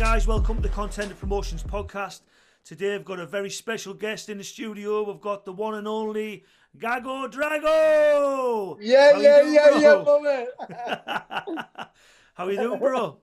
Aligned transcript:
guys, 0.00 0.26
welcome 0.26 0.56
to 0.56 0.62
the 0.62 0.68
Contender 0.70 1.14
Promotions 1.14 1.62
podcast. 1.62 2.22
Today 2.64 2.94
I've 2.94 3.04
got 3.04 3.20
a 3.20 3.26
very 3.26 3.50
special 3.50 3.92
guest 3.92 4.30
in 4.30 4.38
the 4.38 4.44
studio. 4.44 5.02
We've 5.02 5.20
got 5.20 5.44
the 5.44 5.52
one 5.52 5.74
and 5.74 5.86
only 5.86 6.42
Gago 6.78 7.30
Drago. 7.30 8.78
Yeah, 8.80 9.12
How 9.12 9.20
yeah, 9.20 9.42
doing, 9.42 9.52
yeah, 9.52 9.78
yeah, 9.78 10.02
bro? 10.02 10.20
my 10.22 10.30
man. 10.30 11.56
How 12.34 12.46
are 12.46 12.50
you 12.50 12.56
doing, 12.56 12.78
bro? 12.78 13.18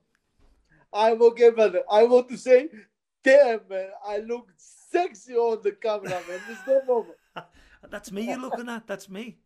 I'm 0.93 1.19
okay, 1.19 1.49
brother. 1.49 1.81
I 1.91 2.03
want 2.03 2.29
to 2.29 2.37
say, 2.37 2.69
damn, 3.23 3.61
man, 3.67 3.89
I 4.07 4.19
look 4.19 4.51
sexy 4.55 5.33
on 5.33 5.63
the 5.63 5.71
camera, 5.71 6.09
man. 6.29 6.41
There's 6.45 6.59
no 6.67 6.85
moment. 6.85 7.17
That's 7.89 8.11
me 8.11 8.27
you're 8.27 8.37
looking 8.37 8.69
at. 8.69 8.85
That's 8.85 9.09
me. 9.09 9.39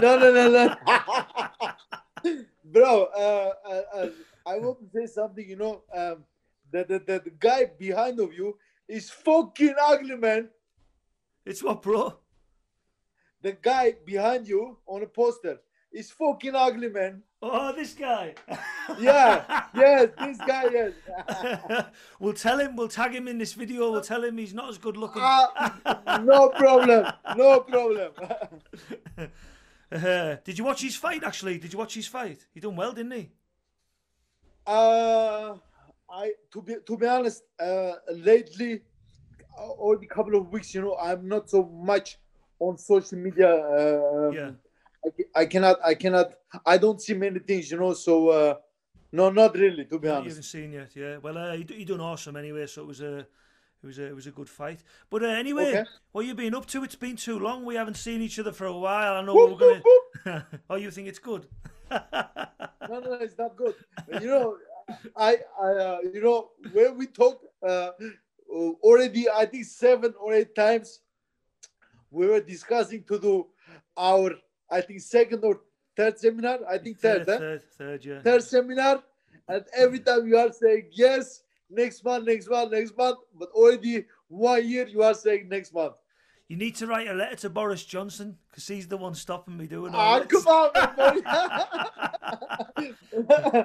No, 0.00 0.16
no, 0.16 0.32
no, 0.32 0.48
no. 0.48 0.76
Bro, 2.66 3.08
uh, 3.16 3.50
uh, 3.68 3.82
uh, 3.96 4.08
I 4.46 4.58
want 4.58 4.78
to 4.78 4.86
say 4.94 5.12
something, 5.12 5.48
you 5.48 5.56
know, 5.56 5.82
um, 5.92 6.24
the, 6.72 6.84
the, 6.84 6.98
the, 6.98 7.22
the 7.24 7.32
guy 7.38 7.70
behind 7.78 8.18
of 8.20 8.32
you 8.32 8.56
is 8.88 9.10
fucking 9.10 9.74
ugly, 9.80 10.16
man. 10.16 10.48
It's 11.44 11.62
what, 11.62 11.82
bro? 11.82 12.18
The 13.42 13.52
guy 13.52 13.96
behind 14.04 14.46
you 14.46 14.78
on 14.86 15.02
a 15.02 15.06
poster 15.06 15.60
is 15.92 16.10
fucking 16.10 16.54
ugly, 16.54 16.88
man. 16.88 17.22
Oh, 17.40 17.72
this 17.72 17.94
guy. 17.94 18.34
Yeah, 18.98 19.64
yes, 19.76 20.08
this 20.18 20.38
guy, 20.38 20.64
yes. 20.72 20.92
we'll 22.18 22.32
tell 22.32 22.58
him. 22.58 22.74
We'll 22.74 22.88
tag 22.88 23.14
him 23.14 23.28
in 23.28 23.38
this 23.38 23.52
video. 23.52 23.92
We'll 23.92 24.00
tell 24.00 24.24
him 24.24 24.36
he's 24.36 24.52
not 24.52 24.68
as 24.68 24.76
good 24.76 24.96
looking. 24.96 25.22
Ah, 25.24 26.20
no 26.24 26.48
problem, 26.48 27.06
no 27.36 27.60
problem. 27.60 28.10
Uh, 29.92 30.36
did 30.42 30.56
you 30.56 30.64
watch 30.64 30.80
his 30.80 30.96
fight? 30.96 31.22
Actually, 31.22 31.58
did 31.58 31.70
you 31.70 31.78
watch 31.78 31.92
his 31.92 32.06
fight? 32.06 32.46
He 32.54 32.60
done 32.60 32.76
well, 32.76 32.92
didn't 32.92 33.12
he? 33.12 33.30
Uh, 34.66 35.56
I 36.12 36.32
to 36.52 36.62
be 36.62 36.74
to 36.86 36.96
be 36.96 37.06
honest, 37.06 37.42
uh, 37.58 37.92
lately, 38.12 38.82
uh, 39.58 39.70
already 39.82 40.06
couple 40.06 40.36
of 40.36 40.48
weeks, 40.52 40.74
you 40.74 40.82
know, 40.82 40.96
I'm 40.96 41.26
not 41.28 41.48
so 41.48 41.64
much 41.64 42.18
on 42.58 42.76
social 42.78 43.18
media. 43.18 43.48
Uh, 43.54 44.30
Yeah. 44.32 44.50
I, 45.04 45.40
I 45.42 45.46
cannot, 45.46 45.76
I 45.84 45.94
cannot, 45.94 46.34
I 46.64 46.78
don't 46.78 47.00
see 47.02 47.14
many 47.14 47.40
things, 47.40 47.70
you 47.72 47.78
know. 47.78 47.92
So, 47.94 48.28
uh, 48.28 48.54
no, 49.10 49.30
not 49.30 49.54
really, 49.56 49.84
to 49.86 49.98
be 49.98 50.06
You 50.06 50.14
honest. 50.14 50.28
haven't 50.28 50.42
seen 50.44 50.72
yet, 50.72 50.94
yeah. 50.94 51.16
Well, 51.16 51.36
uh, 51.38 51.56
he, 51.56 51.64
d- 51.64 51.74
he 51.74 51.84
done 51.84 52.00
awesome 52.00 52.36
anyway, 52.36 52.66
so 52.66 52.82
it 52.82 52.86
was 52.86 53.00
a, 53.00 53.18
it 53.18 53.86
was 53.90 53.98
a, 53.98 54.06
it 54.06 54.14
was 54.14 54.26
a 54.28 54.30
good 54.30 54.48
fight. 54.48 54.80
But 55.10 55.24
uh, 55.24 55.26
anyway, 55.26 55.70
Okay. 55.70 55.84
what 56.12 56.24
you 56.24 56.34
been 56.36 56.54
up 56.54 56.66
to? 56.66 56.84
It's 56.84 56.94
been 56.94 57.16
too 57.16 57.38
long. 57.40 57.64
We 57.64 57.74
haven't 57.74 57.96
seen 57.96 58.20
each 58.22 58.38
other 58.38 58.52
for 58.52 58.66
a 58.66 58.78
while. 58.78 59.14
I 59.14 59.22
know 59.22 59.34
Whoop, 59.34 59.58
we're 59.60 59.82
gonna. 60.24 60.46
oh, 60.70 60.76
you 60.76 60.90
think 60.92 61.08
it's 61.08 61.18
good? 61.18 61.46
No, 62.88 62.98
no, 63.00 63.12
it's 63.14 63.38
not 63.38 63.56
good. 63.56 63.74
You 64.20 64.26
know, 64.28 64.56
I, 65.16 65.38
I, 65.60 65.66
uh, 65.66 65.98
you 66.12 66.22
know, 66.22 66.50
when 66.72 66.96
we 66.96 67.06
talk 67.06 67.42
uh, 67.66 67.90
already, 68.50 69.28
I 69.28 69.46
think 69.46 69.64
seven 69.64 70.14
or 70.20 70.34
eight 70.34 70.54
times, 70.54 71.00
we 72.10 72.26
were 72.26 72.40
discussing 72.40 73.04
to 73.04 73.18
do 73.18 73.46
our, 73.96 74.32
I 74.70 74.80
think 74.80 75.00
second 75.00 75.44
or 75.44 75.60
third 75.96 76.18
seminar. 76.18 76.58
I 76.68 76.78
think 76.78 76.98
third, 76.98 77.26
third, 77.26 77.32
huh? 77.32 77.38
third, 77.38 77.62
third, 77.78 78.04
yeah. 78.04 78.22
third 78.22 78.42
seminar, 78.42 79.02
and 79.48 79.64
every 79.76 80.00
time 80.00 80.26
you 80.26 80.36
are 80.36 80.52
saying 80.52 80.88
yes, 80.92 81.42
next 81.70 82.04
month, 82.04 82.26
next 82.26 82.48
month, 82.48 82.72
next 82.72 82.96
month, 82.96 83.18
but 83.38 83.48
already 83.50 84.04
one 84.28 84.66
year 84.68 84.86
you 84.86 85.02
are 85.02 85.14
saying 85.14 85.48
next 85.48 85.72
month. 85.72 85.94
You 86.52 86.58
need 86.58 86.74
to 86.76 86.86
write 86.86 87.08
a 87.08 87.14
letter 87.14 87.36
to 87.36 87.48
Boris 87.48 87.82
Johnson 87.82 88.36
because 88.50 88.68
he's 88.68 88.86
the 88.86 88.98
one 88.98 89.14
stopping 89.14 89.56
me 89.56 89.66
doing 89.66 89.94
all 89.94 90.00
Ah, 90.00 90.18
this. 90.18 90.44
come 90.44 90.46
on. 90.48 90.70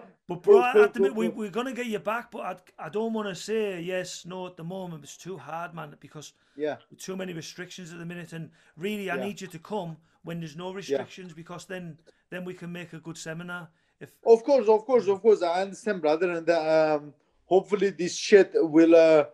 But 0.29 0.41
bro, 0.41 0.59
I- 0.61 0.71
cool, 0.71 0.83
at 0.83 0.93
the 0.93 0.99
minute, 1.01 1.15
cool, 1.15 1.23
we, 1.23 1.27
we're 1.27 1.49
gonna 1.49 1.73
get 1.73 1.87
you 1.87 1.99
back, 1.99 2.31
but 2.31 2.39
I, 2.79 2.85
I 2.85 2.87
don't 2.87 3.11
want 3.11 3.27
to 3.27 3.35
say 3.35 3.81
yes, 3.81 4.25
no 4.25 4.47
at 4.47 4.55
the 4.55 4.63
moment. 4.63 5.03
It's 5.03 5.17
too 5.17 5.37
hard, 5.37 5.73
man, 5.73 5.95
because 5.99 6.31
yeah, 6.55 6.77
with 6.89 6.99
too 7.01 7.17
many 7.17 7.33
restrictions 7.33 7.91
at 7.91 7.99
the 7.99 8.05
minute. 8.05 8.31
And 8.31 8.51
really, 8.77 9.11
I 9.11 9.15
Yeah. 9.17 9.25
need 9.25 9.41
you 9.41 9.47
to 9.47 9.59
come 9.59 9.97
when 10.23 10.39
there's 10.39 10.55
no 10.55 10.71
restrictions, 10.73 11.33
because 11.33 11.65
then 11.65 11.97
then 12.29 12.45
we 12.45 12.53
can 12.53 12.71
make 12.71 12.93
a 12.93 12.99
good 12.99 13.17
seminar. 13.17 13.67
If 13.99 14.11
of 14.25 14.45
course, 14.45 14.69
of 14.69 14.85
course, 14.85 15.07
of 15.09 15.21
course. 15.21 15.41
I 15.43 15.61
understand, 15.63 16.01
brother, 16.01 16.31
and 16.31 16.49
um, 16.51 17.13
hopefully 17.47 17.89
this 17.89 18.15
shit 18.15 18.51
will 18.53 18.95
uh, 18.95 19.25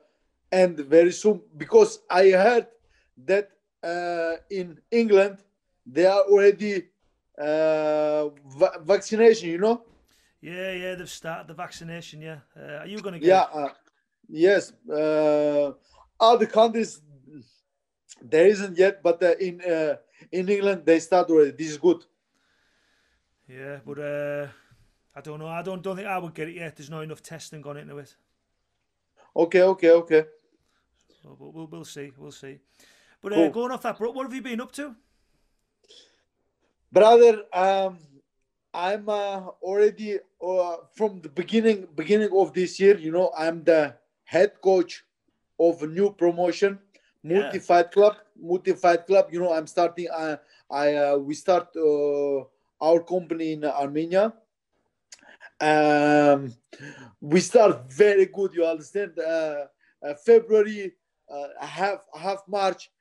end 0.51 0.79
very 0.79 1.11
soon 1.11 1.41
because 1.55 1.99
I 2.09 2.31
heard 2.31 2.65
that 3.17 3.49
uh, 3.83 4.35
in 4.49 4.79
England 4.91 5.37
they 5.85 6.05
are 6.05 6.21
already 6.21 6.83
uh, 7.37 8.29
va- 8.57 8.79
vaccination. 8.83 9.49
You 9.49 9.57
know. 9.57 9.83
yeah, 10.41 10.71
yeah, 10.71 10.95
they've 10.95 11.09
started 11.09 11.47
the 11.47 11.53
vaccination. 11.53 12.21
Yeah, 12.21 12.39
uh, 12.57 12.79
are 12.81 12.87
you 12.87 13.01
gonna 13.01 13.19
get? 13.19 13.27
Yeah, 13.27 13.43
it? 13.43 13.55
uh, 13.55 13.69
yes. 14.29 14.73
Uh, 14.89 15.71
other 16.19 16.45
countries 16.45 17.01
there 18.21 18.47
isn't 18.47 18.77
yet, 18.77 19.01
but 19.03 19.21
uh, 19.23 19.35
in 19.39 19.61
uh, 19.61 19.95
in 20.31 20.47
England 20.49 20.83
they 20.85 20.99
start 20.99 21.29
already. 21.29 21.51
This 21.51 21.71
is 21.71 21.77
good. 21.77 22.05
yeah, 23.47 23.79
but 23.85 23.99
uh, 23.99 24.47
I 25.15 25.21
don't 25.21 25.39
know. 25.39 25.47
I 25.47 25.61
don't 25.61 25.81
don't 25.81 25.95
think 25.95 26.07
I 26.07 26.17
would 26.17 26.33
get 26.33 26.47
it 26.49 26.55
yet. 26.55 26.75
There's 26.75 26.89
not 26.89 27.03
enough 27.03 27.21
testing 27.21 27.61
gone 27.61 27.77
into 27.77 27.97
it. 27.97 28.15
Okay, 29.35 29.61
okay, 29.63 29.91
okay. 29.91 30.25
So, 31.21 31.35
but 31.39 31.53
we'll 31.53 31.67
we'll 31.67 31.85
see, 31.85 32.11
we'll 32.17 32.31
see. 32.31 32.59
But 33.23 33.31
uh, 33.31 33.35
Cool. 33.37 33.49
going 33.51 33.71
off 33.71 33.81
that, 33.83 33.97
bro, 33.97 34.11
what 34.11 34.23
have 34.25 34.33
you 34.33 34.41
been 34.41 34.59
up 34.59 34.71
to? 34.73 34.95
Brother, 36.91 37.43
um, 37.53 37.97
I'm 38.73 39.07
uh, 39.07 39.47
already 39.63 40.19
uh, 40.45 40.75
from 40.93 41.21
the 41.21 41.29
beginning 41.29 41.87
beginning 41.95 42.29
of 42.35 42.53
this 42.53 42.79
year. 42.79 42.97
You 42.97 43.11
know, 43.11 43.31
I'm 43.35 43.63
the 43.63 43.95
head 44.25 44.61
coach 44.61 45.03
of 45.59 45.81
a 45.81 45.87
new 45.87 46.11
promotion, 46.11 46.77
Yeah. 47.23 47.39
Multi 47.39 47.59
Fight 47.59 47.91
Club. 47.91 48.17
Multi 48.35 48.73
Fight 48.73 49.07
Club. 49.07 49.29
You 49.31 49.39
know, 49.39 49.53
I'm 49.53 49.67
starting. 49.67 50.07
Uh, 50.11 50.37
I 50.69 50.95
uh, 50.95 51.17
we 51.17 51.33
start 51.33 51.69
uh, 51.77 52.43
our 52.81 52.99
company 53.01 53.53
in 53.53 53.63
Armenia. 53.63 54.33
Um, 55.61 56.53
we 57.21 57.39
start 57.39 57.89
very 57.91 58.25
good. 58.25 58.53
You 58.53 58.65
understand? 58.65 59.17
Uh, 59.17 59.65
uh, 60.03 60.13
February, 60.25 60.93
uh, 61.31 61.47
half 61.65 62.05
half 62.13 62.43
March, 62.47 62.91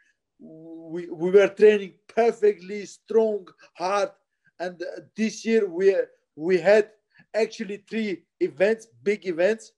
we 0.42 1.08
we 1.08 1.30
were 1.30 1.48
training 1.48 1.94
perfectly 2.08 2.84
strong, 2.86 3.46
hard, 3.74 4.10
and 4.58 4.82
this 5.16 5.44
year 5.44 5.68
we 5.68 5.94
we 6.36 6.58
had 6.58 6.90
actually 7.34 7.84
three 7.88 8.24
events, 8.40 8.88
big 9.02 9.26
events, 9.26 9.72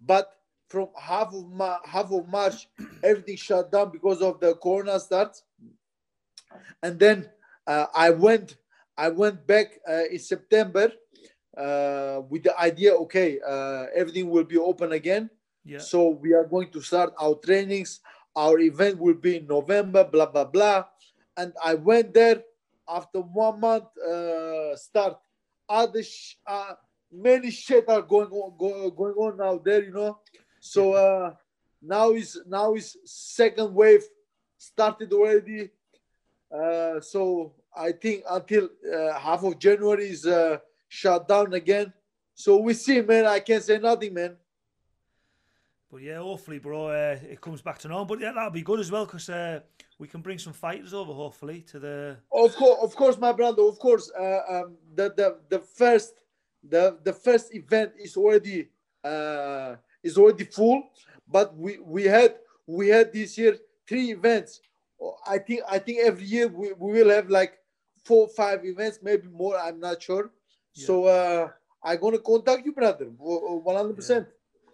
but 0.00 0.30
from 0.68 0.88
half 0.98 1.32
of 1.34 1.48
Ma- 1.50 1.80
half 1.84 2.12
of 2.12 2.28
March, 2.28 2.68
everything 3.02 3.36
shut 3.36 3.72
down 3.72 3.90
because 3.90 4.20
of 4.22 4.38
the 4.40 4.54
Corona 4.56 5.00
starts, 5.00 5.42
and 6.82 6.98
then 6.98 7.28
uh, 7.66 7.86
I 7.94 8.10
went 8.10 8.56
I 8.96 9.08
went 9.08 9.46
back 9.46 9.80
uh, 9.88 10.04
in 10.10 10.18
September 10.18 10.92
uh, 11.56 12.20
with 12.28 12.44
the 12.44 12.58
idea, 12.60 12.92
okay, 12.94 13.38
uh, 13.46 13.86
everything 13.94 14.30
will 14.30 14.44
be 14.44 14.58
open 14.58 14.92
again. 14.92 15.30
Yeah, 15.64 15.78
So 15.78 16.08
we 16.10 16.32
are 16.32 16.44
going 16.44 16.70
to 16.70 16.80
start 16.80 17.12
our 17.20 17.34
trainings. 17.34 18.00
Our 18.36 18.58
event 18.60 18.98
will 18.98 19.14
be 19.14 19.36
in 19.38 19.46
November, 19.46 20.04
blah 20.04 20.26
blah 20.26 20.44
blah. 20.44 20.84
And 21.36 21.52
I 21.64 21.74
went 21.74 22.14
there 22.14 22.42
after 22.88 23.20
one 23.20 23.60
month. 23.60 23.84
Uh, 23.98 24.76
start 24.76 25.18
other 25.68 26.02
sh- 26.02 26.36
uh, 26.46 26.74
many 27.12 27.50
shit 27.50 27.88
are 27.88 28.02
going 28.02 28.30
on 28.30 28.56
go, 28.58 28.90
going 28.90 29.14
on 29.14 29.40
out 29.40 29.64
there, 29.64 29.82
you 29.82 29.92
know. 29.92 30.18
So 30.60 30.92
uh, 30.92 31.34
now 31.82 32.12
is 32.12 32.40
now 32.46 32.74
is 32.74 32.96
second 33.04 33.74
wave 33.74 34.04
started 34.58 35.12
already. 35.12 35.70
Uh, 36.52 37.00
so 37.00 37.54
I 37.74 37.92
think 37.92 38.24
until 38.28 38.68
uh, 38.92 39.18
half 39.18 39.44
of 39.44 39.58
January 39.58 40.10
is 40.10 40.26
uh, 40.26 40.58
shut 40.88 41.26
down 41.26 41.54
again. 41.54 41.92
So 42.34 42.58
we 42.58 42.74
see, 42.74 43.00
man. 43.00 43.26
I 43.26 43.40
can't 43.40 43.62
say 43.62 43.78
nothing, 43.78 44.14
man. 44.14 44.36
But 45.90 46.02
yeah, 46.02 46.18
hopefully, 46.18 46.58
bro, 46.58 46.88
uh, 46.88 47.18
it 47.28 47.40
comes 47.40 47.62
back 47.62 47.78
to 47.78 47.88
normal. 47.88 48.04
But 48.04 48.20
yeah, 48.20 48.32
that'll 48.32 48.50
be 48.50 48.62
good 48.62 48.78
as 48.78 48.90
well 48.90 49.06
because 49.06 49.28
uh, 49.28 49.60
we 49.98 50.06
can 50.06 50.20
bring 50.20 50.38
some 50.38 50.52
fighters 50.52 50.94
over, 50.94 51.12
hopefully, 51.12 51.62
to 51.62 51.78
the. 51.80 52.16
Of 52.32 52.54
course, 52.54 52.78
of 52.82 52.94
course, 52.94 53.18
my 53.18 53.32
brother. 53.32 53.62
Of 53.62 53.78
course, 53.78 54.10
uh, 54.18 54.40
um, 54.48 54.76
the 54.94 55.12
the 55.16 55.38
the 55.48 55.58
first 55.58 56.14
the 56.62 56.98
the 57.02 57.12
first 57.12 57.54
event 57.54 57.92
is 57.98 58.16
already 58.16 58.68
uh, 59.02 59.76
is 60.02 60.16
already 60.16 60.44
full, 60.44 60.90
but 61.26 61.56
we 61.56 61.78
we 61.78 62.04
had 62.04 62.36
we 62.66 62.88
had 62.88 63.12
this 63.12 63.36
year 63.36 63.56
three 63.88 64.12
events. 64.12 64.60
I 65.26 65.38
think 65.38 65.62
I 65.68 65.78
think 65.78 65.98
every 66.04 66.26
year 66.26 66.46
we, 66.46 66.72
we 66.72 66.92
will 66.92 67.10
have 67.10 67.28
like 67.28 67.58
four 68.04 68.28
five 68.28 68.64
events, 68.64 69.00
maybe 69.02 69.26
more. 69.28 69.58
I'm 69.58 69.80
not 69.80 70.00
sure. 70.00 70.30
Yeah. 70.74 70.86
So 70.86 71.04
uh, 71.06 71.48
I'm 71.82 71.98
gonna 71.98 72.18
contact 72.18 72.64
you, 72.64 72.72
brother. 72.72 73.06
One 73.06 73.76
hundred 73.76 73.96
percent. 73.96 74.28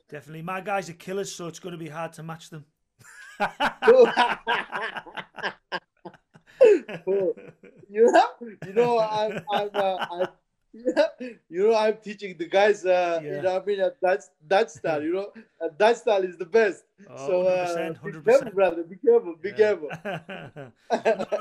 Definitely, 0.08 0.42
my 0.42 0.60
guys 0.60 0.88
are 0.88 0.92
killers, 0.94 1.34
so 1.34 1.46
it's 1.48 1.58
going 1.58 1.72
to 1.72 1.78
be 1.78 1.88
hard 1.88 2.12
to 2.14 2.22
match 2.22 2.50
them. 2.50 2.64
you 7.88 8.12
know, 8.12 8.26
you 8.66 8.72
know, 8.72 8.98
I'm, 8.98 9.44
I'm, 9.52 9.70
uh, 9.74 10.06
I, 10.10 10.26
Yeah, 10.72 11.06
you 11.48 11.68
know, 11.68 11.74
I'm 11.74 11.96
teaching 12.02 12.36
the 12.38 12.46
guys, 12.46 12.84
uh, 12.84 13.20
Yeah. 13.22 13.36
you 13.36 13.42
know, 13.42 13.60
I 13.60 13.64
mean, 13.64 13.80
uh, 13.80 13.90
Dutch, 14.02 14.22
Dutch 14.46 14.68
style, 14.70 15.02
you 15.02 15.12
know, 15.14 15.32
uh, 15.60 15.68
Dutch 15.78 15.96
style 15.98 16.22
is 16.22 16.36
the 16.36 16.44
best. 16.46 16.84
Oh, 17.10 17.26
so, 17.26 17.42
uh, 17.42 17.76
100%, 17.76 18.02
be 18.04 18.10
100%. 18.12 18.24
careful, 18.24 18.50
brother, 18.52 18.82
be 18.84 18.96
careful, 18.96 19.34
be 19.40 19.48
Yeah. 19.50 19.56
careful. 19.56 19.88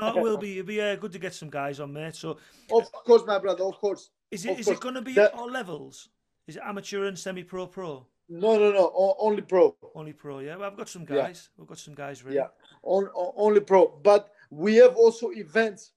no, 0.00 0.16
it 0.16 0.22
will 0.22 0.38
be. 0.38 0.58
It'll 0.58 0.66
be 0.66 0.80
uh, 0.80 0.96
good 0.96 1.12
to 1.12 1.18
get 1.18 1.34
some 1.34 1.50
guys 1.50 1.80
on, 1.80 1.92
there. 1.92 2.12
So, 2.12 2.38
Of 2.72 2.90
course, 2.92 3.22
my 3.26 3.38
brother, 3.38 3.64
of 3.64 3.76
course. 3.78 4.10
is 4.30 4.44
it 4.44 4.52
Of 4.52 4.60
is 4.60 4.68
it 4.68 4.80
going 4.80 4.94
to 4.94 5.02
be 5.02 5.12
That- 5.14 5.34
all 5.34 5.50
levels? 5.50 6.08
Is 6.46 6.56
it 6.56 6.62
amateur 6.64 7.04
and 7.06 7.18
semi-pro, 7.18 7.66
pro? 7.66 8.06
No, 8.28 8.58
no, 8.58 8.72
no, 8.72 8.90
o- 8.94 9.16
only 9.18 9.42
pro. 9.42 9.76
Only 9.94 10.12
pro, 10.12 10.40
yeah. 10.40 10.56
Well, 10.56 10.68
I've 10.70 10.76
got 10.76 10.88
some 10.88 11.02
Yeah. 11.08 11.16
guys. 11.26 11.48
We've 11.56 11.68
got 11.68 11.78
some 11.78 11.94
guys 11.94 12.24
ready. 12.24 12.36
Yeah, 12.36 12.48
on, 12.82 13.06
on- 13.08 13.34
only 13.36 13.60
pro. 13.60 13.88
But 14.02 14.32
we 14.50 14.76
have 14.76 14.96
also 14.96 15.30
events 15.30 15.92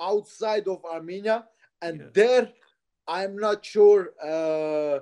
outside 0.00 0.68
of 0.68 0.84
Armenia, 0.84 1.48
and 1.80 2.00
Yeah. 2.00 2.06
there, 2.12 2.52
I'm 3.08 3.36
not 3.36 3.64
sure 3.64 4.14
uh, 4.22 5.00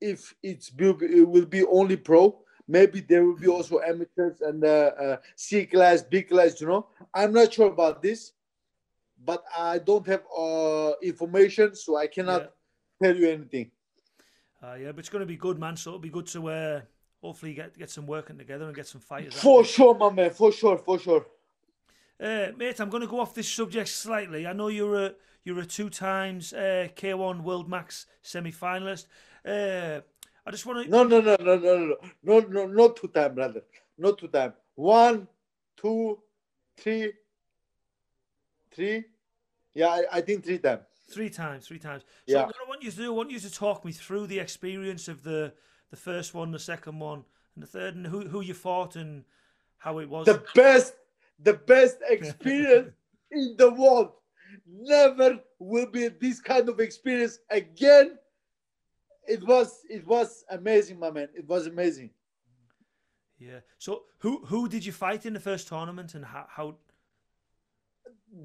if 0.00 0.34
it's 0.42 0.72
will 0.72 0.94
be, 0.94 1.06
it 1.06 1.28
will 1.28 1.46
be 1.46 1.64
only 1.64 1.96
pro. 1.96 2.40
Maybe 2.66 3.00
there 3.00 3.24
will 3.26 3.36
be 3.36 3.48
also 3.48 3.80
amateurs 3.80 4.40
and 4.40 4.64
uh, 4.64 4.68
uh, 4.98 5.16
C 5.36 5.66
class, 5.66 6.02
B 6.02 6.22
class. 6.22 6.58
You 6.60 6.68
know, 6.68 6.88
I'm 7.12 7.32
not 7.34 7.52
sure 7.52 7.68
about 7.68 8.00
this, 8.00 8.32
but 9.22 9.44
I 9.56 9.78
don't 9.78 10.06
have 10.06 10.24
uh, 10.36 10.92
information, 11.02 11.74
so 11.74 11.96
I 11.96 12.06
cannot 12.06 12.42
Yeah. 12.42 12.48
tell 13.02 13.16
you 13.16 13.28
anything. 13.28 13.70
Uh, 14.64 14.76
yeah, 14.76 14.92
but 14.92 15.00
it's 15.00 15.08
going 15.08 15.20
to 15.20 15.26
be 15.26 15.36
good, 15.36 15.58
man. 15.58 15.76
So 15.76 15.90
it'll 15.90 16.00
be 16.00 16.08
good 16.08 16.26
to 16.28 16.48
uh, 16.48 16.80
hopefully 17.20 17.54
get 17.54 17.76
get 17.76 17.90
some 17.90 18.06
working 18.06 18.38
together 18.38 18.64
and 18.64 18.74
get 18.74 18.86
some 18.86 19.00
fighters. 19.00 19.34
For 19.34 19.62
there. 19.62 19.70
sure, 19.70 19.94
my 19.94 20.10
man. 20.10 20.30
For 20.30 20.52
sure, 20.52 20.78
for 20.78 20.98
sure. 20.98 21.26
Uh, 22.20 22.48
mate, 22.56 22.80
I'm 22.80 22.88
going 22.88 23.02
to 23.02 23.06
go 23.06 23.20
off 23.20 23.34
this 23.34 23.50
subject 23.50 23.88
slightly. 23.88 24.46
I 24.46 24.52
know 24.52 24.68
you're 24.68 25.06
a 25.06 25.14
you're 25.44 25.58
a 25.58 25.66
two 25.66 25.90
times 25.90 26.52
uh, 26.52 26.88
K1 26.96 27.42
World 27.42 27.68
Max 27.68 28.06
semi 28.22 28.52
finalist. 28.52 29.06
Uh, 29.44 30.00
I 30.46 30.50
just 30.50 30.64
want 30.64 30.84
to. 30.84 30.90
No, 30.90 31.02
no, 31.02 31.20
no, 31.20 31.36
no, 31.40 31.56
no, 31.56 31.76
no, 31.86 31.96
no, 32.22 32.40
no, 32.40 32.66
not 32.66 32.96
two 32.96 33.08
time, 33.08 33.34
brother. 33.34 33.62
Not 33.98 34.18
two 34.18 34.28
time. 34.28 34.54
One, 34.76 35.28
two, 35.76 36.18
three, 36.76 37.12
three. 38.74 39.04
Yeah, 39.74 39.88
I, 39.88 40.04
I 40.12 40.20
think 40.22 40.44
three 40.44 40.58
time. 40.58 40.80
Three 41.06 41.30
times, 41.30 41.66
three 41.66 41.78
times. 41.78 42.02
So 42.26 42.38
Yeah. 42.38 42.46
what 42.46 42.56
I 42.64 42.68
want 42.68 42.82
you 42.82 42.90
to 42.90 42.96
do, 42.96 43.12
I 43.12 43.16
want 43.16 43.30
you 43.30 43.38
to 43.40 43.52
talk 43.52 43.84
me 43.84 43.92
through 43.92 44.26
the 44.26 44.38
experience 44.38 45.08
of 45.08 45.22
the 45.22 45.52
the 45.90 45.96
first 45.96 46.34
one, 46.34 46.50
the 46.50 46.58
second 46.58 46.98
one, 46.98 47.24
and 47.54 47.62
the 47.62 47.66
third, 47.66 47.94
and 47.94 48.06
who 48.06 48.26
who 48.28 48.40
you 48.40 48.54
fought 48.54 48.96
and 48.96 49.24
how 49.78 49.98
it 49.98 50.08
was. 50.08 50.26
The 50.26 50.42
best, 50.54 50.94
the 51.38 51.52
best 51.54 51.98
experience 52.08 52.92
in 53.30 53.54
the 53.58 53.70
world. 53.70 54.12
Never 54.66 55.40
will 55.58 55.86
be 55.90 56.08
this 56.08 56.40
kind 56.40 56.68
of 56.68 56.80
experience 56.80 57.38
again. 57.50 58.18
It 59.26 59.42
was, 59.46 59.80
it 59.88 60.06
was 60.06 60.44
amazing, 60.50 60.98
my 60.98 61.10
man. 61.10 61.28
It 61.34 61.46
was 61.48 61.66
amazing. 61.66 62.10
Yeah. 63.38 63.60
So 63.78 64.04
who 64.18 64.44
who 64.46 64.68
did 64.68 64.84
you 64.86 64.92
fight 64.92 65.26
in 65.26 65.32
the 65.34 65.40
first 65.40 65.68
tournament 65.68 66.14
and 66.14 66.24
how? 66.24 66.46
how 66.48 66.76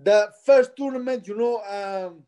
The 0.03 0.31
first 0.45 0.75
tournament, 0.75 1.27
you 1.27 1.35
know, 1.37 1.61
um, 1.63 2.23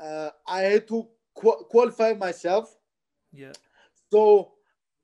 uh, 0.00 0.30
I 0.46 0.62
had 0.62 0.88
to 0.88 1.06
qu- 1.34 1.64
qualify 1.70 2.14
myself. 2.14 2.76
yeah. 3.32 3.52
So 4.12 4.52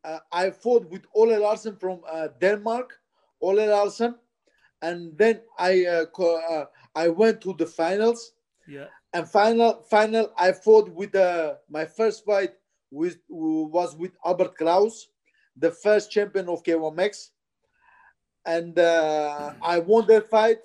uh, 0.05 0.19
I 0.33 0.51
fought 0.51 0.89
with 0.91 1.03
Ole 1.15 1.39
Laursen 1.39 1.79
from 1.79 2.01
uh, 2.11 2.29
Denmark, 2.41 2.99
Ole 3.41 3.67
Laursen, 3.69 4.15
and 4.81 5.17
then 5.19 5.41
I 5.59 5.85
uh, 5.87 6.05
co- 6.07 6.41
uh, 6.41 6.67
I 6.95 7.09
went 7.09 7.41
to 7.43 7.55
the 7.55 7.67
finals. 7.67 8.33
Yeah. 8.67 8.87
And 9.13 9.29
final 9.29 9.83
final 9.91 10.33
I 10.39 10.53
fought 10.53 10.89
with 10.91 11.15
uh, 11.15 11.55
my 11.69 11.85
first 11.85 12.25
fight 12.25 12.55
with 12.91 13.19
was 13.29 13.95
with 13.97 14.13
Albert 14.25 14.57
Kraus, 14.57 15.09
the 15.57 15.71
first 15.71 16.11
champion 16.11 16.49
of 16.49 16.63
K1 16.63 16.95
Max, 16.95 17.31
and 18.47 18.79
uh, 18.79 19.53
I 19.63 19.79
won 19.81 20.07
that 20.09 20.29
fight. 20.29 20.59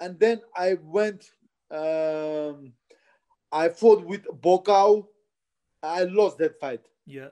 And 0.00 0.18
then 0.18 0.40
I 0.56 0.74
went. 0.82 1.24
Um, 1.70 2.72
I 3.54 3.68
fought 3.68 4.04
with 4.04 4.24
Buakaw. 4.26 5.06
I 5.82 6.04
lost 6.04 6.38
that 6.38 6.58
fight. 6.58 6.80
Yeah. 7.06 7.28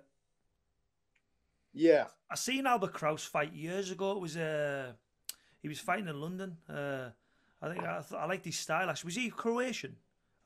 Yeah. 1.74 2.04
I 2.30 2.36
seen 2.36 2.66
Albert 2.66 2.92
Kraus 2.92 3.24
fight 3.24 3.52
years 3.52 3.90
ago. 3.90 4.12
It 4.12 4.20
was 4.20 4.36
uh, 4.36 4.92
he 5.60 5.68
was 5.68 5.80
fighting 5.80 6.06
in 6.08 6.20
London. 6.20 6.56
Uh, 6.68 7.08
I 7.60 7.68
think 7.72 7.84
I, 7.84 8.00
th- 8.08 8.20
I 8.20 8.26
liked 8.26 8.44
his 8.44 8.56
style. 8.58 8.88
Actually, 8.88 9.08
was 9.08 9.14
he 9.16 9.30
Croatian? 9.30 9.96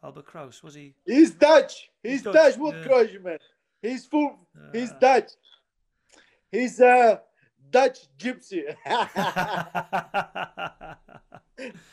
Albert 0.02 0.24
Kraus 0.26 0.62
was 0.62 0.74
he? 0.74 0.94
He's 1.04 1.32
Dutch. 1.32 1.90
He's, 2.02 2.12
He's 2.12 2.22
Dutch, 2.22 2.34
Dutch. 2.34 2.56
What 2.58 2.76
yeah. 2.76 2.84
crush, 2.84 3.10
man? 3.22 3.38
He's 3.82 4.06
full. 4.06 4.38
He's 4.72 4.90
Uh, 4.92 4.98
Dutch. 5.00 5.30
He's 6.50 6.80
a 6.80 7.20
Dutch 7.70 7.98
gypsy. 8.18 8.62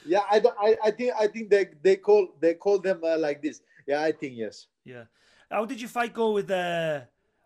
yeah, 0.05 0.21
I, 0.29 0.39
don't- 0.39 0.55
I, 0.59 0.77
I 0.85 0.91
think 0.91 1.13
I 1.19 1.27
think 1.27 1.49
they 1.49 1.67
they 1.81 1.95
call 1.97 2.27
they 2.39 2.53
call 2.55 2.79
them 2.79 3.01
uh, 3.03 3.17
like 3.17 3.41
this. 3.41 3.61
Yeah, 3.87 4.01
I 4.01 4.11
think 4.11 4.33
yes. 4.35 4.67
yeah. 4.85 5.03
How 5.49 5.65
did 5.65 5.79
your 5.79 5.89
fight 5.89 6.13
go 6.13 6.31
with 6.31 6.49
uh, 6.49 7.01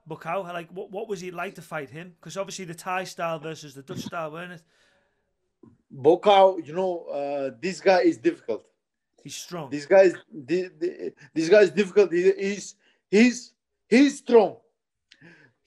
Buakaw? 0.09 0.43
Like, 0.53 0.69
what 0.71 0.91
what 0.91 1.07
was 1.09 1.21
it 1.23 1.33
like 1.33 1.55
to 1.55 1.61
fight 1.61 1.89
him? 1.89 2.13
Because 2.19 2.37
obviously 2.37 2.65
the 2.65 2.73
Thai 2.75 3.03
style 3.03 3.39
versus 3.39 3.73
the 3.73 3.81
Dutch 3.83 3.99
style, 3.99 4.31
weren't 4.31 4.53
it? 4.53 4.61
Buakaw, 5.93 6.65
you 6.65 6.73
know, 6.73 7.03
uh, 7.05 7.51
this 7.61 7.79
guy 7.81 8.01
is 8.01 8.17
difficult. 8.17 8.65
He's 9.23 9.35
strong. 9.35 9.69
This 9.69 9.85
guy 9.85 10.03
is 10.03 10.15
thi- 10.47 10.69
thi- 10.79 11.11
this 11.33 11.49
guy 11.49 11.61
is 11.61 11.71
difficult. 11.71 12.11
He, 12.13 12.31
he's 12.31 12.75
he's 13.09 13.53
he's 13.89 14.17
strong. 14.19 14.57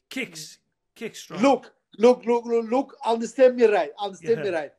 Kicks, 0.09 0.59
kicks 0.95 1.21
strong. 1.21 1.43
Look, 1.43 1.73
look, 1.99 2.25
look, 2.25 2.45
look, 2.45 2.71
look. 2.71 2.97
Understand 3.05 3.57
me 3.57 3.65
right. 3.67 3.91
Understand 4.01 4.43
me 4.43 4.49
right. 4.51 4.73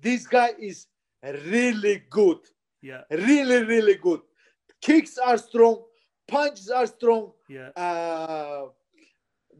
This 0.00 0.26
guy 0.26 0.50
is 0.58 0.86
really 1.22 2.02
good. 2.10 2.38
Yeah, 2.82 3.02
Really, 3.10 3.64
really 3.64 3.96
good. 3.96 4.20
Kicks 4.80 5.18
are 5.18 5.38
strong. 5.38 5.82
Punches 6.26 6.70
are 6.70 6.86
strong. 6.86 7.32
yeah, 7.48 7.70
Uh, 7.76 8.66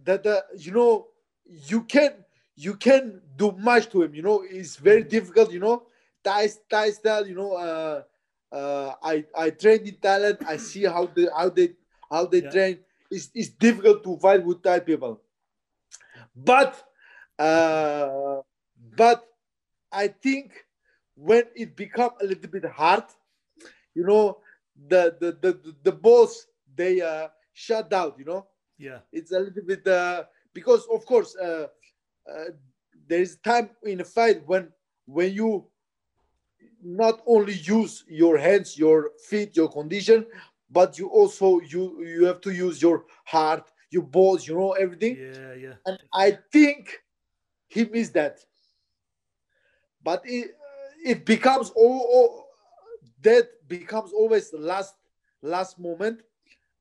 that 0.04 0.22
the 0.22 0.44
you 0.56 0.72
know 0.72 1.06
you 1.44 1.82
can 1.82 2.24
you 2.56 2.74
can 2.74 3.20
do 3.36 3.52
much 3.52 3.88
to 3.90 4.02
him. 4.02 4.14
You 4.14 4.22
know 4.22 4.42
it's 4.48 4.76
very 4.76 5.02
difficult. 5.04 5.52
You 5.52 5.60
know 5.60 5.82
Thai 6.22 6.48
Thai 6.70 6.90
style. 6.90 7.26
You 7.26 7.34
know 7.34 7.52
uh, 7.54 8.02
uh, 8.54 8.94
I 9.02 9.24
I 9.36 9.50
trained 9.50 9.86
in 9.88 9.94
Thailand. 9.96 10.38
I 10.46 10.56
see 10.56 10.84
how 10.84 11.06
they 11.06 11.26
how 11.36 11.48
they 11.50 11.70
how 12.10 12.26
they 12.26 12.40
Yeah. 12.42 12.50
train. 12.50 12.78
It's, 13.10 13.30
it's 13.34 13.48
difficult 13.50 14.04
to 14.04 14.16
fight 14.18 14.44
with 14.44 14.62
Thai 14.62 14.80
people. 14.80 15.20
But 16.34 16.82
uh, 17.38 18.40
but 18.96 19.26
I 19.92 20.08
think 20.08 20.52
when 21.14 21.44
it 21.54 21.76
become 21.76 22.10
a 22.20 22.24
little 22.24 22.50
bit 22.50 22.64
hard, 22.66 23.04
you 23.94 24.04
know, 24.04 24.38
the 24.88 25.16
the 25.20 25.32
the, 25.40 25.74
the, 25.82 25.92
balls 25.92 26.46
they 26.74 27.00
uh, 27.00 27.28
shut 27.52 27.92
out. 27.92 28.18
You 28.18 28.24
know, 28.24 28.46
yeah, 28.78 28.98
it's 29.12 29.32
a 29.32 29.38
little 29.40 29.62
bit 29.64 29.86
uh, 29.86 30.24
because 30.52 30.86
of 30.92 31.04
course 31.06 31.36
uh, 31.36 31.66
uh, 32.30 32.44
there 33.08 33.20
is 33.20 33.38
time 33.38 33.70
in 33.82 34.00
a 34.00 34.04
fight 34.04 34.42
when 34.46 34.68
when 35.06 35.32
you 35.32 35.66
not 36.82 37.20
only 37.26 37.54
use 37.54 38.04
your 38.08 38.38
hands, 38.38 38.78
your 38.78 39.10
feet, 39.28 39.56
your 39.56 39.68
condition, 39.68 40.26
but 40.70 40.98
you 40.98 41.08
also 41.08 41.60
you 41.60 42.02
you 42.04 42.24
have 42.24 42.40
to 42.42 42.50
use 42.50 42.80
your 42.80 43.04
heart, 43.24 43.70
your 43.90 44.02
balls, 44.04 44.46
you 44.46 44.54
know 44.54 44.72
everything. 44.72 45.16
yeah, 45.16 45.54
yeah. 45.54 45.74
And 45.86 45.98
I 46.14 46.38
think 46.52 47.00
he 47.68 47.84
missed 47.84 48.14
that. 48.14 48.40
But 50.02 50.22
it, 50.24 50.52
it 51.04 51.24
becomes 51.24 51.70
all, 51.70 52.00
all 52.12 52.46
that 53.22 53.48
becomes 53.70 54.12
always 54.12 54.50
the 54.50 54.58
last 54.58 54.94
last 55.40 55.78
moment, 55.78 56.20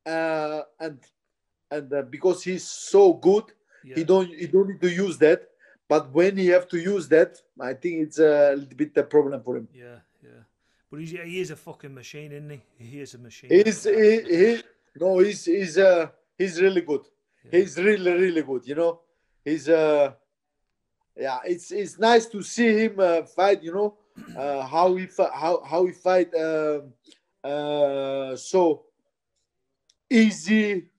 uh, 0.05 0.61
and 0.79 0.99
and 1.71 1.93
uh, 1.93 2.01
because 2.01 2.43
he's 2.43 2.65
so 2.65 3.13
good, 3.13 3.45
yeah. 3.85 3.95
he 3.95 4.03
don't 4.03 4.29
he 4.41 4.47
don't 4.47 4.67
need 4.67 4.81
to 4.81 4.91
use 4.91 5.17
that. 5.19 5.47
But 5.87 6.11
when 6.13 6.37
he 6.37 6.47
have 6.47 6.67
to 6.69 6.77
use 6.77 7.07
that, 7.09 7.31
I 7.59 7.73
think 7.73 7.95
it's 8.05 8.19
a 8.19 8.53
little 8.59 8.77
bit 8.77 8.97
a 8.97 9.03
problem 9.03 9.41
for 9.41 9.57
him. 9.57 9.67
Yeah, 9.73 9.99
yeah. 10.23 10.43
But 10.89 10.99
he's, 10.99 11.11
he 11.11 11.39
is 11.39 11.51
a 11.51 11.55
fucking 11.55 11.93
machine, 11.93 12.31
isn't 12.31 12.49
he? 12.49 12.61
He 12.77 13.01
is 13.01 13.13
a 13.13 13.17
machine. 13.17 13.49
He's 13.49 13.83
he, 13.83 14.11
he 14.37 14.63
no 14.99 15.19
he's 15.19 15.45
he's 15.45 15.77
uh 15.77 16.07
he's 16.37 16.61
really 16.61 16.81
good. 16.81 17.05
Yeah. 17.45 17.59
He's 17.59 17.77
really 17.77 18.11
really 18.11 18.43
good. 18.43 18.67
You 18.67 18.75
know, 18.75 18.99
he's 19.45 19.69
uh 19.69 20.13
yeah. 21.15 21.39
It's 21.45 21.71
it's 21.71 21.97
nice 21.97 22.25
to 22.33 22.41
see 22.43 22.71
him 22.83 22.99
uh, 22.99 23.23
fight. 23.23 23.63
You 23.63 23.73
know, 23.73 23.89
uh, 24.37 24.65
how 24.67 24.95
he 24.95 25.07
fi- 25.07 25.31
how 25.33 25.63
how 25.63 25.85
he 25.85 25.91
fight 25.93 26.33
um, 26.35 26.93
uh, 27.43 28.35
so 28.35 28.85
easy. 30.09 30.89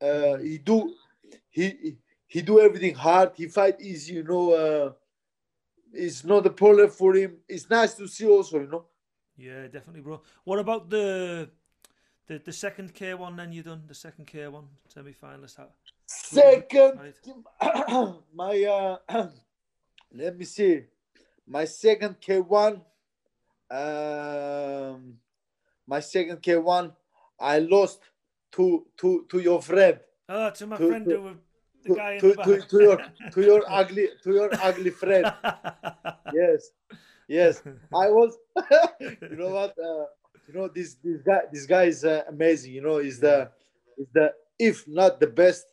Uh, 0.00 0.36
he 0.36 0.58
do 0.58 0.94
he 1.50 1.96
he 2.26 2.42
do 2.42 2.60
everything 2.60 2.94
hard. 2.94 3.32
He 3.36 3.46
fight 3.48 3.80
easy. 3.80 4.14
You 4.14 4.24
know, 4.24 4.52
uh, 4.52 4.92
it's 5.92 6.24
not 6.24 6.46
a 6.46 6.50
problem 6.50 6.90
for 6.90 7.14
him. 7.14 7.38
It's 7.48 7.68
nice 7.70 7.94
to 7.94 8.06
see 8.08 8.26
also. 8.26 8.60
You 8.60 8.68
know. 8.68 8.84
Yeah, 9.36 9.68
definitely, 9.68 10.00
bro. 10.02 10.22
What 10.44 10.58
about 10.58 10.90
the 10.90 11.50
The 12.26 12.38
the 12.38 12.52
second 12.52 12.92
K 12.94 13.14
one 13.14 13.36
then 13.36 13.52
you 13.52 13.62
done 13.62 13.84
the 13.86 13.94
second 13.94 14.26
K 14.26 14.48
one 14.48 14.66
semi 14.88 15.12
finalist. 15.12 15.60
Second, 16.06 16.98
my 18.34 18.64
uh, 18.64 18.98
let 20.12 20.36
me 20.36 20.44
see, 20.44 20.82
my 21.46 21.64
second 21.64 22.20
K 22.20 22.40
one, 22.40 22.82
um, 23.70 25.14
my 25.86 26.00
second 26.00 26.42
K 26.42 26.56
one, 26.56 26.92
I 27.38 27.58
lost 27.58 28.00
to 28.52 28.86
to 28.98 29.26
to 29.30 29.38
your 29.38 29.62
friend. 29.62 29.98
Oh, 30.28 30.50
to 30.50 30.66
my 30.66 30.76
to, 30.76 30.88
friend 30.88 31.04
to, 31.08 31.16
who, 31.16 31.36
the 31.84 31.88
to, 31.88 31.94
guy 31.94 32.18
to, 32.18 32.30
in 32.30 32.36
the 32.36 32.44
to, 32.44 32.68
to 32.68 32.82
your 32.82 32.98
to 33.32 33.40
your 33.42 33.62
ugly 33.68 34.08
to 34.22 34.32
your 34.32 34.50
ugly 34.62 34.90
friend. 34.90 35.32
yes, 36.34 36.70
yes. 37.28 37.62
I 37.94 38.10
was. 38.10 38.36
you 39.00 39.36
know 39.36 39.50
what? 39.50 39.74
Uh, 39.78 40.06
you 40.48 40.54
know 40.54 40.68
this 40.68 40.94
this 41.02 41.22
guy 41.22 41.40
this 41.52 41.66
guy 41.66 41.84
is 41.84 42.04
uh, 42.04 42.22
amazing. 42.28 42.72
You 42.72 42.82
know, 42.82 42.98
is 42.98 43.20
the 43.20 43.50
is 43.98 44.08
the 44.12 44.32
if 44.58 44.86
not 44.88 45.20
the 45.20 45.26
best 45.26 45.66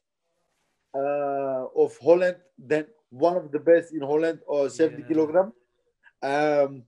uh, 0.94 1.66
of 1.76 1.98
Holland, 1.98 2.38
then 2.58 2.86
one 3.10 3.38
of 3.38 3.52
the 3.52 3.60
best 3.60 3.94
in 3.94 4.02
Holland 4.02 4.40
or 4.48 4.70
70 4.70 5.02
yeah. 5.02 5.08
kilogram. 5.08 5.54
Um, 6.24 6.84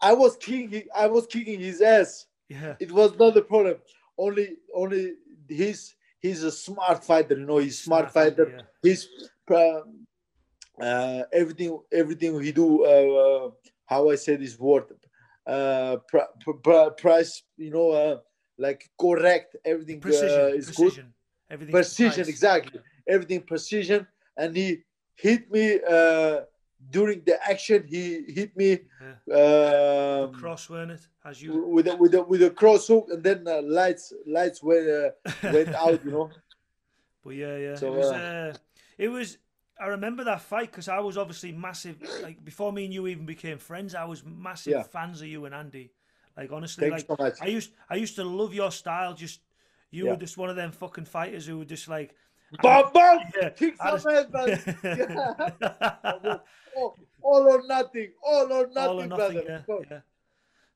I 0.00 0.12
was 0.12 0.36
kicking 0.36 0.84
I 0.94 1.06
was 1.06 1.26
kicking 1.26 1.60
his 1.60 1.80
ass. 1.80 2.26
Yeah. 2.48 2.74
It 2.80 2.90
was 2.90 3.16
not 3.18 3.34
the 3.34 3.42
problem. 3.42 3.76
Only 4.16 4.56
only 4.74 5.14
he's 5.48 5.94
he's 6.20 6.42
a 6.42 6.50
smart 6.50 7.04
fighter. 7.04 7.38
You 7.38 7.46
know, 7.46 7.58
he's 7.58 7.78
smart, 7.78 8.12
smart 8.12 8.14
fighter. 8.14 8.52
Yeah. 8.56 8.62
He's 8.82 9.08
uh, 9.50 9.82
uh, 10.80 11.22
everything 11.32 11.78
everything 11.92 12.40
he 12.42 12.52
do. 12.52 12.84
Uh, 12.84 12.88
uh 12.88 13.50
how 13.86 14.10
I 14.10 14.16
say 14.16 14.36
this 14.36 14.58
word 14.58 14.84
uh, 15.48 15.96
pr- 16.06 16.52
pr- 16.62 16.90
price, 16.96 17.42
you 17.56 17.70
know, 17.70 17.90
uh, 17.90 18.18
like 18.58 18.88
correct. 19.00 19.56
Everything 19.64 20.00
precision, 20.00 20.40
uh, 20.40 20.46
is 20.48 20.66
precision. 20.66 21.04
good. 21.04 21.14
Everything 21.50 21.72
precision, 21.72 22.28
exactly. 22.28 22.80
Everything 23.08 23.40
precision, 23.40 24.06
and 24.36 24.54
he 24.54 24.82
hit 25.14 25.50
me 25.50 25.80
uh, 25.88 26.40
during 26.90 27.22
the 27.24 27.38
action. 27.48 27.84
He 27.86 28.24
hit 28.28 28.56
me 28.56 28.80
yeah. 29.26 30.24
um, 30.24 30.34
cross, 30.34 30.68
weren't 30.70 30.92
it? 30.92 31.06
As 31.24 31.42
you 31.42 31.66
with 31.66 31.88
a, 31.88 31.96
with 31.96 32.14
a, 32.14 32.22
with 32.22 32.42
a 32.42 32.50
cross 32.50 32.86
hook, 32.86 33.08
and 33.10 33.22
then 33.22 33.46
uh, 33.46 33.62
lights 33.62 34.12
lights 34.26 34.62
went 34.62 34.88
uh, 34.88 35.10
went 35.52 35.74
out. 35.74 36.04
You 36.04 36.10
know. 36.10 36.30
But 37.24 37.34
yeah, 37.34 37.56
yeah. 37.56 37.74
So, 37.74 37.94
it 37.94 37.96
was. 37.96 38.06
Uh, 38.06 38.52
uh 38.54 38.58
it 38.98 39.08
was 39.08 39.38
I 39.80 39.86
remember 39.86 40.24
that 40.24 40.42
fight 40.42 40.70
because 40.70 40.88
I 40.88 40.98
was 40.98 41.16
obviously 41.16 41.52
massive. 41.52 41.96
Like 42.22 42.44
before 42.44 42.72
me 42.72 42.84
and 42.84 42.92
you 42.92 43.06
even 43.06 43.26
became 43.26 43.58
friends, 43.58 43.94
I 43.94 44.04
was 44.04 44.24
massive 44.24 44.72
yeah. 44.72 44.82
fans 44.82 45.22
of 45.22 45.28
you 45.28 45.44
and 45.44 45.54
Andy. 45.54 45.92
Like 46.36 46.52
honestly, 46.52 46.90
Thanks 46.90 47.04
like 47.08 47.36
so 47.36 47.44
I 47.44 47.48
used 47.48 47.72
I 47.88 47.96
used 47.96 48.16
to 48.16 48.24
love 48.24 48.54
your 48.54 48.70
style. 48.70 49.14
Just 49.14 49.40
you 49.90 50.04
yeah. 50.04 50.10
were 50.12 50.16
just 50.16 50.36
one 50.36 50.50
of 50.50 50.56
them 50.56 50.72
fucking 50.72 51.04
fighters 51.04 51.46
who 51.46 51.58
were 51.58 51.64
just 51.64 51.88
like. 51.88 52.14
Bam 52.62 52.84
bam, 52.94 53.18
yeah, 53.40 53.50
kick 53.50 53.76
some 53.76 54.12
head, 54.12 54.32
man. 54.32 54.60
all, 56.76 56.96
all 57.22 57.48
or 57.48 57.62
nothing, 57.66 58.12
all 58.22 58.52
or 58.52 58.66
nothing, 58.68 58.76
all 58.76 59.00
or 59.00 59.06
nothing 59.06 59.08
brother. 59.08 59.64
Yeah, 59.68 59.78
yeah. 59.90 60.00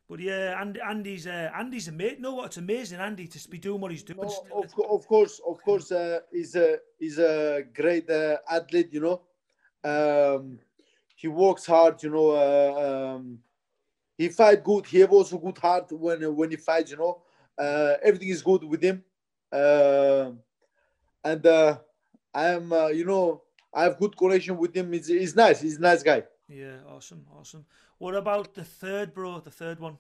But 0.09 0.21
yeah, 0.21 0.61
Andy, 0.61 0.81
Andy's 0.81 1.27
uh, 1.27 1.51
Andy's 1.57 1.89
amazing. 1.89 2.21
No, 2.21 2.35
what's 2.35 2.59
amazing, 2.59 3.01
Andy, 3.01 3.27
to 3.27 3.49
be 3.49 3.57
doing 3.57 3.81
what 3.81 3.91
he's 3.91 4.03
doing. 4.03 4.21
No, 4.21 4.63
of, 4.63 4.75
of 4.91 5.07
course, 5.07 5.41
of 5.47 5.63
course, 5.63 5.91
uh, 5.91 6.21
he's 6.31 6.55
a 6.55 6.79
he's 6.99 7.19
a 7.19 7.63
great 7.73 8.11
uh, 8.11 8.37
athlete. 8.51 8.93
You 8.93 9.01
know, 9.01 9.23
um, 9.91 10.59
he 11.17 11.29
works 11.29 11.65
hard. 11.65 12.03
You 12.03 12.11
know, 12.11 12.31
uh, 12.33 13.15
um, 13.17 13.39
he 14.19 14.29
fight 14.29 14.63
good. 14.63 14.85
He 14.85 15.01
have 15.01 15.13
also 15.13 15.39
good 15.39 15.57
heart 15.57 15.91
when 15.93 16.37
when 16.37 16.51
he 16.51 16.57
fights. 16.57 16.91
You 16.91 16.99
know, 16.99 17.23
uh, 17.59 17.95
everything 18.03 18.29
is 18.29 18.43
good 18.43 18.65
with 18.65 18.83
him, 18.83 19.03
uh, 19.51 20.33
and 21.25 21.47
uh, 21.47 21.79
I 22.35 22.49
am. 22.49 22.73
Uh, 22.73 22.89
you 22.89 23.05
know, 23.05 23.43
I 23.73 23.85
have 23.85 23.99
good 23.99 24.17
connection 24.17 24.57
with 24.57 24.75
him. 24.77 24.93
He's, 24.93 25.07
he's 25.07 25.37
nice. 25.37 25.61
He's 25.61 25.79
a 25.79 25.81
nice 25.81 26.03
guy. 26.03 26.25
Yeah, 26.49 26.77
awesome, 26.89 27.25
awesome. 27.39 27.65
What 27.99 28.15
about 28.15 28.55
the 28.55 28.65
third, 28.65 29.15
bro? 29.15 29.41
The 29.41 29.51
third 29.51 29.81
one. 29.81 29.99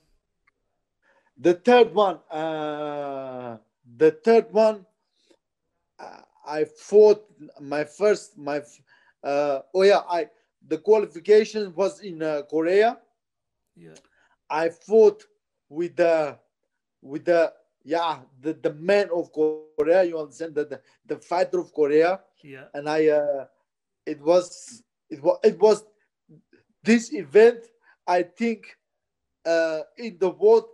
The 1.38 1.54
third 1.54 1.94
one. 1.94 2.18
Uh, 2.30 3.56
the 3.96 4.10
third 4.10 4.52
one. 4.52 4.84
Uh, 5.98 6.22
I 6.46 6.64
fought 6.64 7.24
my 7.60 7.84
first. 7.84 8.36
My. 8.36 8.62
Uh, 9.22 9.60
oh 9.74 9.82
yeah, 9.82 10.00
I. 10.08 10.28
The 10.68 10.78
qualification 10.78 11.74
was 11.74 12.00
in 12.00 12.22
uh, 12.22 12.42
Korea. 12.48 12.98
Yeah. 13.74 13.94
I 14.48 14.68
fought 14.68 15.24
with 15.68 15.96
the, 15.96 16.38
with 17.00 17.24
the 17.24 17.52
yeah 17.84 18.18
the 18.40 18.54
the 18.54 18.74
man 18.74 19.08
of 19.14 19.32
Korea. 19.32 20.04
You 20.04 20.18
understand 20.18 20.54
that 20.54 20.70
the, 20.70 20.80
the 21.06 21.18
fighter 21.18 21.60
of 21.60 21.72
Korea. 21.72 22.20
Yeah. 22.42 22.64
And 22.74 22.88
I. 22.88 23.08
Uh, 23.08 23.46
it 24.06 24.20
was 24.20 24.82
it 25.10 25.22
was 25.22 25.38
it 25.44 25.58
was 25.60 25.84
this 26.82 27.12
event 27.12 27.64
I 28.06 28.22
think 28.22 28.76
uh, 29.46 29.80
in 29.96 30.16
the 30.18 30.30
world 30.30 30.64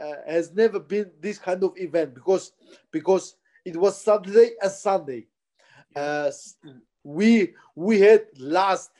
uh, 0.00 0.12
has 0.26 0.52
never 0.52 0.78
been 0.80 1.10
this 1.20 1.38
kind 1.38 1.62
of 1.64 1.72
event 1.76 2.14
because 2.14 2.52
because 2.90 3.36
it 3.64 3.76
was 3.76 4.00
Saturday 4.00 4.52
and 4.60 4.72
Sunday. 4.72 5.26
Uh, 5.94 6.30
we 7.04 7.54
we 7.74 8.00
had 8.00 8.26
last 8.38 8.90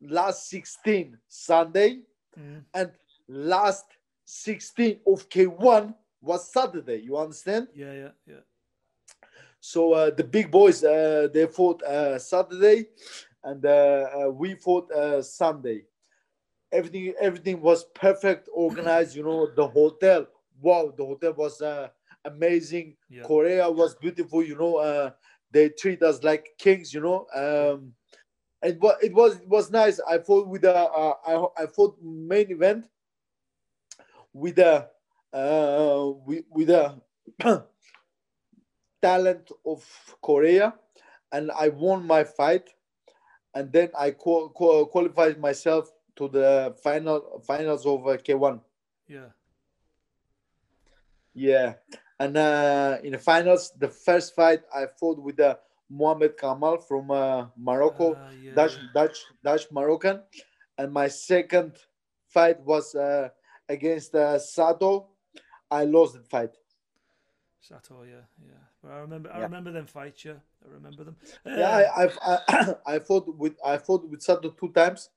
last 0.00 0.48
16 0.48 1.18
Sunday 1.28 2.00
mm. 2.38 2.64
and 2.74 2.90
last 3.28 3.84
16 4.24 5.00
of 5.06 5.28
K1 5.28 5.94
was 6.22 6.50
Saturday. 6.50 7.02
You 7.02 7.18
understand? 7.18 7.68
Yeah, 7.74 7.92
yeah, 7.92 8.08
yeah. 8.26 8.44
So 9.60 9.92
uh, 9.92 10.10
the 10.10 10.24
big 10.24 10.50
boys 10.50 10.82
uh, 10.82 11.28
they 11.32 11.46
fought 11.46 11.82
uh, 11.82 12.18
Saturday, 12.18 12.86
and 13.44 13.64
uh, 13.64 13.68
uh, 13.68 14.30
we 14.30 14.54
fought 14.54 14.90
uh, 14.90 15.22
Sunday 15.22 15.84
everything 16.72 17.12
everything 17.20 17.60
was 17.60 17.84
perfect 17.94 18.48
organized 18.52 19.14
you 19.14 19.22
know 19.22 19.48
the 19.54 19.66
hotel 19.66 20.26
wow 20.60 20.92
the 20.96 21.04
hotel 21.04 21.32
was 21.34 21.60
uh, 21.60 21.88
amazing 22.24 22.96
yeah. 23.10 23.22
korea 23.22 23.70
was 23.70 23.94
beautiful 23.96 24.42
you 24.42 24.56
know 24.56 24.76
uh, 24.76 25.10
they 25.50 25.68
treat 25.68 26.02
us 26.02 26.22
like 26.22 26.48
kings 26.58 26.92
you 26.94 27.00
know 27.00 27.26
um 27.34 27.92
it 28.62 28.80
was 28.80 28.96
it 29.02 29.12
was 29.12 29.36
it 29.36 29.48
was 29.48 29.70
nice 29.70 30.00
i 30.08 30.18
fought 30.18 30.48
with 30.48 30.64
a 30.64 30.74
uh, 30.74 31.14
I, 31.26 31.64
I 31.64 31.66
fought 31.66 31.96
main 32.02 32.50
event 32.50 32.88
with 34.32 34.58
a 34.58 34.88
uh 35.32 36.10
with, 36.26 36.44
with 36.50 36.70
a 36.70 37.00
talent 39.02 39.50
of 39.64 39.84
korea 40.20 40.74
and 41.32 41.50
i 41.52 41.68
won 41.68 42.06
my 42.06 42.22
fight 42.24 42.70
and 43.54 43.72
then 43.72 43.88
i 43.98 44.10
qualified 44.10 45.38
myself 45.40 45.90
to 46.16 46.28
the 46.28 46.74
final 46.82 47.42
finals 47.46 47.86
of 47.86 48.06
uh, 48.06 48.16
K1. 48.16 48.60
Yeah. 49.08 49.28
Yeah, 51.34 51.74
and 52.20 52.36
uh, 52.36 52.98
in 53.02 53.12
the 53.12 53.18
finals, 53.18 53.72
the 53.78 53.88
first 53.88 54.34
fight 54.34 54.60
I 54.74 54.84
fought 55.00 55.18
with 55.18 55.40
uh, 55.40 55.56
Mohamed 55.88 56.36
Khamal 56.36 56.86
from 56.86 57.10
uh, 57.10 57.46
Morocco, 57.56 58.12
uh, 58.12 58.28
yeah, 58.38 58.52
Dutch, 58.54 58.76
yeah. 58.76 58.88
Dutch, 58.92 59.18
Dutch 59.42 59.66
Moroccan, 59.72 60.20
and 60.76 60.92
my 60.92 61.08
second 61.08 61.78
fight 62.28 62.60
was 62.60 62.94
uh, 62.94 63.30
against 63.66 64.14
uh, 64.14 64.38
Sato. 64.38 65.08
I 65.72 65.84
lost 65.84 66.14
the 66.14 66.20
fight. 66.20 66.54
Sato, 67.60 68.02
yeah, 68.02 68.26
yeah. 68.44 68.64
But 68.82 68.92
I 68.92 68.98
remember, 68.98 69.32
I 69.32 69.38
remember 69.40 69.72
them 69.72 69.86
fights. 69.86 70.24
Yeah, 70.24 70.40
I 70.64 70.72
remember 70.72 71.04
them. 71.04 71.16
yeah, 71.46 71.70
I, 71.96 72.04
I, 72.04 72.38
I, 72.48 72.74
I 72.94 72.98
fought 72.98 73.26
with, 73.36 73.56
I 73.64 73.78
fought 73.78 74.08
with 74.08 74.22
Sato 74.22 74.50
two 74.50 74.70
times 74.70 75.10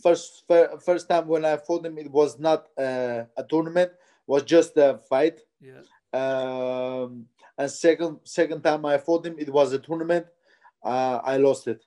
first 0.00 0.44
first 0.84 1.08
time 1.08 1.26
when 1.26 1.44
I 1.44 1.56
fought 1.56 1.84
him, 1.84 1.98
it 1.98 2.10
was 2.10 2.38
not 2.38 2.68
uh, 2.78 3.24
a 3.36 3.44
tournament, 3.48 3.92
was 4.26 4.42
just 4.42 4.76
a 4.76 5.00
fight. 5.08 5.40
Yeah. 5.60 5.82
Um, 6.12 7.26
and 7.58 7.70
second 7.70 8.20
second 8.24 8.62
time 8.62 8.84
I 8.86 8.98
fought 8.98 9.26
him, 9.26 9.36
it 9.38 9.50
was 9.50 9.72
a 9.72 9.78
tournament. 9.78 10.26
Uh, 10.82 11.20
I 11.24 11.36
lost 11.36 11.68
it. 11.68 11.84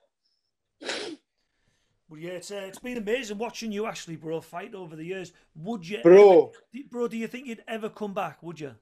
Well, 2.08 2.20
yeah, 2.20 2.32
it's 2.32 2.52
uh, 2.52 2.64
it's 2.66 2.78
been 2.78 2.98
amazing 2.98 3.38
watching 3.38 3.72
you 3.72 3.86
Ashley, 3.86 4.14
bro, 4.14 4.40
fight 4.40 4.74
over 4.74 4.94
the 4.94 5.04
years. 5.04 5.32
Would 5.56 5.88
you, 5.88 6.02
bro, 6.02 6.52
ever, 6.74 6.84
bro? 6.88 7.08
Do 7.08 7.16
you 7.16 7.26
think 7.26 7.46
you'd 7.46 7.64
ever 7.66 7.88
come 7.88 8.14
back? 8.14 8.42
Would 8.44 8.60
you? 8.60 8.74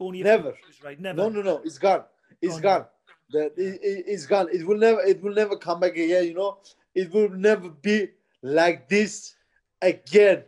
Only 0.00 0.22
never. 0.22 0.54
Right, 0.82 0.98
never. 0.98 1.16
No, 1.16 1.28
no, 1.28 1.42
no. 1.42 1.60
It's 1.64 1.78
gone. 1.78 2.04
It's 2.40 2.58
gone. 2.60 2.86
That 3.30 3.52
it, 3.58 3.78
it, 3.82 4.04
it's 4.06 4.24
gone. 4.24 4.48
It 4.50 4.66
will 4.66 4.78
never. 4.78 5.00
It 5.02 5.22
will 5.22 5.34
never 5.34 5.56
come 5.56 5.80
back 5.80 5.92
again. 5.92 6.26
You 6.26 6.34
know, 6.34 6.58
it 6.94 7.12
will 7.12 7.28
never 7.28 7.68
be 7.68 8.08
like 8.40 8.88
this 8.88 9.34
again. 9.82 10.44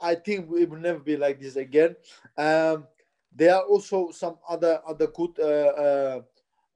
I 0.00 0.14
think 0.14 0.48
it 0.56 0.70
will 0.70 0.78
never 0.78 1.00
be 1.00 1.16
like 1.16 1.40
this 1.40 1.56
again. 1.56 1.96
Um, 2.38 2.86
there 3.34 3.56
are 3.56 3.62
also 3.62 4.12
some 4.12 4.38
other 4.48 4.80
other 4.86 5.08
good 5.08 5.38
uh, 5.40 5.42
uh, 5.42 6.20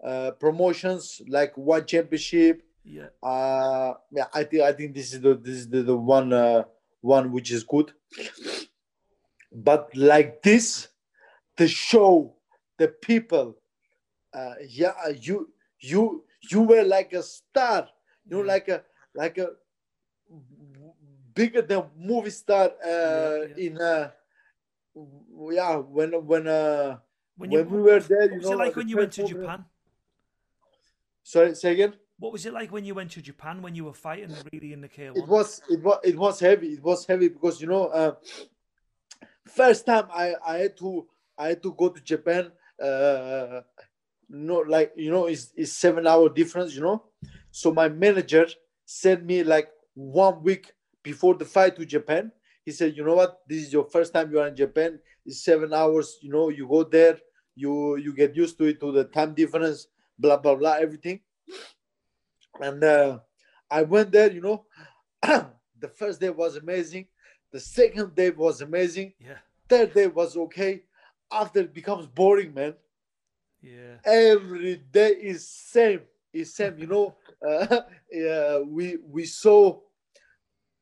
uh, 0.04 0.30
promotions 0.32 1.22
like 1.28 1.56
one 1.56 1.86
championship. 1.86 2.62
Yeah. 2.84 3.08
Uh, 3.22 3.94
yeah. 4.12 4.26
I 4.32 4.44
think 4.44 4.62
I 4.62 4.72
think 4.72 4.94
this 4.94 5.14
is 5.14 5.20
the 5.20 5.34
this 5.34 5.56
is 5.56 5.68
the, 5.68 5.82
the 5.82 5.96
one 5.96 6.32
uh, 6.32 6.64
one 7.00 7.32
which 7.32 7.50
is 7.50 7.64
good. 7.64 7.92
But 9.50 9.90
like 9.96 10.42
this, 10.42 10.88
the 11.56 11.68
show, 11.68 12.36
the 12.78 12.88
people. 12.88 13.56
Uh, 14.32 14.54
yeah, 14.68 14.92
you 15.18 15.50
you 15.80 16.24
you 16.50 16.62
were 16.62 16.82
like 16.82 17.12
a 17.12 17.22
star. 17.22 17.88
You 18.26 18.36
know, 18.36 18.42
like 18.42 18.68
a 18.68 18.82
like 19.14 19.38
a 19.38 19.50
bigger 21.34 21.62
than 21.62 21.84
movie 21.96 22.30
star 22.30 22.72
uh, 22.84 22.88
yeah, 22.88 23.44
yeah. 23.56 23.66
in 23.66 23.80
uh, 23.80 24.10
yeah 25.50 25.76
when 25.76 26.12
when 26.26 26.46
uh 26.48 26.98
when, 27.36 27.50
you, 27.50 27.58
when 27.58 27.70
we 27.70 27.82
were 27.82 28.00
there. 28.00 28.32
You 28.32 28.40
know, 28.40 28.52
it 28.52 28.58
like 28.58 28.76
when 28.76 28.88
you 28.88 28.96
went 28.96 29.12
to 29.12 29.24
Japan? 29.24 29.64
Sorry, 31.22 31.54
say 31.54 31.72
again. 31.72 31.94
What 32.18 32.32
was 32.32 32.46
it 32.46 32.52
like 32.52 32.70
when 32.70 32.84
you 32.84 32.94
went 32.94 33.10
to 33.12 33.22
Japan 33.22 33.60
when 33.60 33.74
you 33.74 33.84
were 33.84 33.92
fighting 33.92 34.36
really 34.52 34.72
in 34.72 34.80
the 34.80 34.88
K1? 34.88 35.16
It 35.16 35.28
was 35.28 35.62
it 35.68 35.82
was 35.82 35.98
it 36.04 36.16
was 36.16 36.40
heavy. 36.40 36.68
It 36.68 36.82
was 36.82 37.06
heavy 37.06 37.28
because 37.28 37.60
you 37.60 37.66
know, 37.66 37.86
uh, 37.86 38.14
first 39.46 39.84
time 39.86 40.06
I 40.12 40.34
I 40.46 40.58
had 40.58 40.76
to 40.78 41.06
I 41.36 41.48
had 41.48 41.62
to 41.64 41.72
go 41.72 41.88
to 41.88 42.00
Japan. 42.00 42.52
Uh, 42.80 43.62
no, 44.28 44.58
like 44.60 44.92
you 44.96 45.10
know, 45.10 45.26
it's, 45.26 45.52
it's 45.56 45.72
seven 45.72 46.06
hour 46.06 46.28
difference. 46.28 46.74
You 46.74 46.82
know, 46.82 47.04
so 47.50 47.72
my 47.72 47.88
manager 47.88 48.46
sent 48.84 49.24
me 49.24 49.42
like 49.42 49.68
one 49.94 50.42
week 50.42 50.72
before 51.02 51.34
the 51.34 51.44
fight 51.44 51.76
to 51.76 51.84
Japan. 51.84 52.30
He 52.64 52.72
said, 52.72 52.96
you 52.96 53.04
know 53.04 53.14
what, 53.14 53.40
this 53.46 53.66
is 53.66 53.72
your 53.72 53.84
first 53.84 54.14
time 54.14 54.32
you 54.32 54.40
are 54.40 54.48
in 54.48 54.56
Japan. 54.56 54.98
It's 55.26 55.44
seven 55.44 55.74
hours. 55.74 56.16
You 56.22 56.32
know, 56.32 56.48
you 56.48 56.66
go 56.68 56.84
there, 56.84 57.18
you 57.56 57.96
you 57.96 58.14
get 58.14 58.36
used 58.36 58.56
to 58.58 58.64
it 58.64 58.80
to 58.80 58.92
the 58.92 59.04
time 59.04 59.34
difference, 59.34 59.88
blah 60.16 60.36
blah 60.36 60.54
blah, 60.54 60.74
everything. 60.74 61.20
And 62.60 62.82
uh, 62.82 63.18
I 63.70 63.82
went 63.82 64.12
there. 64.12 64.30
You 64.32 64.40
know, 64.40 64.64
the 65.22 65.88
first 65.94 66.20
day 66.20 66.30
was 66.30 66.56
amazing. 66.56 67.06
The 67.52 67.60
second 67.60 68.14
day 68.14 68.30
was 68.30 68.60
amazing. 68.60 69.14
Yeah. 69.18 69.38
Third 69.68 69.94
day 69.94 70.06
was 70.06 70.36
okay. 70.36 70.82
After 71.30 71.60
it 71.60 71.74
becomes 71.74 72.06
boring, 72.06 72.52
man. 72.52 72.74
Yeah. 73.62 73.96
Every 74.04 74.76
day 74.76 75.10
is 75.10 75.48
same. 75.48 76.00
Is 76.32 76.54
same. 76.54 76.78
You 76.78 76.86
know, 76.86 77.16
uh, 77.48 77.80
yeah, 78.10 78.58
we 78.58 78.98
we 79.08 79.24
saw. 79.24 79.80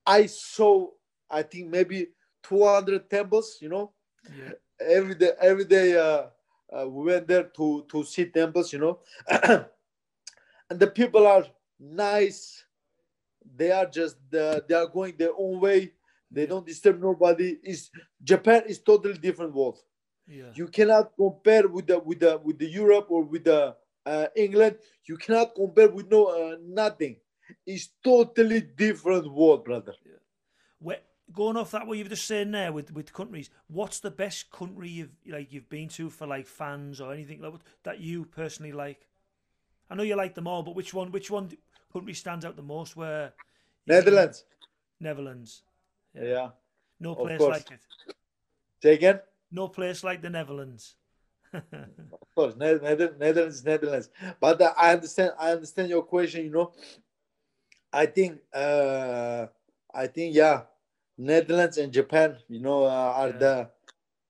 I 0.07 0.27
saw. 0.27 0.89
I 1.31 1.43
think 1.43 1.69
maybe 1.69 2.09
200 2.43 3.09
temples. 3.09 3.59
You 3.61 3.69
know. 3.69 3.93
Yeah. 4.37 4.53
Every 4.81 5.15
day, 5.15 5.31
every 5.41 5.65
day, 5.65 5.97
uh, 5.97 6.27
uh, 6.75 6.89
we 6.89 7.13
went 7.13 7.29
there 7.29 7.45
to 7.45 7.85
to 7.91 8.05
see 8.05 8.27
temples. 8.27 8.73
You 8.73 8.79
know, 8.79 8.99
and 10.71 10.81
the 10.81 10.87
people 10.89 11.27
are 11.27 11.45
nice. 11.83 12.65
They 13.57 13.73
are 13.73 13.87
just 13.87 14.17
uh, 14.35 14.61
they 14.69 14.75
are 14.75 14.87
going 14.87 15.15
their 15.19 15.33
own 15.37 15.61
way. 15.61 15.93
They 16.31 16.47
don't 16.47 16.67
disturb 16.67 17.01
nobody. 17.01 17.59
Is 17.63 17.91
Japan 18.23 18.63
is 18.67 18.79
totally 18.79 19.19
different 19.19 19.55
world. 19.55 19.79
Yeah. 20.27 20.51
You 20.55 20.69
cannot 20.69 21.13
compare 21.17 21.69
with 21.69 21.89
the 21.89 21.99
with 21.99 22.21
the 22.21 22.41
with 22.43 22.59
the 22.59 22.71
Europe 22.71 23.09
or 23.11 23.25
with 23.25 23.45
the 23.45 23.75
uh, 24.07 24.27
England. 24.37 24.77
You 25.05 25.17
cannot 25.17 25.55
compare 25.55 25.89
with 25.89 26.11
no 26.11 26.27
uh, 26.27 26.57
nothing. 26.63 27.17
It's 27.67 27.91
totally 28.03 28.61
different 28.61 29.31
world, 29.31 29.65
brother. 29.65 29.95
Yeah. 30.07 30.13
Where, 30.79 31.01
going 31.33 31.57
off 31.57 31.73
that, 31.73 31.87
what 31.87 31.99
you've 31.99 32.09
just 32.09 32.27
saying 32.27 32.51
there 32.53 32.73
with, 32.73 32.93
with 32.93 33.13
countries, 33.13 33.51
what's 33.69 34.01
the 34.01 34.11
best 34.11 34.51
country 34.51 34.89
you've 34.89 35.17
like 35.27 35.53
you've 35.53 35.69
been 35.69 35.89
to 35.89 36.11
for 36.11 36.27
like 36.27 36.47
fans 36.47 37.01
or 37.01 37.13
anything 37.13 37.41
like 37.41 37.53
that 37.83 38.01
you 38.01 38.25
personally 38.25 38.73
like? 38.73 39.09
I 39.91 39.95
know 39.95 40.03
you 40.03 40.17
like 40.17 40.35
them 40.35 40.47
all, 40.47 40.63
but 40.63 40.75
which 40.75 40.95
one 40.95 41.13
which 41.13 41.31
one 41.31 41.51
country 41.93 42.15
stands 42.15 42.45
out 42.45 42.57
the 42.57 42.63
most? 42.63 42.97
Where 42.97 43.33
Netherlands. 43.87 44.45
Netherlands. 45.01 45.63
Yeah. 46.15 46.25
yeah. 46.25 46.49
No 47.01 47.15
place 47.15 47.41
like 47.41 47.71
it. 47.71 47.81
Say 48.83 48.95
again. 48.95 49.21
No 49.51 49.69
place 49.69 50.05
like 50.05 50.23
the 50.23 50.31
Netherlands. 50.31 50.97
of 51.55 52.29
course, 52.35 52.57
Netherlands, 52.57 53.65
Netherlands. 53.65 54.09
But 54.41 54.61
uh, 54.63 54.73
I 54.79 54.93
understand. 54.95 55.33
I 55.39 55.53
understand 55.53 55.91
your 55.91 56.03
question. 56.03 56.45
You 56.45 56.51
know, 56.51 56.73
I 57.93 58.07
think. 58.07 58.41
Uh, 58.53 59.47
I 59.95 60.07
think 60.07 60.35
yeah, 60.35 60.63
Netherlands 61.19 61.77
and 61.77 61.93
Japan. 61.93 62.37
You 62.49 62.61
know, 62.61 62.85
uh, 62.85 63.13
are 63.17 63.29
yeah. 63.29 63.39
the, 63.39 63.71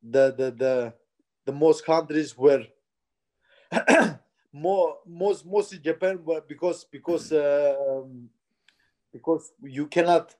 the 0.03 0.35
the 0.37 0.51
the 0.51 0.95
the 1.47 1.53
most 1.53 1.85
countries 1.85 2.37
where 2.37 2.67
more 4.53 4.99
most 5.07 5.47
mostly 5.47 5.79
Japan, 5.79 6.19
but 6.25 6.49
because 6.49 6.85
because 6.85 7.33
uh, 7.33 7.75
um, 7.89 8.29
because 9.13 9.53
you 9.63 9.87
cannot. 9.87 10.35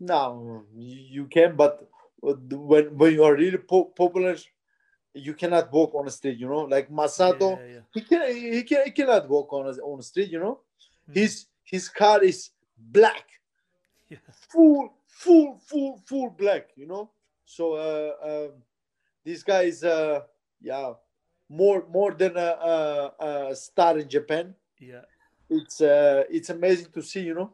No, 0.00 0.64
you 0.74 1.26
can, 1.26 1.54
but 1.54 1.88
when 2.20 2.96
when 2.96 3.12
you 3.12 3.22
are 3.22 3.34
really 3.34 3.58
po- 3.58 3.92
popular, 3.96 4.36
you 5.14 5.34
cannot 5.34 5.72
walk 5.72 5.94
on 5.94 6.06
the 6.06 6.10
street. 6.10 6.38
You 6.38 6.48
know, 6.48 6.62
like 6.62 6.90
Masato, 6.90 7.58
yeah, 7.58 7.74
yeah. 7.74 7.80
he 7.92 8.00
can 8.00 8.36
he 8.36 8.62
can 8.64 8.84
he 8.84 8.90
cannot 8.90 9.28
walk 9.28 9.52
on 9.52 9.66
on 9.66 9.98
the 9.98 10.02
street. 10.02 10.30
You 10.30 10.40
know, 10.40 10.60
mm. 11.08 11.14
his 11.14 11.46
his 11.62 11.88
car 11.88 12.22
is 12.24 12.50
black, 12.76 13.24
yeah. 14.08 14.18
full 14.50 14.92
full 15.06 15.60
full 15.64 16.00
full 16.04 16.30
black. 16.30 16.70
You 16.76 16.86
know, 16.86 17.10
so 17.44 17.74
uh, 17.74 18.46
um, 18.46 18.62
this 19.24 19.42
guy 19.42 19.62
is 19.62 19.84
uh, 19.84 20.22
yeah 20.60 20.92
more 21.48 21.84
more 21.90 22.12
than 22.12 22.36
a, 22.36 22.40
a, 22.40 23.48
a 23.50 23.56
star 23.56 23.98
in 23.98 24.08
Japan. 24.08 24.54
Yeah, 24.78 25.02
it's 25.48 25.80
uh, 25.80 26.24
it's 26.30 26.50
amazing 26.50 26.88
to 26.92 27.02
see. 27.02 27.20
You 27.20 27.34
know. 27.34 27.52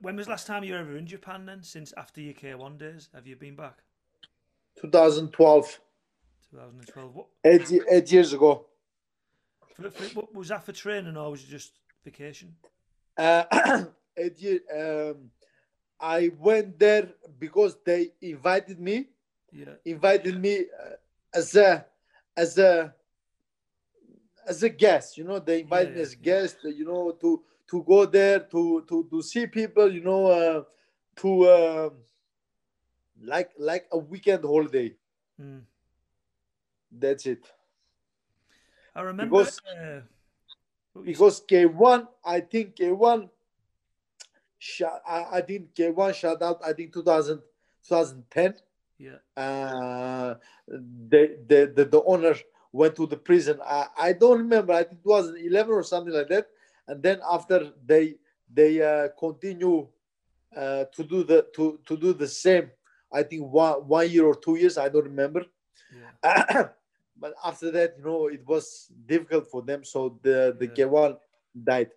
When 0.00 0.16
was 0.16 0.28
last 0.28 0.46
time 0.46 0.62
you 0.62 0.74
were 0.74 0.80
ever 0.80 0.96
in 0.96 1.06
Japan 1.06 1.46
then? 1.46 1.62
Since 1.62 1.94
after 1.96 2.20
your 2.20 2.34
K1 2.34 2.78
days, 2.78 3.08
have 3.14 3.26
you 3.26 3.34
been 3.36 3.56
back? 3.56 3.78
2012. 4.80 5.80
2012. 6.50 7.14
What? 7.14 7.26
Eight, 7.44 7.72
eight 7.90 8.12
years 8.12 8.34
ago. 8.34 8.66
For, 9.74 9.90
for, 9.90 10.04
what, 10.20 10.34
was 10.34 10.48
that 10.48 10.64
for 10.66 10.72
training 10.72 11.16
or 11.16 11.30
was 11.30 11.44
it 11.44 11.48
just 11.48 11.72
vacation? 12.04 12.54
Uh, 13.16 13.44
eight 14.18 14.38
year, 14.38 14.60
um, 14.76 15.30
I 15.98 16.30
went 16.38 16.78
there 16.78 17.08
because 17.38 17.78
they 17.84 18.12
invited 18.20 18.78
me. 18.78 19.06
Yeah. 19.50 19.74
Invited 19.86 20.38
me 20.38 20.58
uh, 20.58 20.90
as 21.34 21.54
a 21.56 21.86
as 22.40 22.58
a 22.58 22.94
as 24.48 24.62
a 24.62 24.68
guest. 24.68 25.18
You 25.18 25.24
know, 25.24 25.38
they 25.38 25.60
invite 25.60 25.88
yeah, 25.88 25.94
me 25.96 26.00
as 26.00 26.14
guest. 26.14 26.56
You 26.64 26.84
know, 26.84 27.12
to 27.20 27.42
to 27.70 27.82
go 27.84 28.04
there 28.04 28.40
to 28.40 28.84
to 28.88 29.06
to 29.10 29.22
see 29.22 29.46
people 29.46 29.90
you 29.92 30.02
know 30.02 30.26
uh, 30.26 30.62
to 31.16 31.42
uh, 31.44 31.90
like 33.22 33.50
like 33.58 33.86
a 33.92 33.98
weekend 33.98 34.44
holiday 34.44 34.92
mm. 35.40 35.62
that's 36.90 37.26
it 37.26 37.46
i 38.94 39.00
remember 39.00 39.24
because, 39.30 39.60
uh, 39.70 40.00
because 41.04 41.40
k1 41.46 42.08
i 42.24 42.40
think 42.40 42.74
k1 42.74 43.28
shot 44.58 45.00
I, 45.06 45.38
I 45.38 45.40
think 45.42 45.74
k1 45.74 46.14
shut 46.14 46.42
out 46.42 46.60
i 46.64 46.72
think 46.72 46.92
2000 46.92 47.40
2010 47.86 48.54
yeah. 49.00 49.18
Uh 49.42 50.34
the 50.68 51.22
the 51.48 51.72
the, 51.74 51.84
the 51.84 52.02
owner 52.04 52.34
went 52.72 52.94
to 52.96 53.06
the 53.06 53.16
prison. 53.16 53.58
I, 53.64 53.86
I 53.98 54.12
don't 54.12 54.38
remember. 54.38 54.72
I 54.72 54.84
think 54.84 55.00
it 55.04 55.08
was 55.08 55.34
11 55.34 55.72
or 55.72 55.82
something 55.82 56.14
like 56.14 56.28
that. 56.28 56.46
And 56.86 57.02
then 57.02 57.20
after 57.28 57.72
they 57.84 58.16
they 58.52 58.82
uh, 58.82 59.08
continue 59.18 59.88
uh, 60.56 60.84
to 60.84 61.04
do 61.04 61.24
the 61.24 61.46
to, 61.54 61.78
to 61.86 61.96
do 61.96 62.12
the 62.12 62.26
same 62.26 62.68
i 63.12 63.22
think 63.22 63.42
one 63.42 63.86
one 63.86 64.10
year 64.10 64.24
or 64.26 64.34
two 64.34 64.56
years 64.56 64.76
i 64.78 64.88
don't 64.88 65.04
remember. 65.04 65.44
Yeah. 65.94 66.68
but 67.16 67.34
after 67.44 67.70
that 67.70 67.94
you 67.98 68.04
know 68.04 68.26
it 68.28 68.46
was 68.46 68.90
difficult 69.06 69.50
for 69.50 69.62
them. 69.62 69.84
So 69.84 70.18
the 70.22 70.56
the 70.58 70.66
yeah. 70.66 70.86
k1 70.86 71.18
died. 71.64 71.90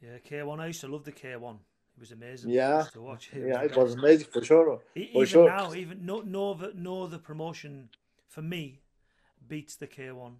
Yeah 0.00 0.18
k1 0.18 0.60
i 0.60 0.66
used 0.66 0.80
to 0.82 0.88
love 0.88 1.04
the 1.04 1.12
k1 1.12 1.58
it 1.96 2.00
was 2.00 2.12
amazing 2.12 2.50
yeah 2.50 2.84
to 2.92 3.00
watch 3.00 3.30
it 3.32 3.46
yeah 3.46 3.62
was 3.62 3.70
it 3.70 3.76
was 3.76 3.94
amazing 3.94 4.26
for 4.32 4.42
sure 4.44 4.64
for 4.66 4.80
even 4.94 5.26
sure. 5.26 5.48
now 5.48 5.72
even 5.74 6.04
no 6.04 6.20
no 6.20 6.54
the 6.54 6.72
no 6.74 7.06
the 7.06 7.18
promotion 7.18 7.88
for 8.28 8.42
me 8.42 8.80
beats 9.48 9.76
the 9.76 9.86
k1 9.86 10.34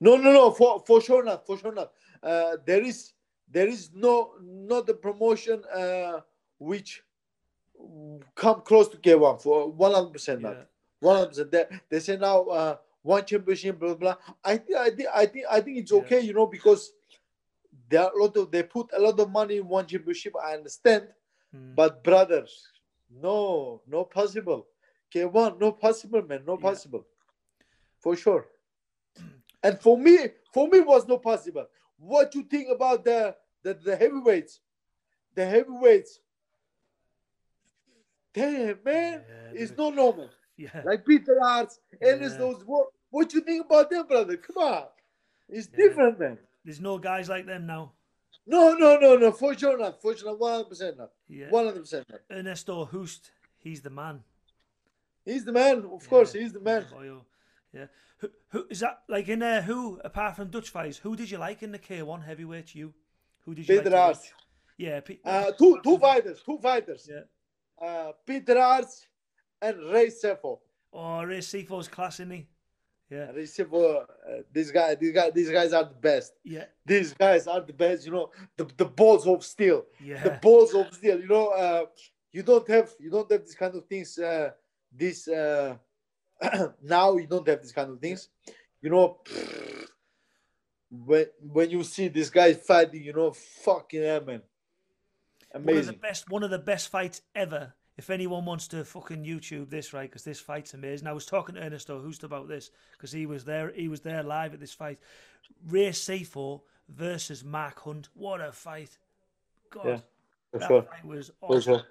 no, 0.00 0.16
no, 0.16 0.32
no. 0.32 0.50
For 0.50 0.82
for 0.86 1.00
sure 1.00 1.24
not. 1.24 1.46
For 1.46 1.58
sure 1.58 1.74
not. 1.74 1.92
Uh, 2.22 2.56
there 2.64 2.82
is 2.82 3.12
there 3.50 3.68
is 3.68 3.90
no 3.94 4.32
not 4.42 4.86
the 4.86 4.94
promotion 4.94 5.62
uh, 5.74 6.20
which 6.58 7.02
come 8.34 8.60
close 8.62 8.88
to 8.88 8.96
K1 8.96 9.42
for 9.42 9.70
one 9.70 9.92
hundred 9.94 10.12
percent 10.12 10.42
not. 10.42 10.68
One 11.00 11.16
hundred 11.16 11.28
percent. 11.28 11.50
They 11.52 11.64
they 11.88 12.00
say 12.00 12.16
now 12.16 12.44
uh, 12.44 12.76
one 13.02 13.24
championship, 13.24 13.78
blah 13.78 13.94
blah. 13.94 14.16
I 14.44 14.56
think 14.56 14.78
I 14.78 14.90
think 14.90 15.08
I 15.14 15.26
think 15.26 15.44
I 15.50 15.60
think 15.60 15.78
it's 15.78 15.92
okay, 15.92 16.20
yeah. 16.20 16.26
you 16.26 16.34
know, 16.34 16.46
because 16.46 16.92
there 17.90 18.04
are 18.04 18.12
a 18.12 18.22
lot 18.22 18.36
of 18.36 18.50
they 18.50 18.62
put 18.62 18.88
a 18.96 19.00
lot 19.00 19.18
of 19.18 19.30
money 19.30 19.56
in 19.58 19.68
one 19.68 19.86
championship. 19.86 20.34
I 20.42 20.54
understand, 20.54 21.08
mm. 21.54 21.74
but 21.74 22.02
brothers, 22.02 22.68
no, 23.10 23.82
no 23.86 24.04
possible. 24.04 24.66
K1, 25.12 25.60
no 25.60 25.72
possible, 25.72 26.22
man, 26.22 26.42
no 26.46 26.56
yeah. 26.56 26.62
possible, 26.62 27.04
for 27.98 28.14
sure. 28.16 28.46
And 29.62 29.78
for 29.80 29.98
me, 29.98 30.18
for 30.54 30.68
me 30.68 30.80
was 30.80 31.06
not 31.08 31.22
possible. 31.22 31.66
What 31.98 32.34
you 32.34 32.44
think 32.44 32.68
about 32.70 33.04
the 33.04 33.34
the, 33.62 33.74
the 33.74 33.96
heavyweights? 33.96 34.60
The 35.34 35.44
heavyweights. 35.44 36.20
Damn 38.32 38.78
man, 38.84 39.24
yeah, 39.28 39.50
it's 39.52 39.76
not 39.76 39.94
normal. 39.96 40.30
Yeah. 40.56 40.82
like 40.84 41.04
Peter 41.04 41.38
Aerts, 41.42 41.78
Yeah. 42.00 42.14
those. 42.38 42.62
What, 42.64 42.88
what 43.10 43.34
you 43.34 43.40
think 43.40 43.66
about 43.66 43.90
them, 43.90 44.06
brother? 44.06 44.36
Come 44.36 44.58
on, 44.58 44.84
it's 45.48 45.68
Yeah. 45.72 45.88
different, 45.88 46.20
man. 46.20 46.38
There's 46.64 46.80
no 46.80 46.98
guys 46.98 47.28
like 47.28 47.46
them 47.46 47.66
now. 47.66 47.92
No, 48.46 48.72
no, 48.74 48.96
no, 48.98 49.16
no. 49.16 49.32
For 49.32 49.56
sure 49.56 49.78
not. 49.78 50.00
For 50.00 50.16
sure 50.16 50.30
not. 50.30 50.40
One 50.40 50.52
hundred 50.54 50.68
percent 50.68 50.98
not. 50.98 51.10
Yeah. 51.28 51.50
One 51.50 51.66
hundred 51.66 51.80
percent 51.80 52.06
not. 52.10 52.20
Ernesto 52.30 52.84
Hoost, 52.86 53.30
he's 53.58 53.80
the 53.82 53.90
man. 53.90 54.20
He's 55.24 55.44
the 55.44 55.52
man. 55.52 55.84
Of 55.92 56.08
course, 56.08 56.32
he's 56.32 56.52
the 56.52 56.60
man. 56.60 56.86
boyo. 56.92 57.20
Yeah. 57.72 57.86
Who, 58.18 58.28
who 58.48 58.66
is 58.70 58.80
that 58.80 59.02
like 59.08 59.28
in 59.28 59.42
uh, 59.42 59.62
who 59.62 60.00
apart 60.04 60.36
from 60.36 60.48
Dutch 60.48 60.70
fights? 60.70 60.98
Who 60.98 61.16
did 61.16 61.30
you 61.30 61.38
like 61.38 61.62
in 61.62 61.72
the 61.72 61.78
K1 61.78 62.24
heavyweight? 62.24 62.74
You? 62.74 62.92
Who 63.44 63.54
did 63.54 63.68
you 63.68 63.74
like? 63.76 63.84
Peter 63.84 63.90
to 63.96 63.96
Aerts. 64.02 64.08
watch? 64.08 64.32
Yeah. 64.76 65.00
Pe- 65.00 65.18
Uh, 65.24 65.50
two, 65.52 65.80
two 65.84 65.98
fighters. 65.98 66.42
Two 66.42 66.58
fighters. 66.58 67.08
yeah. 67.10 67.86
Uh, 67.86 68.12
Peter 68.26 68.54
Aerts 68.56 69.06
and 69.62 69.78
Ray 69.90 70.08
Sefo. 70.08 70.58
Oh, 70.92 71.22
Ray 71.22 71.38
Sefo's 71.38 71.88
class, 71.88 72.14
isn't 72.20 72.30
he? 72.30 72.46
Yeah. 73.10 73.30
Ray 73.32 73.42
Sefo. 73.42 74.02
Uh, 74.02 74.06
this 74.52 74.70
guy. 74.70 74.94
These 74.94 75.12
guys. 75.12 75.32
These 75.34 75.50
guys 75.50 75.72
are 75.72 75.84
the 75.84 75.94
best. 75.94 76.32
Yeah. 76.44 76.64
These 76.86 77.12
guys 77.14 77.46
are 77.46 77.60
the 77.60 77.72
best. 77.72 78.06
You 78.06 78.12
know, 78.12 78.30
the, 78.56 78.68
the 78.76 78.84
balls 78.84 79.26
of 79.26 79.44
steel. 79.44 79.86
Yeah. 80.02 80.22
the 80.22 80.38
balls 80.40 80.74
of 80.74 80.92
steel. 80.94 81.20
You 81.20 81.28
know, 81.28 81.48
uh, 81.48 81.86
you 82.32 82.42
don't 82.42 82.68
have 82.68 82.90
you 83.00 83.10
don't 83.10 83.30
have 83.30 83.42
these 83.42 83.54
kind 83.54 83.74
of 83.74 83.86
things. 83.86 84.18
Uh, 84.18 84.50
this 84.92 85.28
uh, 85.28 85.76
now 86.82 87.16
you 87.16 87.26
don't 87.26 87.46
have 87.48 87.62
these 87.62 87.72
kind 87.72 87.90
of 87.90 88.00
things. 88.00 88.28
You 88.80 88.90
know, 88.90 89.18
when 90.90 91.26
when 91.40 91.70
you 91.70 91.82
see 91.84 92.08
this 92.08 92.30
guy 92.30 92.54
fighting, 92.54 93.02
you 93.02 93.12
know, 93.12 93.32
fucking 93.32 94.02
hell, 94.02 94.24
man, 94.24 94.42
Amazing. 95.54 95.66
one 95.74 95.78
of 95.78 95.86
the 95.86 95.92
best, 95.92 96.30
one 96.30 96.42
of 96.42 96.50
the 96.50 96.58
best 96.58 96.88
fights 96.88 97.22
ever. 97.34 97.74
If 97.96 98.08
anyone 98.08 98.44
wants 98.46 98.66
to 98.68 98.84
fucking 98.84 99.24
YouTube 99.24 99.68
this, 99.68 99.92
right? 99.92 100.08
Because 100.08 100.24
this 100.24 100.40
fight's 100.40 100.72
amazing. 100.74 101.06
I 101.06 101.12
was 101.12 101.26
talking 101.26 101.56
to 101.56 101.62
Ernesto 101.62 101.98
Hoost 102.00 102.22
about 102.24 102.48
this 102.48 102.70
because 102.92 103.12
he 103.12 103.26
was 103.26 103.44
there. 103.44 103.72
He 103.74 103.88
was 103.88 104.00
there 104.00 104.22
live 104.22 104.54
at 104.54 104.60
this 104.60 104.72
fight. 104.72 104.98
Ray 105.68 105.90
Sefo 105.90 106.62
versus 106.88 107.44
Mark 107.44 107.80
Hunt. 107.80 108.08
What 108.14 108.40
a 108.40 108.52
fight! 108.52 108.96
God, 109.70 109.86
Yeah, 109.86 109.98
For 110.52 110.58
that 110.58 110.68
sure, 110.68 110.82
fight 110.82 111.04
was 111.04 111.30
for 111.40 111.56
awesome. 111.56 111.62
sure, 111.74 111.82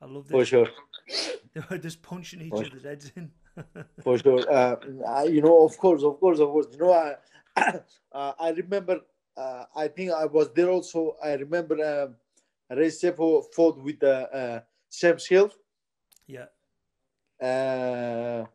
I 0.00 0.06
loved 0.06 0.30
for 0.30 0.44
sure, 0.44 0.68
They 1.54 1.62
were 1.70 1.78
just 1.78 2.00
punching 2.02 2.40
each 2.40 2.52
other's 2.52 2.82
heads 2.84 3.12
in. 3.14 3.30
for 4.02 4.18
sure. 4.18 4.50
Uh, 4.50 4.76
I- 5.06 5.24
you 5.24 5.42
know, 5.42 5.64
of 5.64 5.76
course, 5.78 6.02
of 6.02 6.18
course, 6.20 6.38
of 6.40 6.48
course. 6.48 6.66
You 6.72 6.78
know, 6.78 6.92
I 6.92 7.16
uh, 8.12 8.32
I 8.38 8.50
remember. 8.50 9.00
Uh, 9.36 9.64
I 9.76 9.88
think 9.88 10.12
I 10.12 10.24
was 10.26 10.52
there 10.54 10.70
also. 10.70 11.16
I 11.22 11.32
remember 11.34 11.74
um, 11.84 12.14
Ray 12.76 12.86
Sefo 12.88 13.44
fought 13.52 13.78
with 13.78 14.02
uh, 14.02 14.60
Sem 14.98 15.16
Schilt. 15.16 15.52
yeah, 16.26 16.46
uh, 17.40 18.46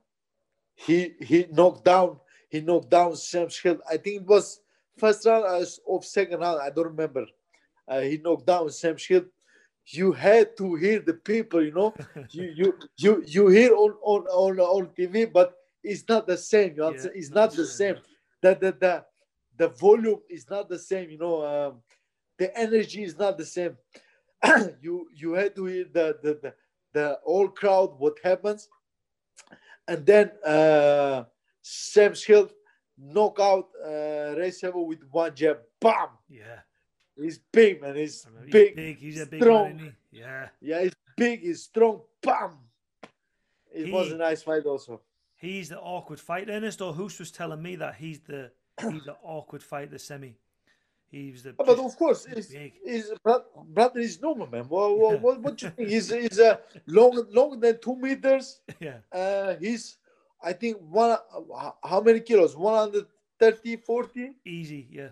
he 0.76 1.14
he 1.20 1.48
knocked 1.52 1.84
down 1.86 2.20
he 2.50 2.62
knocked 2.62 2.90
down 2.90 3.16
Sem 3.16 3.48
Schilt. 3.48 3.80
I 3.90 3.98
think 3.98 4.22
it 4.22 4.28
was 4.28 4.62
first 4.98 5.26
round 5.26 5.46
uh, 5.46 5.66
of 5.94 6.06
second 6.06 6.40
round. 6.40 6.60
I 6.62 6.70
don't 6.70 6.88
remember. 6.88 7.26
Uh, 7.88 8.02
he 8.02 8.18
knocked 8.18 8.48
down 8.48 8.70
Sem 8.70 8.96
Schilt. 8.96 9.28
You 9.86 10.12
had 10.12 10.58
to 10.58 10.76
hear 10.76 11.00
the 11.00 11.14
people, 11.14 11.64
you 11.64 11.74
know. 11.74 11.94
you 12.32 12.54
you 12.56 12.74
you 12.98 13.24
you 13.26 13.48
hear 13.48 13.74
on 13.76 13.94
on 14.04 14.22
on 14.28 14.60
on 14.60 14.88
TV, 14.98 15.32
but 15.32 15.56
it's 15.84 16.04
not 16.08 16.26
the 16.28 16.38
same. 16.38 16.76
You 16.76 16.86
understand? 16.86 17.16
it's 17.16 17.32
not 17.32 17.52
the 17.54 17.66
same. 17.66 17.96
The 18.42 18.56
the 18.56 18.72
the 18.80 19.06
the 19.58 19.68
volume 19.70 20.22
is 20.30 20.50
not 20.50 20.70
the 20.70 20.80
same. 20.80 21.10
You 21.10 21.18
know, 21.18 21.46
um, 21.46 21.82
the 22.38 22.56
energy 22.58 23.04
is 23.04 23.18
not 23.18 23.38
the 23.38 23.46
same. 23.46 23.78
you 24.82 25.08
you 25.14 25.34
had 25.34 25.56
to 25.56 25.66
hear 25.66 25.86
the 25.92 26.18
the 26.22 26.34
the, 26.42 26.54
the 26.94 27.20
whole 27.24 27.50
crowd 27.50 28.00
what 28.00 28.18
happens, 28.24 28.70
and 29.88 30.06
then 30.06 30.32
uh, 30.46 31.24
Sem 31.62 32.14
Schilt 32.14 32.52
knock 32.98 33.38
out 33.40 33.70
uh, 33.86 34.36
Ray 34.38 34.52
with 34.74 35.00
one 35.12 35.36
jab. 35.36 35.60
Bam! 35.80 36.10
yeah. 36.30 36.60
He's 37.16 37.38
big 37.38 37.82
man. 37.82 37.96
He's 37.96 38.26
He's 38.46 38.52
big. 38.52 38.76
big. 38.76 38.98
He's 38.98 39.20
a 39.20 39.26
big 39.26 39.42
strong. 39.42 39.76
man, 39.76 39.94
he? 40.12 40.20
Yeah. 40.20 40.48
Yeah, 40.62 40.84
he's 40.84 40.96
big. 41.18 41.42
He's 41.42 41.64
strong. 41.64 42.02
Bam! 42.22 42.52
It 43.74 43.92
was 43.92 44.12
a 44.12 44.18
nice 44.18 44.42
fight 44.42 44.66
also. 44.66 45.02
He's 45.36 45.70
the 45.70 45.80
awkward 45.80 46.20
fight. 46.20 46.50
Ernesto 46.50 46.92
Hoost 46.94 47.20
was 47.20 47.32
telling 47.32 47.62
me 47.62 47.76
that 47.78 47.96
he's 47.96 48.20
the 48.22 48.52
he's 48.82 49.04
the 49.04 49.16
awkward 49.22 49.64
fight, 49.64 49.92
the 49.92 50.00
semi. 50.00 50.38
He 51.12 51.32
was 51.32 51.44
the 51.44 51.54
But 51.54 51.70
of 51.70 51.96
course, 51.98 52.26
he's 52.26 52.50
he's, 52.86 53.12
brother 53.76 54.00
is 54.00 54.22
normal 54.22 54.48
man. 54.48 54.66
What 54.70 54.98
what, 54.98 55.22
what, 55.22 55.42
what 55.42 55.62
you 55.62 55.70
think? 55.72 55.90
He's 55.90 56.10
he's 56.10 56.40
uh, 56.40 56.58
long 56.86 57.26
longer 57.32 57.58
than 57.58 57.80
two 57.82 57.96
meters. 57.96 58.62
yeah. 58.80 58.98
Uh, 59.12 59.56
he's 59.60 59.98
I 60.42 60.54
think 60.54 60.78
one. 60.80 61.12
uh, 61.12 61.72
How 61.84 62.00
many 62.02 62.20
kilos? 62.22 62.56
130, 62.56 63.76
40? 63.78 64.32
Easy, 64.46 64.88
yeah. 64.92 65.10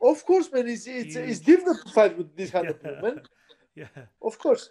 Of 0.00 0.24
course, 0.24 0.50
man. 0.52 0.66
It's 0.68 0.86
it's, 0.86 1.16
it's 1.16 1.40
difficult 1.40 1.84
to 1.86 1.92
fight 1.92 2.16
with 2.16 2.34
this 2.36 2.50
kind 2.50 2.68
of 2.70 2.78
Yeah. 2.82 2.90
people, 2.90 3.08
man. 3.14 3.20
Yeah. 3.76 3.88
Of 4.22 4.38
course. 4.38 4.70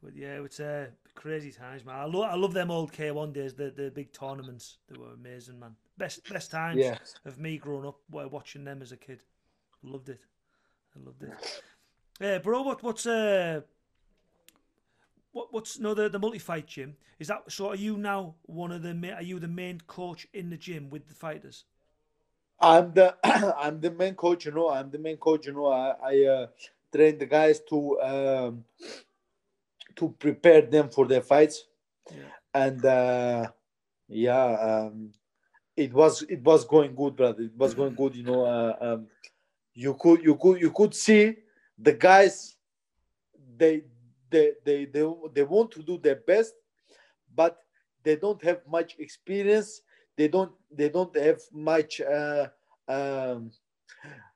But 0.00 0.14
yeah, 0.14 0.40
it's 0.44 0.60
uh, 0.60 0.86
crazy 1.16 1.50
times, 1.50 1.84
man. 1.84 1.96
I 1.96 2.04
love 2.04 2.30
I 2.30 2.36
love 2.36 2.52
them 2.54 2.70
old 2.70 2.92
K 2.92 3.10
one 3.10 3.32
days, 3.32 3.52
the 3.54 3.70
the 3.70 3.90
big 3.90 4.12
tournaments. 4.12 4.78
They 4.88 4.96
were 4.96 5.12
amazing, 5.14 5.58
man. 5.58 5.74
Best 5.98 6.22
best 6.32 6.52
times 6.52 6.78
Yeah. 6.78 6.98
of 7.24 7.36
me 7.38 7.58
growing 7.58 7.84
up 7.86 7.98
wa- 8.10 8.28
watching 8.28 8.64
them 8.64 8.80
as 8.80 8.92
a 8.92 8.96
kid. 8.96 9.22
Loved 9.82 10.08
it. 10.10 10.20
I 10.96 11.04
loved 11.04 11.22
it. 11.22 11.62
Yeah, 12.20 12.38
bro, 12.38 12.62
what 12.62 12.82
what's 12.82 13.06
uh 13.06 13.62
what 15.32 15.52
what's 15.52 15.78
no 15.78 15.94
the, 15.94 16.08
the 16.08 16.18
multi 16.18 16.38
fight 16.38 16.66
gym? 16.66 16.96
Is 17.18 17.28
that 17.28 17.50
so 17.50 17.68
are 17.68 17.74
you 17.76 17.96
now 17.96 18.34
one 18.42 18.72
of 18.72 18.82
the 18.82 18.94
ma- 18.94 19.14
are 19.14 19.22
you 19.22 19.38
the 19.38 19.48
main 19.48 19.80
coach 19.86 20.26
in 20.32 20.50
the 20.50 20.56
gym 20.56 20.90
with 20.90 21.08
the 21.08 21.14
fighters? 21.14 21.64
I'm 22.60 22.92
the 22.92 23.16
I'm 23.58 23.80
the 23.80 23.90
main 23.90 24.14
coach. 24.14 24.44
You 24.46 24.52
know, 24.52 24.68
I'm 24.70 24.90
the 24.90 24.98
main 24.98 25.16
coach. 25.16 25.46
You 25.46 25.54
know, 25.54 25.66
I, 25.66 25.94
I 26.04 26.24
uh, 26.26 26.46
train 26.92 27.18
the 27.18 27.26
guys 27.26 27.60
to 27.70 28.00
um, 28.02 28.64
to 29.96 30.08
prepare 30.18 30.62
them 30.62 30.88
for 30.90 31.06
their 31.06 31.22
fights, 31.22 31.64
Yeah. 32.10 32.30
and 32.54 32.84
uh, 32.84 33.50
yeah, 34.08 34.44
um, 34.44 35.12
it 35.76 35.92
was 35.92 36.22
it 36.22 36.42
was 36.42 36.64
going 36.64 36.94
good, 36.94 37.16
brother. 37.16 37.42
It 37.42 37.56
was 37.56 37.74
going 37.74 37.94
good. 37.94 38.14
You 38.16 38.24
know, 38.24 38.44
uh, 38.44 38.76
um, 38.80 39.06
you 39.74 39.94
could 39.94 40.22
you 40.22 40.36
could 40.36 40.60
you 40.60 40.70
could 40.70 40.94
see 40.94 41.36
the 41.78 41.92
guys. 41.92 42.56
They 43.56 43.82
they 44.30 44.52
they 44.64 44.84
they 44.86 45.06
they 45.34 45.42
want 45.42 45.70
to 45.72 45.82
do 45.82 45.98
their 45.98 46.16
best, 46.16 46.54
but 47.34 47.58
they 48.02 48.16
don't 48.16 48.42
have 48.44 48.60
much 48.66 48.96
experience 48.98 49.82
they 50.16 50.28
don't 50.28 50.52
they 50.70 50.88
don't 50.88 51.14
have 51.16 51.40
much 51.52 52.00
uh, 52.00 52.46
um, 52.88 53.50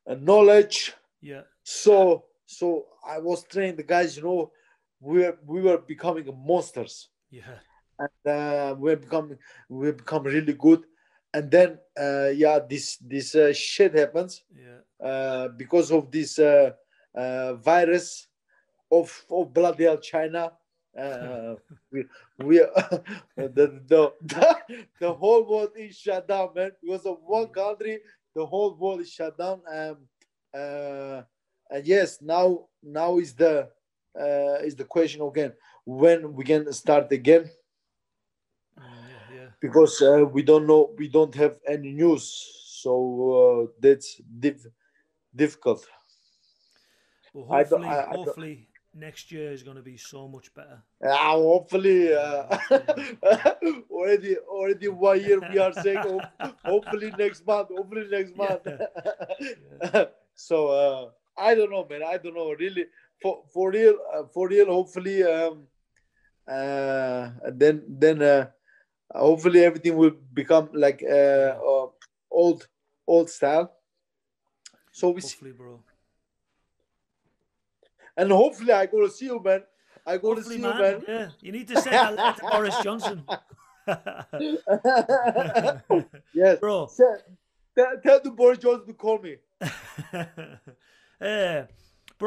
uh, 0.07 0.14
knowledge 0.20 0.94
Yeah. 1.20 1.42
so 1.62 2.25
so 2.47 2.87
i 3.07 3.18
was 3.18 3.44
training 3.44 3.77
the 3.77 3.83
guys 3.83 4.16
you 4.16 4.23
know 4.23 4.53
we 5.01 5.20
were 5.20 5.38
we 5.47 5.61
were 5.62 5.79
becoming 5.79 6.27
monsters 6.47 7.09
Yeah. 7.31 7.59
and 7.99 8.20
uh, 8.37 8.75
we're 8.79 8.97
becoming 8.97 9.38
we 9.68 9.92
become 9.92 10.25
really 10.25 10.55
good 10.55 10.85
and 11.33 11.51
then 11.51 11.79
uh, 11.99 12.31
yeah 12.35 12.59
this 12.70 12.97
this 12.99 13.35
uh, 13.35 13.53
shit 13.53 13.94
happens 13.94 14.42
Yeah. 14.55 14.81
Uh, 15.05 15.49
because 15.49 15.93
of 15.93 16.11
this 16.11 16.38
uh, 16.38 16.71
uh, 17.14 17.55
virus 17.55 18.27
of 18.90 19.25
of 19.31 19.53
bloody 19.53 19.85
hell 19.85 19.99
China. 19.99 20.53
Uh, 20.99 21.55
we 21.93 22.05
we 22.38 22.59
the, 23.37 23.83
the 23.87 24.12
the 25.01 25.12
whole 25.12 25.45
world 25.45 25.73
is 25.77 25.97
shut 25.99 26.27
down, 26.27 26.51
man. 26.55 26.73
Because 26.83 27.05
of 27.05 27.19
one 27.23 27.49
country, 27.49 28.01
the 28.35 28.47
whole 28.47 28.75
world 28.75 29.01
is 29.01 29.11
shut 29.12 29.37
down. 29.37 29.61
Um, 29.73 29.97
uh, 30.55 31.23
and 31.71 31.87
yes, 31.87 32.23
now 32.23 32.67
now 32.83 33.19
is 33.19 33.35
the 33.35 33.69
uh, 34.19 34.59
is 34.64 34.77
the 34.77 34.85
question 34.85 35.23
again 35.23 35.53
when 35.85 36.33
we 36.33 36.45
can 36.45 36.73
start 36.73 37.12
again 37.12 37.51
yeah. 39.35 39.49
Because 39.61 40.01
uh, 40.03 40.25
we 40.33 40.43
don't 40.43 40.67
know 40.67 40.95
we 40.97 41.09
don't 41.09 41.35
have 41.35 41.57
any 41.67 41.93
news 41.93 42.25
so 42.67 42.93
uh, 43.69 43.73
that's 43.81 44.21
diff- 44.38 44.67
difficult. 45.35 45.87
Well, 47.33 47.47
hopefully, 47.47 47.88
I- 47.88 48.03
I 48.03 48.12
don't- 48.12 48.27
hopefully 48.27 48.68
next 48.94 49.33
year 49.33 49.51
is 49.53 49.62
going 49.62 49.77
to 49.77 49.83
be 49.83 49.97
so 49.97 50.29
much 50.29 50.55
better. 50.55 50.83
Ah, 51.05 51.33
hopefully 51.33 52.14
uh, 52.14 52.47
already 53.90 54.37
already 54.38 54.88
one 54.88 55.20
year 55.20 55.40
we 55.40 55.59
are 55.59 55.73
saying 55.73 55.99
ho- 55.99 56.23
hopefully 56.64 57.11
next 57.18 57.44
month 57.47 57.68
hopefully 57.68 58.07
next 58.11 58.35
month. 58.37 58.66
So 60.37 60.68
uh, 60.68 61.11
i 61.38 61.55
don't 61.55 61.70
know 61.70 61.87
man. 61.88 62.03
I 62.03 62.16
don't 62.18 62.35
know 62.35 62.51
really. 62.53 62.87
For 63.23 63.44
for 63.53 63.70
real 63.70 63.94
uh, 64.12 64.25
for 64.35 64.49
real 64.49 64.66
hopefully 64.66 65.23
um 65.23 65.66
uh 66.49 67.31
then 67.53 67.85
then 67.88 68.23
uh 68.23 68.47
hopefully 69.14 69.64
everything 69.64 69.97
will 69.97 70.16
become 70.33 70.68
like 70.73 71.03
uh, 71.09 71.55
uh 71.73 71.87
old 72.31 72.66
old 73.07 73.31
style 73.31 73.73
so 74.94 75.11
we 75.11 75.20
see 75.20 75.30
Hopefully, 75.35 75.50
bro. 75.50 75.80
and 78.16 78.30
hopefully 78.30 78.72
I 78.72 78.87
go 78.87 79.00
to 79.02 79.11
see 79.11 79.24
you, 79.26 79.42
man. 79.42 79.64
I 80.07 80.18
go 80.18 80.35
Hopefully, 80.35 80.59
to 80.59 80.62
see 80.62 80.68
man. 80.68 80.76
you, 80.76 80.83
man. 80.83 81.02
Yeah, 81.09 81.28
you 81.40 81.50
need 81.50 81.66
to 81.68 81.80
send 81.80 81.96
that 81.96 82.14
letter 82.14 82.40
to 82.40 82.46
Boris 82.46 82.78
Johnson, 82.80 83.24
yes. 86.33 86.61
bro. 86.61 86.88
Tell, 86.96 87.16
tell- 87.76 88.00
tell 88.04 88.20
the 88.22 88.30
Boris 88.30 88.59
Johnson 88.59 88.87
to 88.87 88.92
call 88.94 89.18
me. 89.18 89.37
uh, 89.61 90.26
but 91.20 91.68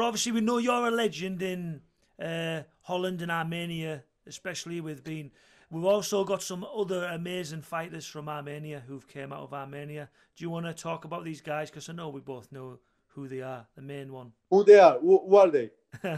obviously, 0.02 0.32
we 0.32 0.42
know 0.42 0.58
you're 0.58 0.88
a 0.88 0.90
legend 0.90 1.40
in 1.40 1.80
uh, 2.22 2.64
Holland 2.82 3.22
and 3.22 3.32
Armenia, 3.32 4.04
especially 4.26 4.82
with 4.82 5.02
being. 5.02 5.30
We've 5.70 5.84
also 5.84 6.24
got 6.24 6.42
some 6.42 6.64
other 6.64 7.04
amazing 7.04 7.62
fighters 7.62 8.06
from 8.06 8.28
Armenia 8.28 8.82
who've 8.86 9.06
came 9.06 9.32
out 9.32 9.42
of 9.42 9.52
Armenia. 9.52 10.08
Do 10.34 10.44
you 10.44 10.50
want 10.50 10.64
to 10.66 10.72
talk 10.72 11.04
about 11.04 11.24
these 11.24 11.42
guys? 11.42 11.70
Because 11.70 11.88
I 11.90 11.92
know 11.92 12.08
we 12.08 12.20
both 12.20 12.50
know 12.50 12.78
who 13.08 13.28
they 13.28 13.42
are. 13.42 13.66
The 13.76 13.82
main 13.82 14.10
one. 14.12 14.32
Who 14.50 14.64
they 14.64 14.78
are? 14.78 14.98
Who, 14.98 15.28
who 15.28 15.36
are 15.36 15.50
they? 15.50 15.70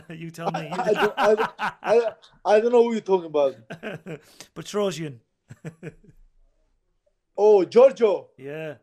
you 0.14 0.30
tell 0.30 0.50
me. 0.52 0.68
I 0.70 0.92
don't, 0.92 1.14
I, 1.16 1.34
don't, 1.34 1.50
I, 1.58 2.12
I 2.44 2.60
don't 2.60 2.72
know 2.72 2.84
who 2.84 2.92
you're 2.92 3.00
talking 3.00 3.26
about. 3.26 3.56
Petrosyan. 4.54 5.18
Oh, 7.42 7.64
Giorgio. 7.64 8.28
Yeah, 8.36 8.74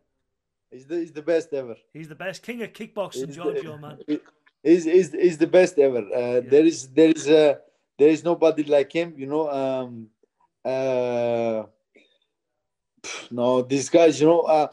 He's 0.72 0.88
the, 0.88 0.96
he's 0.98 1.12
the 1.12 1.22
best 1.22 1.54
ever. 1.54 1.76
he's 1.94 2.08
the 2.08 2.16
best 2.16 2.42
king 2.42 2.64
of 2.64 2.74
kickboxing, 2.74 3.28
He's 3.28 3.36
Giorgio, 3.36 3.74
the, 3.74 3.78
man. 3.78 4.00
He's, 4.64 4.84
he's, 4.84 5.12
he's 5.14 5.38
the 5.38 5.46
best 5.46 5.78
ever. 5.78 6.00
Uh, 6.00 6.42
There 6.42 6.66
is 6.66 6.88
there 6.88 7.10
is 7.10 7.28
uh, 7.28 7.56
there 8.00 8.10
is 8.10 8.24
nobody 8.24 8.64
like 8.64 8.92
him. 8.92 9.14
You 9.16 9.28
know. 9.28 9.50
Um, 9.52 10.08
uh, 10.68 11.66
no, 13.32 13.62
these 13.62 13.90
guys. 13.90 14.20
You 14.20 14.28
know. 14.28 14.42
Uh, 14.42 14.68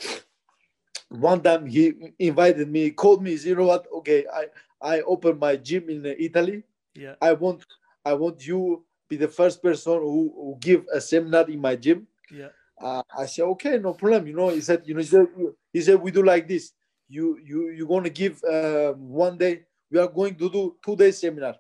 one 1.11 1.41
time 1.43 1.67
he 1.67 1.93
invited 2.19 2.69
me, 2.69 2.91
called 2.91 3.23
me. 3.23 3.35
You 3.35 3.57
know 3.57 3.67
what? 3.67 3.87
Okay, 3.99 4.25
I 4.33 4.47
I 4.81 5.01
opened 5.03 5.39
my 5.39 5.57
gym 5.57 5.89
in 5.89 6.05
Italy. 6.19 6.63
Yeah, 6.95 7.15
I 7.21 7.33
want 7.33 7.65
I 8.05 8.15
want 8.15 8.47
you 8.47 8.85
be 9.09 9.17
the 9.17 9.29
first 9.29 9.63
person 9.63 9.95
who, 9.95 10.33
who 10.35 10.57
give 10.61 10.85
a 10.93 11.01
seminar 11.01 11.49
in 11.49 11.61
my 11.61 11.77
gym. 11.77 12.07
yeah, 12.31 12.49
Uh, 12.81 13.03
I 13.17 13.27
said, 13.27 13.45
okay, 13.55 13.79
no 13.79 13.93
problem. 13.93 14.27
You 14.27 14.35
know, 14.35 14.49
he 14.49 14.61
said, 14.61 14.83
you 14.87 14.95
know, 14.95 15.01
he 15.01 15.07
said, 15.07 15.27
he 15.73 15.81
said 15.83 16.01
we 16.01 16.11
do 16.11 16.23
like 16.23 16.49
this. 16.49 16.73
You 17.09 17.39
you 17.45 17.69
you're 17.71 17.89
gonna 17.89 18.11
give 18.11 18.43
uh, 18.45 18.93
one 18.95 19.37
day. 19.39 19.65
We 19.91 19.99
are 19.99 20.09
going 20.09 20.35
to 20.37 20.51
do 20.51 20.77
two 20.85 20.97
day 20.97 21.13
seminar. 21.13 21.55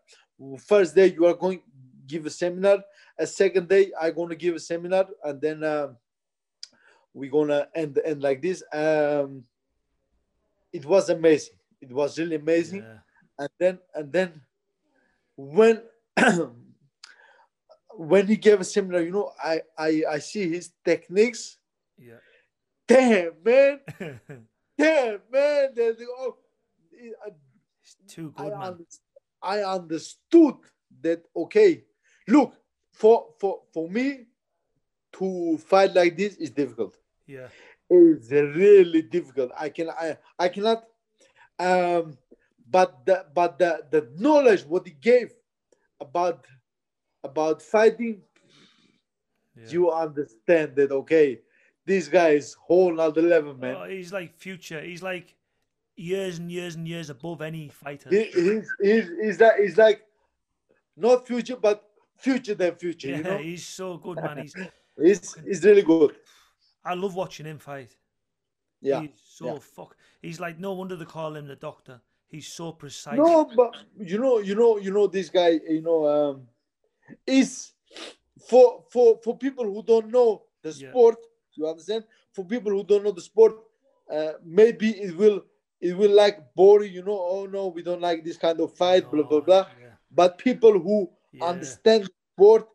First 0.66 0.94
day 0.94 1.06
you 1.14 1.26
are 1.26 1.34
going 1.34 1.62
give 2.06 2.26
a 2.26 2.30
seminar. 2.30 2.82
A 3.18 3.27
second 3.27 3.68
day 3.68 3.92
i'm 4.00 4.14
gonna 4.14 4.35
give 4.35 4.55
a 4.57 4.61
seminar, 4.61 5.07
and 5.22 5.40
then 5.40 5.62
um, 5.64 5.96
we're 7.12 7.31
gonna 7.31 7.68
end 7.74 7.98
end 8.05 8.22
like 8.22 8.42
this. 8.42 8.62
Um, 8.72 9.44
it 10.72 10.85
was 10.85 11.09
amazing. 11.11 11.55
It 11.81 11.92
was 11.92 12.18
really 12.18 12.37
amazing 12.37 12.83
yeah. 12.83 12.98
and 13.38 13.48
then 13.59 13.79
and 13.94 14.12
then 14.12 14.40
when 15.37 15.83
when 17.96 18.27
he 18.27 18.37
gave 18.37 18.61
a 18.61 18.64
seminar 18.64 19.03
you 19.03 19.11
know 19.11 19.31
i 19.42 19.61
i 19.79 20.03
i 20.11 20.18
see 20.18 20.48
his 20.48 20.72
techniques 20.85 21.59
yeah. 21.98 22.14
damn 22.88 23.33
man 23.44 23.81
damn 24.79 25.20
man 25.31 25.70
There's- 25.74 25.96
oh, 26.18 26.37
I, 27.27 27.31
He's 27.81 27.96
too 28.09 28.33
I, 28.38 28.42
good, 28.44 28.53
man. 28.53 28.62
under- 28.62 28.85
I 29.42 29.62
understood 29.62 30.57
that 31.03 31.22
okay 31.37 31.85
look 32.27 32.55
for 32.94 33.26
for 33.38 33.62
for 33.72 33.88
me 33.90 34.26
to 35.12 35.59
fight 35.59 35.94
like 35.94 36.16
this 36.16 36.37
is 36.37 36.50
difficult 36.50 36.96
Yeah, 37.26 37.48
it's 37.90 38.30
really 38.30 39.02
difficult. 39.02 39.50
I 39.59 39.68
can 39.68 39.90
I 39.90 40.16
I 40.38 40.48
cannot 40.48 40.85
um 41.59 42.16
but 42.70 43.04
the 43.07 43.26
but 43.35 43.59
the 43.59 43.83
the 43.90 44.09
knowledge 44.16 44.62
what 44.62 44.87
he 44.87 44.92
gave 44.92 45.33
about 46.00 46.46
about 47.22 47.62
fighting 47.62 48.22
yeah. 49.57 49.68
you 49.68 49.90
understand 49.90 50.74
that 50.76 50.90
okay 50.90 51.40
this 51.87 52.09
guy 52.09 52.30
is 52.30 52.54
whole 52.54 53.00
other 53.00 53.22
level 53.22 53.54
man 53.54 53.76
Oh, 53.76 53.85
he's 53.85 54.12
like 54.12 54.35
future. 54.37 54.80
He's 54.80 55.02
like 55.02 55.35
years 55.96 56.38
and 56.38 56.50
years 56.50 56.74
and 56.74 56.88
years 56.88 57.11
above 57.11 57.40
any 57.42 57.68
fighter. 57.68 58.09
he, 58.11 58.24
he's, 58.24 58.68
he's, 58.83 59.09
he's 59.22 59.40
like 59.40 59.57
he's 59.61 59.76
like 59.78 60.00
not 60.96 61.26
future 61.26 61.57
but 61.57 61.85
future 62.26 62.56
than 62.62 62.72
future 62.84 63.08
yeah, 63.10 63.16
you 63.18 63.24
know 63.28 63.38
he's 63.48 63.66
so 63.80 63.88
good, 64.06 64.16
man. 64.26 64.38
He's. 64.44 64.54
he's, 65.06 65.34
he's 65.46 65.62
really 65.68 65.82
good 65.82 66.12
I 66.84 66.94
love 66.94 67.14
watching 67.22 67.46
him 67.52 67.58
fight. 67.70 67.92
yeah 68.90 69.00
He's 69.02 69.20
so 69.38 69.46
yeah. 69.46 69.58
fuck. 69.76 69.90
He's 70.26 70.38
like 70.44 70.56
no 70.66 70.70
wonder 70.80 70.96
they 70.96 71.04
call 71.18 71.32
him 71.38 71.46
the 71.54 71.56
doctor. 71.68 71.96
He's 72.34 72.48
so 72.60 72.66
precise. 72.82 73.16
No, 73.24 73.44
but 73.58 73.70
you 74.10 74.18
know, 74.18 74.34
you 74.48 74.54
know, 74.60 74.70
you 74.87 74.90
know, 74.96 75.06
this 75.16 75.28
guy, 75.38 75.50
you 75.76 75.82
know, 75.88 76.00
um, 76.14 76.37
is 77.38 77.50
for 78.48 78.66
for 78.92 79.06
for 79.24 79.32
people 79.44 79.64
who 79.72 79.80
don't 79.92 80.10
know 80.16 80.28
the 80.64 80.72
Yeah. 80.72 80.90
sport. 80.90 81.16
You 81.56 81.64
understand? 81.72 82.02
For 82.34 82.44
people 82.54 82.72
who 82.72 82.82
don't 82.90 83.04
know 83.04 83.12
the 83.20 83.26
sport, 83.30 83.54
uh, 84.16 84.32
maybe 84.60 84.88
it 85.06 85.12
will 85.16 85.38
it 85.80 85.92
will 86.00 86.14
like 86.22 86.38
boring. 86.60 86.92
You 86.98 87.04
know, 87.08 87.20
oh 87.34 87.46
no, 87.56 87.62
we 87.68 87.82
don't 87.88 88.00
like 88.08 88.20
this 88.24 88.37
kind 88.46 88.58
of 88.60 88.76
fight, 88.82 89.04
blah 89.12 89.26
blah 89.30 89.40
blah. 89.48 89.64
Yeah, 89.80 89.94
But 90.20 90.38
people 90.48 90.74
who 90.87 90.96
yeah. 91.32 91.44
understand 91.52 92.10
sport, 92.34 92.68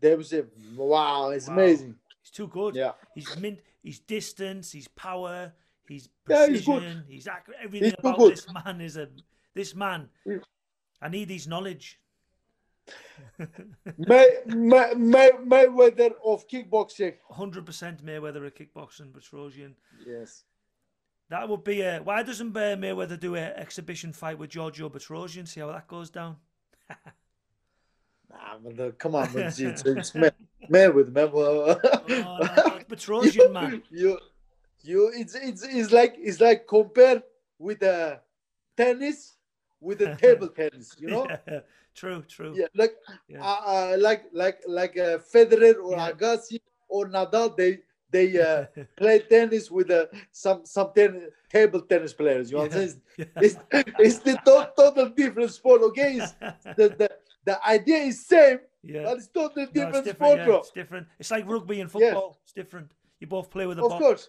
they 0.00 0.14
will 0.16 0.24
say, 0.24 0.42
"Wow, 0.76 1.30
it's 1.30 1.48
Wow. 1.48 1.54
amazing." 1.54 1.98
He's 2.20 2.30
too 2.30 2.48
good. 2.48 2.74
Yeah, 2.74 2.92
He's 3.14 3.36
mint. 3.36 3.60
He's 3.82 4.00
distance. 4.00 4.72
He's 4.72 4.88
power. 4.88 5.52
He's 5.86 6.08
Yeah, 6.28 6.46
precision. 6.46 7.04
he's 7.06 7.14
he's, 7.14 7.24
good. 7.24 7.30
accurate. 7.32 7.58
Everything 7.62 7.90
He's 7.90 7.98
about 7.98 8.18
this 8.18 8.46
man 8.52 8.80
is 8.80 8.96
a. 8.96 9.08
This 9.54 9.74
man. 9.74 10.08
Yeah. 10.24 10.38
I 11.02 11.08
need 11.08 11.28
his 11.30 11.46
knowledge. 11.46 12.00
May, 13.98 14.28
May, 14.46 14.92
May, 14.96 15.30
Mayweather 15.30 16.12
of 16.24 16.48
kickboxing. 16.48 17.14
Hundred 17.30 17.66
percent 17.66 18.04
Mayweather 18.04 18.46
at 18.46 18.56
kickboxing, 18.56 19.12
Petrosyan. 19.12 19.74
Yes. 20.06 20.44
That 21.28 21.48
would 21.48 21.64
be 21.64 21.82
a. 21.82 22.00
Why 22.00 22.22
doesn't 22.22 22.56
uh, 22.56 22.76
Mayweather 22.76 23.18
do 23.20 23.34
an 23.36 23.52
exhibition 23.56 24.12
fight 24.12 24.38
with 24.38 24.50
Giorgio 24.50 24.88
Petrosyan? 24.88 25.46
See 25.46 25.60
how 25.60 25.68
that 25.72 25.88
goes 25.88 26.10
down. 26.10 26.36
Nah, 28.34 28.58
but 28.62 28.76
the, 28.76 28.90
come 28.92 29.14
on, 29.14 29.32
man. 29.32 29.44
It's, 29.46 29.58
it's, 29.60 29.82
it's 29.84 30.14
May, 30.14 30.30
Mayweather, 30.70 31.12
man. 31.12 31.30
Oh, 31.32 31.78
no, 32.08 32.80
Petrosyan, 32.90 33.52
man. 33.52 33.82
you 33.90 34.18
you 34.82 35.10
it's 35.14 35.34
it's 35.34 35.62
it's 35.62 35.92
like 35.92 36.14
it's 36.18 36.40
like 36.40 36.66
compare 36.66 37.22
with 37.58 37.82
a 37.82 38.20
tennis 38.76 39.36
with 39.80 40.02
a 40.02 40.14
table 40.20 40.48
tennis 40.48 40.94
you 40.98 41.08
know 41.08 41.26
Yeah, 41.48 41.60
true, 41.94 42.22
true. 42.28 42.54
yeah 42.56 42.66
like 42.74 42.94
Yeah. 43.28 43.42
uh, 43.42 43.60
uh, 43.66 43.96
like 43.98 44.24
like 44.32 44.58
like 44.66 44.96
uh, 44.98 45.18
Federer 45.32 45.76
or 45.82 45.92
Yeah. 45.96 46.10
Agassi 46.12 46.60
or 46.88 47.08
Nadal 47.08 47.56
they 47.56 47.80
they 48.16 48.28
uh, 48.48 48.64
play 49.02 49.16
tennis 49.34 49.64
with 49.76 49.88
uh, 49.90 50.06
some 50.44 50.60
some 50.76 50.88
ten, 50.98 51.12
table 51.56 51.80
tennis 51.92 52.14
players 52.20 52.46
you 52.50 52.56
Yeah. 52.58 52.64
understand 52.64 53.00
Yeah. 53.18 53.46
it's, 53.46 53.56
it's 54.06 54.18
the 54.28 54.34
to- 54.48 54.70
total 54.80 55.06
different 55.22 55.50
sport 55.58 55.80
okay 55.88 56.10
it's 56.20 56.32
the, 56.78 56.86
the 57.00 57.08
the 57.48 57.56
idea 57.76 58.00
is 58.10 58.16
same 58.34 58.58
yeah. 58.92 59.02
but 59.06 59.14
it's 59.18 59.28
totally 59.40 59.66
No, 59.66 59.70
it's 59.70 59.74
different, 59.80 60.04
different, 60.04 60.18
sport 60.20 60.38
yeah, 60.38 60.46
bro 60.46 60.56
It's 60.64 60.70
different. 60.80 61.06
It's 61.20 61.30
like 61.34 61.44
rugby 61.54 61.76
and 61.82 61.90
football. 61.94 62.30
It's 62.44 62.52
different. 62.60 62.88
You 63.20 63.26
both 63.36 63.48
play 63.54 63.66
with 63.70 63.78
a 63.78 63.82
ball. 63.82 63.92
of 63.92 63.98
ball. 64.00 64.08
course 64.08 64.24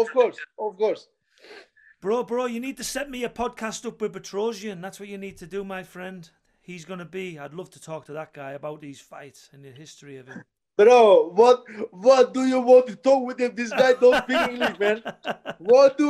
of 0.00 0.06
course 0.18 0.36
of 0.66 0.72
course 0.82 1.02
Bro, 2.00 2.16
bro, 2.30 2.44
you 2.54 2.60
need 2.60 2.76
to 2.76 2.84
set 2.96 3.06
me 3.10 3.24
a 3.24 3.28
podcast 3.28 3.84
up 3.84 4.00
with 4.00 4.12
Petrosyan. 4.12 4.80
That's 4.80 5.00
what 5.00 5.08
you 5.08 5.18
need 5.18 5.36
to 5.38 5.46
do, 5.56 5.64
my 5.64 5.82
friend. 5.82 6.22
He's 6.60 6.84
going 6.84 7.00
to 7.00 7.10
be. 7.20 7.26
I'd 7.40 7.54
love 7.54 7.70
to 7.70 7.80
talk 7.80 8.02
to 8.06 8.12
that 8.12 8.32
guy 8.32 8.52
about 8.52 8.80
these 8.80 9.00
fights 9.00 9.50
and 9.52 9.64
the 9.64 9.72
history 9.72 10.16
of 10.18 10.28
him. 10.28 10.42
Bro, 10.78 11.30
what 11.34 11.64
what 11.90 12.32
do 12.32 12.46
you 12.46 12.60
want 12.60 12.86
to 12.86 12.94
talk 12.94 13.26
with 13.26 13.40
him? 13.40 13.52
This 13.52 13.70
guy 13.70 13.94
don't 14.00 14.22
speak 14.22 14.38
English, 14.48 14.78
man. 14.78 15.02
What 15.58 15.98
do 15.98 16.08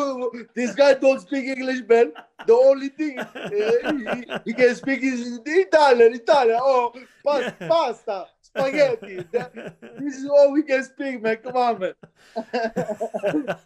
this 0.54 0.74
guy 0.74 0.92
don't 0.92 1.20
speak 1.22 1.46
English, 1.56 1.80
man? 1.88 2.12
The 2.46 2.52
only 2.52 2.90
thing 2.90 3.18
uh, 3.18 3.48
he, 3.48 4.24
he 4.44 4.52
can 4.52 4.74
speak 4.74 5.00
is 5.02 5.40
Italian, 5.46 6.12
Italian. 6.14 6.58
Oh, 6.60 6.92
pas- 7.24 7.54
Yeah. 7.58 7.68
pasta, 7.68 8.26
spaghetti. 8.42 9.24
That- 9.32 9.54
this 9.98 10.16
is 10.18 10.26
all 10.28 10.52
we 10.52 10.62
can 10.62 10.84
speak, 10.84 11.22
man. 11.22 11.36
Come 11.36 11.56
on, 11.56 11.78
man. 11.80 11.94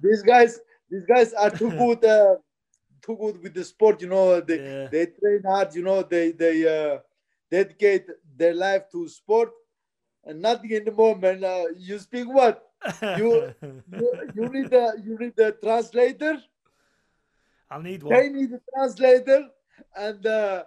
these 0.00 0.22
guys, 0.22 0.60
these 0.88 1.04
guys 1.04 1.32
are 1.32 1.50
too 1.50 1.70
good, 1.82 2.04
uh, 2.04 2.36
too 3.04 3.16
good 3.16 3.42
with 3.42 3.54
the 3.54 3.64
sport. 3.64 4.00
You 4.02 4.08
know, 4.08 4.40
they 4.40 4.58
Yeah. 4.58 4.86
they 4.86 5.06
train 5.06 5.42
hard. 5.44 5.74
You 5.74 5.82
know, 5.82 6.02
they 6.02 6.30
they 6.30 6.56
uh, 6.76 6.98
dedicate 7.50 8.06
their 8.36 8.54
life 8.54 8.84
to 8.92 9.08
sport. 9.08 9.50
And 10.24 10.40
nothing 10.40 10.70
in 10.70 10.84
the 10.84 10.92
moment. 10.92 11.42
Uh, 11.44 11.64
you 11.76 11.98
speak 11.98 12.28
what? 12.28 12.68
You- 13.16 13.52
You, 13.90 14.08
you 14.34 14.48
need 14.50 14.72
a 14.72 14.92
you 15.02 15.18
need 15.18 15.38
a 15.38 15.52
translator. 15.52 16.38
I'll 17.70 17.82
need 17.82 18.02
They 18.02 18.28
one. 18.28 18.32
need 18.34 18.52
a 18.52 18.60
translator, 18.74 19.48
and 19.96 20.26
uh, 20.26 20.64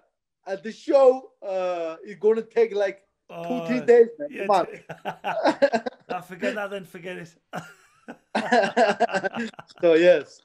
at 0.47 0.63
the 0.63 0.71
show, 0.71 1.31
uh, 1.41 1.95
it's 2.03 2.19
gonna 2.19 2.41
take 2.41 2.73
like 2.75 3.01
two 3.47 3.59
three 3.67 3.79
Oh, 3.81 3.85
days. 3.85 4.09
Man. 4.19 4.29
yeah, 4.31 4.45
Come 4.47 4.55
on. 4.55 4.65
t- 4.65 4.81
Ah, 6.09 6.21
forget 6.21 6.53
that 6.55 6.69
then, 6.69 6.85
forget 6.85 7.17
it. 7.17 7.31
so 9.81 9.93
yes, 9.95 10.41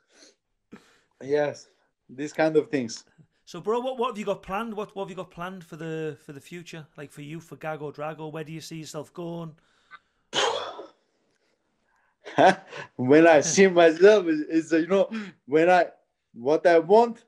yes, 1.23 1.69
these 2.09 2.33
kind 2.33 2.57
of 2.57 2.69
things. 2.71 3.05
So, 3.51 3.61
bro, 3.61 3.81
what, 3.81 3.99
what 3.99 4.11
have 4.11 4.19
you 4.19 4.25
got 4.25 4.45
planned? 4.45 4.73
What, 4.75 4.95
what 4.95 5.03
have 5.03 5.11
you 5.11 5.17
got 5.17 5.33
planned 5.33 5.65
for 5.65 5.75
the 5.75 6.17
for 6.25 6.33
the 6.33 6.41
future? 6.41 6.87
Like 6.97 7.11
for 7.11 7.23
you, 7.23 7.41
for 7.41 7.57
Gago 7.57 7.93
Drago, 7.93 8.31
where 8.31 8.45
do 8.45 8.53
you 8.53 8.61
see 8.61 8.77
yourself 8.77 9.13
going? 9.13 9.57
when 12.95 13.27
I 13.27 13.41
see 13.41 13.67
myself, 13.83 14.27
is 14.29 14.71
you 14.71 14.87
know 14.87 15.11
when 15.47 15.69
I 15.69 15.87
what 16.33 16.65
I 16.65 16.79
want, 16.79 17.25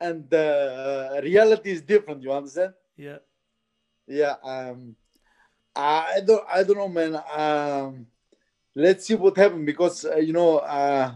and 0.00 0.28
the 0.28 1.14
uh, 1.16 1.20
reality 1.22 1.70
is 1.70 1.82
different. 1.82 2.24
You 2.24 2.32
understand? 2.32 2.74
Yeah. 2.96 3.18
Yeah. 4.08 4.34
Um, 4.42 4.96
I 5.76 6.20
don't. 6.26 6.44
I 6.52 6.64
don't 6.64 6.78
know, 6.78 6.88
man. 6.88 7.14
Um, 7.32 8.08
let's 8.74 9.06
see 9.06 9.14
what 9.14 9.36
happens 9.36 9.64
because 9.64 10.04
uh, 10.04 10.16
you 10.16 10.32
know 10.32 10.58
uh, 10.58 11.14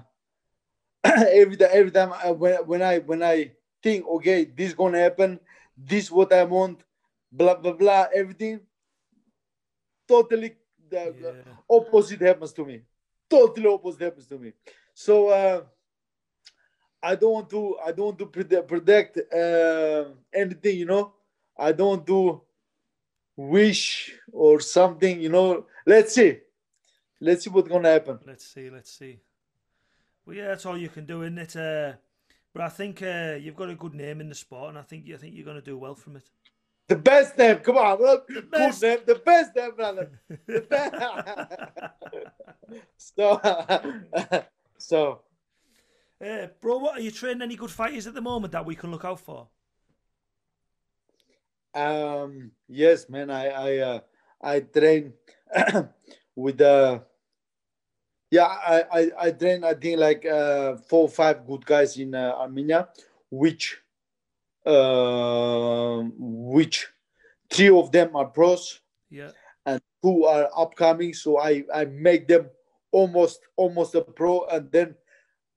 every 1.04 1.56
time 1.56 1.70
every 1.72 1.90
time 1.90 2.12
I, 2.12 2.30
when 2.30 2.54
when 2.68 2.82
I 2.82 2.98
when 3.00 3.20
I 3.20 3.50
think 3.84 4.00
okay 4.16 4.38
this 4.58 4.72
gonna 4.80 4.98
happen, 5.06 5.30
this 5.90 6.10
what 6.10 6.32
I 6.32 6.44
want, 6.56 6.78
blah 7.30 7.56
blah 7.62 7.76
blah, 7.80 8.06
everything 8.20 8.60
totally 10.08 10.50
the, 10.90 11.02
Yeah. 11.20 11.54
opposite 11.68 12.20
happens 12.20 12.52
to 12.54 12.64
me. 12.64 12.76
Totally 13.28 13.68
opposite 13.76 14.02
happens 14.08 14.26
to 14.32 14.38
me. 14.38 14.52
So 14.94 15.14
uh, 15.28 15.60
I 17.02 17.14
don't 17.20 17.32
want 17.38 17.50
to. 17.50 17.60
I 17.86 17.92
don't 17.92 18.06
want 18.10 18.18
to 18.18 18.26
predict, 18.26 18.68
predict 18.68 19.12
uh, 19.32 20.04
anything. 20.32 20.78
You 20.78 20.86
know, 20.92 21.04
I 21.56 21.72
don't 21.72 21.88
want 21.88 22.06
to 22.06 22.40
wish 23.36 24.12
or 24.32 24.60
something. 24.60 25.20
You 25.20 25.28
know, 25.28 25.66
let's 25.86 26.14
see. 26.14 26.40
Let's 27.20 27.44
see 27.44 27.50
what's 27.50 27.68
gonna 27.68 27.90
happen. 27.90 28.18
Let's 28.26 28.46
see, 28.52 28.70
let's 28.70 28.92
see. 28.98 29.20
Well, 30.24 30.36
yeah, 30.36 30.48
that's 30.48 30.66
all 30.66 30.78
you 30.78 30.88
can 30.88 31.06
do, 31.06 31.22
isn't 31.22 31.38
it? 31.38 31.56
Uh, 31.56 31.92
but 32.54 32.62
I 32.62 32.68
think 32.70 33.02
uh, 33.02 33.36
you've 33.40 33.56
got 33.56 33.68
a 33.68 33.74
good 33.74 33.94
name 33.94 34.20
in 34.22 34.28
the 34.30 34.34
sport, 34.34 34.70
and 34.70 34.78
I 34.78 34.82
think 34.82 35.10
I 35.12 35.16
think 35.18 35.34
you're 35.34 35.44
going 35.44 35.56
to 35.60 35.62
do 35.62 35.76
well 35.76 35.94
from 35.96 36.16
it. 36.16 36.30
The 36.88 36.96
best 36.96 37.36
name. 37.36 37.58
Come 37.58 37.76
on, 37.78 37.98
look, 37.98 38.28
good 38.28 38.50
best. 38.50 38.82
name. 38.82 39.00
The 39.06 39.16
best 39.16 39.56
name, 39.56 39.74
brother. 39.76 40.10
The 40.46 40.60
best. 40.70 40.94
so, 42.96 43.40
so 44.78 45.22
Uh, 46.24 46.46
bro, 46.60 46.78
what 46.78 46.98
are 46.98 47.02
you 47.02 47.10
training 47.10 47.42
any 47.42 47.56
good 47.56 47.70
fighters 47.70 48.06
at 48.06 48.14
the 48.14 48.20
moment 48.20 48.52
that 48.52 48.64
we 48.64 48.76
can 48.76 48.90
look 48.90 49.04
out 49.04 49.20
for? 49.20 49.48
Um, 51.74 52.52
yes, 52.68 53.08
man. 53.08 53.30
I 53.30 53.48
I 53.48 53.78
uh, 53.78 54.00
I 54.40 54.60
train 54.60 55.14
with 56.36 56.60
uh 56.60 57.00
yeah 58.30 58.44
I, 58.46 58.84
I 58.92 59.10
I 59.18 59.30
train 59.30 59.64
I 59.64 59.74
think 59.74 59.98
like 59.98 60.24
uh 60.26 60.76
four 60.76 61.02
or 61.02 61.08
five 61.08 61.46
good 61.46 61.64
guys 61.64 61.96
in 61.96 62.14
uh, 62.14 62.34
Armenia, 62.38 62.88
which 63.30 63.80
uh, 64.66 66.02
which 66.18 66.88
three 67.50 67.70
of 67.70 67.92
them 67.92 68.16
are 68.16 68.26
pros 68.26 68.80
Yeah, 69.10 69.30
and 69.66 69.80
two 70.02 70.24
are 70.24 70.48
upcoming. 70.56 71.14
So 71.14 71.38
I 71.38 71.64
I 71.72 71.84
make 71.84 72.26
them 72.28 72.50
almost 72.92 73.40
almost 73.56 73.94
a 73.94 74.02
pro, 74.02 74.44
and 74.46 74.70
then 74.72 74.94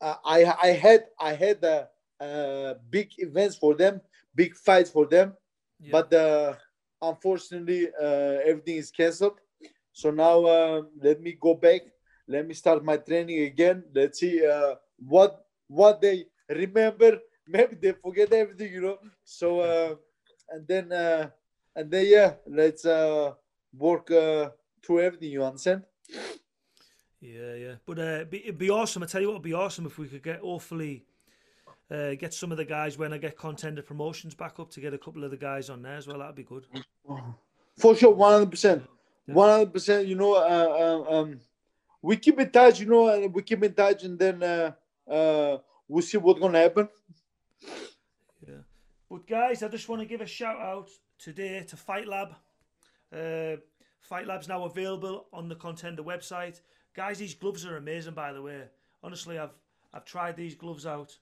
uh, 0.01 0.15
I 0.25 0.43
I 0.61 0.67
had 0.67 1.05
I 1.19 1.33
had 1.33 1.63
uh, 1.63 1.85
uh, 2.19 2.73
big 2.89 3.11
events 3.17 3.55
for 3.55 3.75
them, 3.75 4.01
big 4.35 4.55
fights 4.55 4.89
for 4.89 5.05
them 5.05 5.33
yeah. 5.79 5.91
but 5.91 6.13
uh, 6.13 6.53
unfortunately 7.01 7.89
uh, 7.99 8.39
everything 8.45 8.77
is 8.77 8.91
cancelled 8.91 9.39
so 9.93 10.11
now 10.11 10.43
uh, 10.45 10.81
let 11.01 11.21
me 11.21 11.37
go 11.39 11.53
back 11.53 11.81
let 12.27 12.47
me 12.47 12.53
start 12.53 12.83
my 12.83 12.97
training 12.97 13.41
again 13.43 13.83
let's 13.93 14.19
see 14.19 14.45
uh, 14.45 14.75
what 14.97 15.45
what 15.67 16.01
they 16.01 16.25
remember 16.49 17.19
maybe 17.47 17.75
they 17.75 17.93
forget 17.93 18.31
everything 18.33 18.71
you 18.73 18.81
know 18.81 18.97
so 19.23 19.59
uh, 19.59 19.95
and 20.49 20.67
then 20.67 20.91
uh, 20.91 21.29
and 21.75 21.91
then 21.91 22.05
yeah 22.07 22.33
let's 22.47 22.85
uh, 22.85 23.31
work 23.77 24.11
uh, 24.11 24.49
through 24.83 25.01
everything 25.01 25.31
you 25.31 25.43
understand 25.43 25.83
yeah, 27.19 27.55
yeah. 27.55 27.75
But 27.85 27.97
uh, 27.97 28.01
it'd 28.01 28.29
be, 28.29 28.43
it'd 28.43 28.57
be 28.59 28.69
awesome. 28.69 29.01
I 29.01 29.07
tell 29.07 29.19
you 29.19 29.27
what, 29.27 29.33
it'd 29.33 29.43
be 29.43 29.53
awesome 29.53 29.87
if 29.87 29.97
we 29.97 30.07
could 30.07 30.21
get 30.21 30.39
awfully 30.43 31.03
uh, 31.89 32.15
get 32.15 32.33
some 32.33 32.51
of 32.51 32.57
the 32.57 32.65
guys 32.65 32.97
when 32.97 33.13
I 33.13 33.17
get 33.17 33.37
contender 33.37 33.81
promotions 33.81 34.35
back 34.35 34.59
up 34.59 34.69
to 34.71 34.79
get 34.79 34.93
a 34.93 34.97
couple 34.97 35.23
of 35.23 35.31
the 35.31 35.37
guys 35.37 35.69
on 35.69 35.81
there 35.81 35.95
as 35.95 36.07
well. 36.07 36.19
That'd 36.19 36.35
be 36.35 36.43
good. 36.43 36.67
for 37.77 37.95
sure 37.95 38.15
100% 38.15 38.81
100% 39.29 40.07
you 40.07 40.15
know 40.15 40.33
uh, 40.33 41.03
uh, 41.09 41.19
um, 41.19 41.39
we 42.01 42.17
keep 42.17 42.39
in 42.39 42.49
touch 42.49 42.79
you 42.79 42.87
know 42.87 43.09
and 43.09 43.33
we 43.33 43.41
keep 43.41 43.63
in 43.63 43.73
touch 43.73 44.03
and 44.03 44.17
then 44.19 44.41
uh, 44.43 44.71
uh, 45.09 45.57
we'll 45.87 46.01
see 46.03 46.17
what's 46.17 46.39
gonna 46.39 46.59
happen 46.59 46.87
Yeah. 48.47 48.63
But 49.09 49.27
guys, 49.27 49.63
I 49.63 49.67
just 49.69 49.89
want 49.89 50.01
to 50.01 50.07
give 50.07 50.21
a 50.21 50.25
shout 50.25 50.59
out 50.59 50.89
today 51.17 51.63
to 51.67 51.77
Fight 51.77 52.07
Lab. 52.07 52.35
Uh, 53.13 53.57
Fight 54.01 54.27
Lab's 54.27 54.47
now 54.47 54.65
available 54.65 55.27
on 55.33 55.49
the 55.49 55.55
Contender 55.55 56.03
website. 56.03 56.61
Guys, 56.95 57.19
these 57.19 57.33
gloves 57.33 57.65
are 57.65 57.77
amazing, 57.77 58.13
by 58.13 58.33
the 58.33 58.41
way. 58.41 58.63
Honestly, 59.03 59.37
I've 59.37 59.55
I've 59.93 60.05
tried 60.05 60.35
these 60.35 60.55
gloves 60.55 60.85
out, 60.85 61.17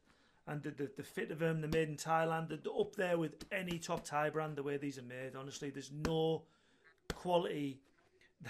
and 0.48 0.62
the, 0.64 0.72
the, 0.72 0.92
the 0.98 1.04
fit 1.04 1.32
of 1.32 1.40
them, 1.40 1.62
they're 1.62 1.70
made 1.70 1.90
in 1.90 1.98
Thailand. 1.98 2.50
They're 2.50 2.74
up 2.80 2.96
there 2.96 3.18
with 3.18 3.46
any 3.52 3.78
top 3.80 4.04
Thai 4.04 4.30
brand. 4.30 4.56
The 4.56 4.64
way 4.64 4.78
these 4.78 4.98
are 4.98 5.04
made, 5.04 5.36
honestly, 5.38 5.70
there's 5.70 5.92
no 5.92 6.44
quality 7.14 7.80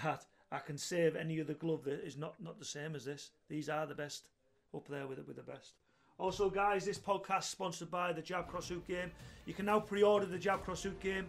that 0.02 0.24
I 0.52 0.58
can 0.58 0.78
save 0.78 1.16
any 1.16 1.40
other 1.40 1.54
glove 1.54 1.84
that 1.84 2.04
is 2.04 2.16
not 2.16 2.34
not 2.40 2.58
the 2.58 2.64
same 2.64 2.94
as 2.94 3.04
this. 3.04 3.30
These 3.48 3.68
are 3.68 3.86
the 3.86 3.94
best, 3.94 4.28
up 4.74 4.86
there 4.88 5.06
with 5.06 5.18
it 5.18 5.26
with 5.26 5.36
the 5.36 5.42
best. 5.42 5.72
Also, 6.18 6.48
guys, 6.48 6.84
this 6.84 6.98
podcast 6.98 7.40
is 7.40 7.46
sponsored 7.46 7.90
by 7.90 8.12
the 8.12 8.22
Jab 8.22 8.48
Cross 8.48 8.68
Hook 8.68 8.86
Game. 8.86 9.10
You 9.44 9.54
can 9.54 9.66
now 9.66 9.80
pre-order 9.80 10.24
the 10.24 10.38
Jab 10.38 10.64
Cross 10.64 10.84
Hook 10.84 10.98
Game 11.00 11.26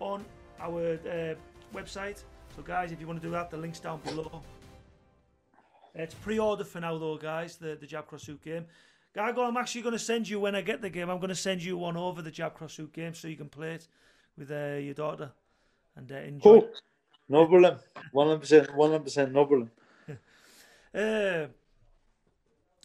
on 0.00 0.24
our 0.60 0.98
uh, 1.06 1.34
website. 1.74 2.22
So, 2.54 2.62
guys, 2.62 2.92
if 2.92 3.00
you 3.00 3.06
want 3.06 3.22
to 3.22 3.26
do 3.26 3.32
that, 3.32 3.50
the 3.50 3.56
link's 3.56 3.80
down 3.80 4.00
below. 4.00 4.42
It's 5.94 6.14
pre-order 6.14 6.64
for 6.64 6.80
now, 6.80 6.98
though, 6.98 7.16
guys. 7.16 7.56
The 7.56 7.76
the 7.80 7.86
Jab 7.86 8.06
Cross 8.06 8.26
Hook 8.26 8.42
Game. 8.42 8.66
Gago, 9.16 9.48
I'm 9.48 9.56
actually 9.56 9.82
going 9.82 9.94
to 9.94 9.98
send 9.98 10.28
you 10.28 10.40
when 10.40 10.54
I 10.54 10.60
get 10.60 10.82
the 10.82 10.90
game. 10.90 11.08
I'm 11.08 11.18
going 11.18 11.30
to 11.30 11.34
send 11.34 11.62
you 11.62 11.78
one 11.78 11.96
over 11.96 12.20
the 12.22 12.30
Jab 12.30 12.54
Cross 12.54 12.76
Hook 12.76 12.92
Game 12.92 13.14
so 13.14 13.28
you 13.28 13.36
can 13.36 13.48
play 13.48 13.72
it 13.74 13.88
with 14.36 14.50
uh, 14.50 14.78
your 14.78 14.94
daughter 14.94 15.30
and 15.96 16.10
uh, 16.12 16.16
enjoy. 16.16 16.60
cool 16.60 16.68
no 17.28 17.46
problem 17.46 17.78
100% 18.14 18.74
100% 18.76 19.32
no 19.32 19.46
problem 19.46 19.70
Uh, 20.94 21.46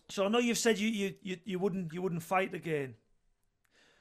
so 0.10 0.25
I 0.25 0.27
know 0.27 0.39
you've 0.39 0.58
said 0.58 0.77
you, 0.77 0.89
you, 0.89 1.13
you, 1.23 1.38
you 1.45 1.58
wouldn't 1.60 1.93
you 1.93 2.01
wouldn't 2.01 2.21
fight 2.21 2.53
again. 2.53 2.95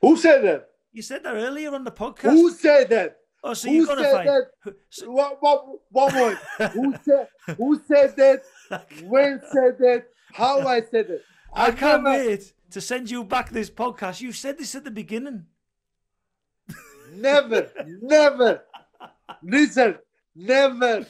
who 0.00 0.16
said 0.16 0.42
that 0.42 0.70
You 0.92 1.02
said 1.02 1.22
that 1.22 1.34
earlier 1.34 1.72
on 1.74 1.84
the 1.84 1.92
podcast. 1.92 2.32
who 2.32 2.50
said 2.50 2.88
that 2.90 3.18
oh, 3.44 3.54
so 3.54 3.68
who 3.70 3.86
said 3.86 3.98
fight? 4.12 4.26
that 4.26 4.44
Who- 4.64 4.74
so- 4.90 5.10
what, 5.10 5.38
what, 5.40 5.58
one 5.90 6.36
who 6.72 6.94
said 7.04 7.28
who 7.56 7.80
said 7.86 8.16
that 8.16 8.42
when 9.04 9.40
said 9.52 9.78
that 9.78 10.06
how 10.32 10.66
I 10.66 10.80
said 10.82 11.06
it 11.10 11.22
I 11.54 11.70
can't 11.70 12.02
never- 12.02 12.16
wait 12.26 12.52
to 12.72 12.80
send 12.80 13.10
you 13.10 13.22
back 13.22 13.50
this 13.50 13.70
podcast. 13.70 14.20
You 14.22 14.32
said 14.32 14.56
this 14.58 14.74
at 14.74 14.82
the 14.84 14.90
beginning. 14.90 15.44
Never, 17.12 17.70
never. 18.00 18.62
Listen, 19.42 19.98
never. 20.34 21.06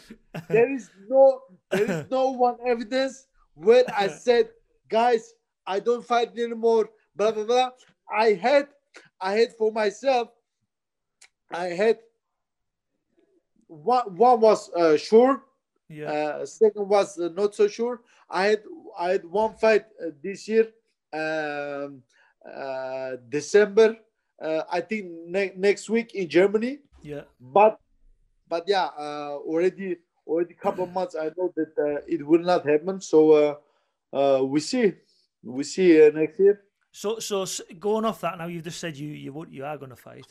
There 0.49 0.73
is 0.73 0.91
no, 1.09 1.41
there 1.71 1.91
is 1.91 2.11
no 2.11 2.31
one 2.49 2.57
evidence 2.67 3.27
where 3.55 3.85
I 3.97 4.09
said, 4.09 4.51
guys, 4.89 5.35
I 5.67 5.81
don't 5.81 6.05
fight 6.05 6.37
anymore. 6.39 6.91
Blah 7.15 7.33
blah 7.33 7.45
blah. 7.45 7.71
I 8.11 8.33
had, 8.35 8.69
I 9.21 9.33
had 9.33 9.53
for 9.57 9.71
myself. 9.73 10.29
I 11.53 11.67
had. 11.69 11.99
One, 13.69 14.17
one 14.17 14.41
was 14.41 14.71
uh, 14.75 14.97
sure. 14.97 15.45
Yeah, 15.89 16.11
Uh, 16.13 16.47
second 16.47 16.89
was 16.89 17.19
uh, 17.19 17.29
not 17.35 17.55
so 17.55 17.69
sure. 17.69 18.01
I 18.31 18.47
had 18.47 18.63
I 18.99 19.11
had 19.11 19.25
one 19.25 19.55
fight 19.57 19.85
uh, 20.01 20.11
this 20.23 20.49
year, 20.49 20.69
um, 21.13 22.03
uh, 22.45 23.17
December. 23.29 23.97
Uh, 24.41 24.63
I 24.73 24.81
think 24.81 25.07
ne- 25.27 25.53
next 25.57 25.89
week 25.91 26.15
in 26.15 26.29
Germany. 26.29 26.81
yeah. 27.03 27.23
But 27.41 27.79
but 28.53 28.65
yeah, 28.69 28.89
uh, 28.99 29.39
already 29.51 29.97
already 30.27 30.53
couple 30.53 30.87
months. 30.87 31.15
I 31.17 31.31
know 31.39 31.51
that 31.57 31.73
uh, 31.79 32.01
it 32.07 32.21
will 32.31 32.45
not 32.53 32.69
happen. 32.69 33.01
So 33.01 33.19
uh, 33.43 33.55
uh, 34.19 34.45
we 34.45 34.61
see 34.61 34.93
we 35.43 35.65
see 35.65 35.89
uh, 36.07 36.11
next 36.11 36.39
year. 36.39 36.61
So 36.91 37.19
so 37.19 37.47
going 37.81 38.05
off 38.05 38.21
that 38.21 38.37
now, 38.37 38.49
you've 38.53 38.65
just 38.65 38.79
said 38.79 38.95
you 38.95 39.09
you 39.09 39.33
would 39.33 39.51
you 39.51 39.65
are 39.65 39.79
going 39.79 39.95
to 39.97 40.03
fight. 40.11 40.27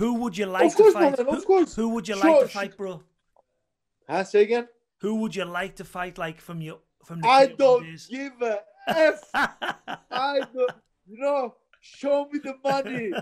Who 0.00 0.14
would 0.14 0.36
you 0.36 0.46
like 0.46 0.66
Of 0.72 0.74
course, 0.74 0.94
to 0.94 0.98
fight? 1.00 1.18
man, 1.18 1.28
of 1.28 1.34
who, 1.34 1.42
course. 1.42 1.76
who 1.76 1.88
would 1.90 2.08
you 2.08 2.16
Sure, 2.16 2.30
like 2.30 2.40
to 2.42 2.48
fight, 2.48 2.76
bro? 2.76 3.02
Huh? 4.08 4.24
Say 4.24 4.42
again. 4.42 4.66
Who 5.02 5.14
would 5.20 5.36
you 5.36 5.44
like 5.44 5.76
to 5.76 5.84
fight? 5.84 6.18
Like 6.18 6.40
from 6.40 6.60
your 6.60 6.78
from 7.04 7.20
the 7.20 7.28
I 7.28 7.46
K1 7.46 7.56
don't 7.62 7.82
days? 7.84 8.06
give 8.08 8.32
a 8.42 8.58
f. 8.88 9.20
I 9.34 10.40
don't. 10.54 10.72
You 11.06 11.18
know, 11.24 11.54
show 11.80 12.28
me 12.32 12.40
the 12.48 12.54
money. 12.64 13.12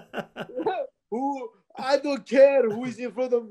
who 1.10 1.50
I 1.78 1.96
don't 1.98 2.26
care 2.26 2.68
who 2.68 2.84
is 2.86 2.98
in 2.98 3.12
front 3.12 3.32
of 3.32 3.44
me, 3.44 3.50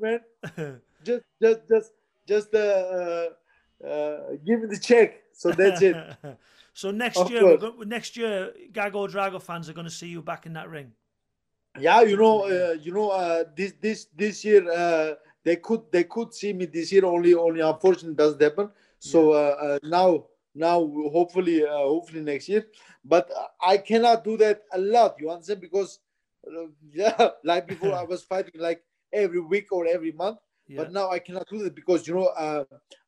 man. 0.57 0.81
Just 1.07 1.25
just 1.41 1.59
just 1.71 1.91
just 2.27 2.53
uh, 2.53 2.57
uh, 2.99 3.87
uh, 3.87 4.17
give 4.45 4.61
me 4.61 4.67
the 4.67 4.79
check. 4.89 5.09
So 5.31 5.51
that's 5.51 5.81
it. 5.81 5.95
so 6.73 6.91
next 6.91 7.17
Of 7.17 7.29
year, 7.31 7.57
next 7.85 8.17
year, 8.17 8.51
Gago 8.71 9.07
Drago 9.07 9.41
fans 9.41 9.69
are 9.69 9.73
going 9.73 9.89
to 9.93 9.97
see 10.01 10.07
you 10.07 10.21
back 10.21 10.45
in 10.45 10.53
that 10.53 10.69
ring. 10.69 10.91
Yeah, 11.79 12.01
you 12.01 12.17
know, 12.17 12.35
uh, 12.43 12.73
you 12.73 12.91
know, 12.91 13.09
uh, 13.09 13.43
this 13.55 13.73
this 13.79 14.07
this 14.15 14.43
year 14.43 14.69
uh, 14.71 15.15
they 15.43 15.55
could 15.57 15.83
they 15.91 16.03
could 16.03 16.33
see 16.33 16.51
me 16.53 16.65
this 16.65 16.91
year 16.91 17.05
only 17.05 17.33
only 17.33 17.61
unfortunately 17.61 18.15
doesn't 18.15 18.41
happen. 18.41 18.69
So 18.99 19.31
uh, 19.31 19.55
uh, 19.61 19.79
now 19.83 20.25
now 20.55 20.79
hopefully 21.11 21.63
uh, 21.63 21.69
hopefully 21.93 22.21
next 22.21 22.49
year, 22.49 22.65
but 23.05 23.29
I 23.61 23.77
cannot 23.77 24.23
do 24.23 24.37
that 24.37 24.63
a 24.73 24.79
lot. 24.79 25.15
You 25.19 25.29
understand? 25.29 25.61
Because 25.61 25.99
uh, 26.47 26.67
yeah, 26.91 27.29
like 27.43 27.67
before 27.67 27.93
I 28.01 28.03
was 28.03 28.23
fighting 28.23 28.59
like 28.59 28.83
every 29.13 29.39
week 29.39 29.71
or 29.71 29.85
every 29.85 30.11
month, 30.11 30.39
Yeah. 30.67 30.77
but 30.77 30.91
now 30.91 31.09
I 31.09 31.19
cannot 31.19 31.47
do 31.49 31.63
that 31.63 31.75
because 31.75 32.07
you 32.07 32.15
know 32.15 32.27
uh, 32.27 32.63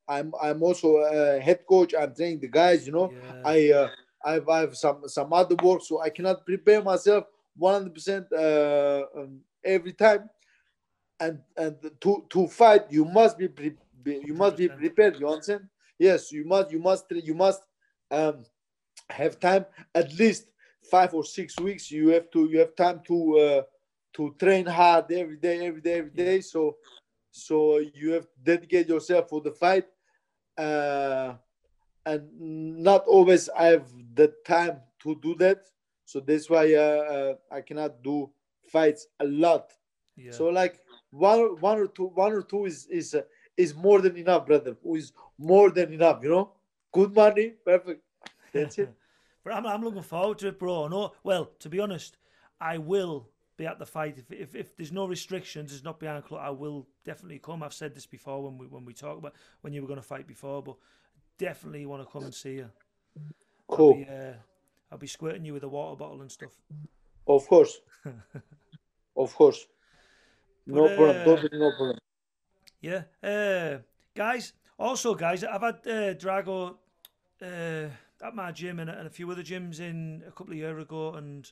I'm 0.08 0.34
I'm 0.42 0.64
also 0.64 0.98
a 0.98 1.40
head 1.40 1.60
coach. 1.68 1.94
I'm 2.00 2.14
training 2.14 2.40
the 2.40 2.48
guys. 2.48 2.86
You 2.86 2.94
know, 2.94 3.12
yeah. 3.12 3.42
I 3.46 3.72
uh, 3.72 3.90
I've, 4.26 4.50
I 4.50 4.60
have 4.62 4.76
some 4.76 5.08
some 5.08 5.32
other 5.34 5.56
work, 5.64 5.82
so 5.84 6.02
I 6.02 6.10
cannot 6.10 6.46
prepare 6.46 6.82
myself 6.82 7.26
100 7.56 7.94
percent 7.94 8.26
uh, 8.34 9.04
um, 9.16 9.40
every 9.64 9.94
time. 9.94 10.30
And 11.20 11.40
and 11.58 11.76
to 12.02 12.26
to 12.30 12.48
fight, 12.48 12.92
you 12.92 13.06
must 13.06 13.38
be, 13.38 13.48
pre- 13.48 13.76
be 14.04 14.22
you 14.26 14.34
must 14.34 14.58
be 14.58 14.70
prepared. 14.70 15.20
You 15.20 15.28
understand? 15.30 15.68
Yes, 15.98 16.32
you 16.32 16.46
must 16.46 16.72
you 16.72 16.80
must 16.80 17.06
you 17.12 17.34
must 17.36 17.62
um, 18.12 18.46
have 19.10 19.40
time 19.40 19.66
at 19.94 20.14
least 20.18 20.48
five 20.90 21.14
or 21.14 21.24
six 21.26 21.60
weeks. 21.60 21.92
You 21.92 22.10
have 22.10 22.32
to 22.32 22.50
you 22.50 22.60
have 22.60 22.76
time 22.76 23.02
to 23.08 23.38
uh, 23.38 23.62
to 24.14 24.36
train 24.40 24.66
hard 24.66 25.12
every 25.12 25.38
day, 25.38 25.66
every 25.68 25.82
day, 25.82 26.00
every 26.00 26.12
day. 26.12 26.42
So 26.42 26.78
so 27.32 27.78
you 27.78 28.12
have 28.12 28.24
to 28.24 28.40
dedicate 28.44 28.88
yourself 28.88 29.30
for 29.30 29.42
the 29.42 29.52
fight. 29.52 29.86
Uh, 30.58 31.36
and 32.06 32.30
not 32.84 33.06
always 33.06 33.50
I 33.50 33.66
have 33.68 33.88
the 34.16 34.34
time 34.46 34.80
to 35.04 35.16
do 35.22 35.36
that. 35.36 35.66
So 36.06 36.20
that's 36.20 36.50
why 36.50 36.74
uh, 36.74 36.80
uh, 36.80 37.34
I 37.52 37.62
cannot 37.62 38.02
do 38.04 38.32
fights 38.72 39.08
a 39.20 39.26
lot. 39.26 39.72
yeah. 40.16 40.32
So 40.32 40.48
like 40.48 40.80
one, 41.12 41.60
one 41.60 41.80
or 41.80 41.88
two, 41.88 42.08
one 42.08 42.34
or 42.34 42.42
two 42.42 42.66
is 42.66 42.88
is 42.88 43.14
uh, 43.14 43.22
is 43.58 43.76
more 43.76 44.02
than 44.02 44.18
enough, 44.18 44.46
brother. 44.46 44.76
Who 44.84 44.96
is 44.96 45.12
more 45.38 45.70
than 45.72 45.94
enough? 45.94 46.24
You 46.24 46.30
know, 46.30 46.52
good 46.92 47.14
money, 47.14 47.54
perfect. 47.66 48.02
That's 48.54 48.78
it. 48.80 48.90
But 49.42 49.54
I'm, 49.54 49.66
I'm 49.66 49.84
looking 49.84 50.04
forward 50.04 50.38
to 50.40 50.50
it, 50.50 50.60
bro. 50.60 50.90
No, 50.90 51.14
well, 51.24 51.46
to 51.60 51.70
be 51.70 51.80
honest, 51.80 52.18
I 52.60 52.78
will 52.78 53.30
be 53.60 53.68
at 53.68 53.78
the 53.78 53.86
fight 53.86 54.18
if 54.18 54.32
if, 54.32 54.56
if 54.56 54.76
there's 54.78 54.92
no 54.92 55.06
restrictions, 55.06 55.74
it's 55.74 55.84
not 55.84 56.00
behind 56.00 56.24
closed. 56.24 56.44
I 56.44 56.50
will 56.50 56.88
definitely 57.06 57.40
come. 57.40 57.62
I've 57.62 57.74
said 57.74 57.94
this 57.94 58.06
before 58.08 58.42
when 58.44 58.58
we 58.58 58.66
when 58.68 58.86
we 58.86 58.94
talk 58.94 59.18
about 59.18 59.34
when 59.62 59.74
you 59.74 59.82
were 59.82 59.88
going 59.88 60.00
to 60.00 60.08
fight 60.08 60.26
before, 60.28 60.64
but 60.64 60.78
definitely 61.38 61.86
want 61.86 62.02
to 62.02 62.12
come 62.12 62.24
and 62.24 62.34
see 62.34 62.56
you. 62.56 62.70
I'll 63.70 63.76
Cool. 63.78 63.94
be, 63.96 64.06
uh, 64.10 64.34
I'll 64.92 64.98
be 64.98 65.08
squirting 65.08 65.46
you 65.46 65.54
with 65.54 65.64
a 65.64 65.68
water 65.68 65.98
bottle 65.98 66.22
and 66.22 66.32
stuff. 66.32 66.54
Of 67.28 67.46
course. 67.48 67.80
of 69.18 69.36
course. 69.36 69.68
No 70.66 70.88
But, 70.88 70.96
problem. 70.96 71.18
uh, 71.22 71.26
Totally 71.26 71.60
no 71.60 71.72
problem. 71.78 71.98
Yeah, 72.82 73.04
uh, 73.22 73.80
guys. 74.16 74.54
Also, 74.78 75.14
guys, 75.14 75.44
I've 75.44 75.62
had 75.62 75.76
uh, 75.86 76.14
Drago 76.16 76.78
uh, 77.42 77.90
at 78.26 78.34
my 78.34 78.52
gym 78.54 78.80
and, 78.80 78.90
and 78.90 79.06
a 79.06 79.10
few 79.10 79.30
other 79.30 79.44
gyms 79.44 79.82
in 79.82 80.24
a 80.26 80.32
couple 80.32 80.54
of 80.54 80.58
years 80.58 80.82
ago, 80.82 81.14
and 81.16 81.52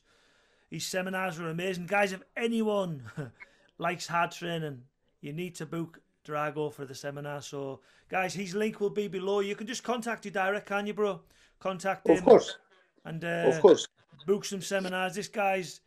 his 0.69 0.85
seminars 0.85 1.39
were 1.39 1.49
amazing. 1.49 1.85
Guys, 1.85 2.11
if 2.13 2.21
anyone 2.35 3.01
likes 3.77 4.07
hard 4.07 4.31
training, 4.31 4.81
you 5.21 5.33
need 5.33 5.55
to 5.55 5.65
book 5.65 5.99
Drago 6.25 6.71
for 6.73 6.85
the 6.85 6.95
seminar. 6.95 7.41
So, 7.41 7.79
guys, 8.09 8.33
his 8.33 8.53
link 8.53 8.79
will 8.79 8.89
be 8.89 9.07
below. 9.07 9.39
You 9.39 9.55
can 9.55 9.67
just 9.67 9.83
contact 9.83 10.25
you 10.25 10.31
direct, 10.31 10.67
can 10.67 10.85
you, 10.87 10.93
bro? 10.93 11.21
Contact 11.59 12.07
him 12.07 12.17
Of 12.17 12.23
course. 12.25 12.57
and 13.05 13.23
uh, 13.23 13.45
Of 13.47 13.61
course. 13.61 13.87
book 14.25 14.45
some 14.45 14.61
seminars. 14.61 15.15
This 15.15 15.27
guy's 15.29 15.79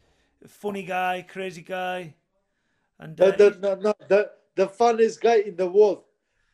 a 0.44 0.48
funny 0.48 0.82
guy, 0.82 1.24
crazy 1.28 1.62
guy, 1.62 2.14
and 2.98 3.20
uh, 3.20 3.30
The, 3.32 3.50
the, 3.50 3.58
no, 3.60 3.74
no, 3.74 3.94
the, 4.08 4.30
the 4.56 4.66
funniest 4.66 5.20
guy 5.20 5.36
in 5.40 5.56
the 5.56 5.66
world. 5.68 6.04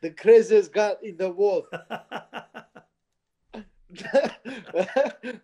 The 0.00 0.10
craziest 0.10 0.72
guy 0.72 0.94
in 1.02 1.16
the 1.16 1.30
world. 1.30 1.66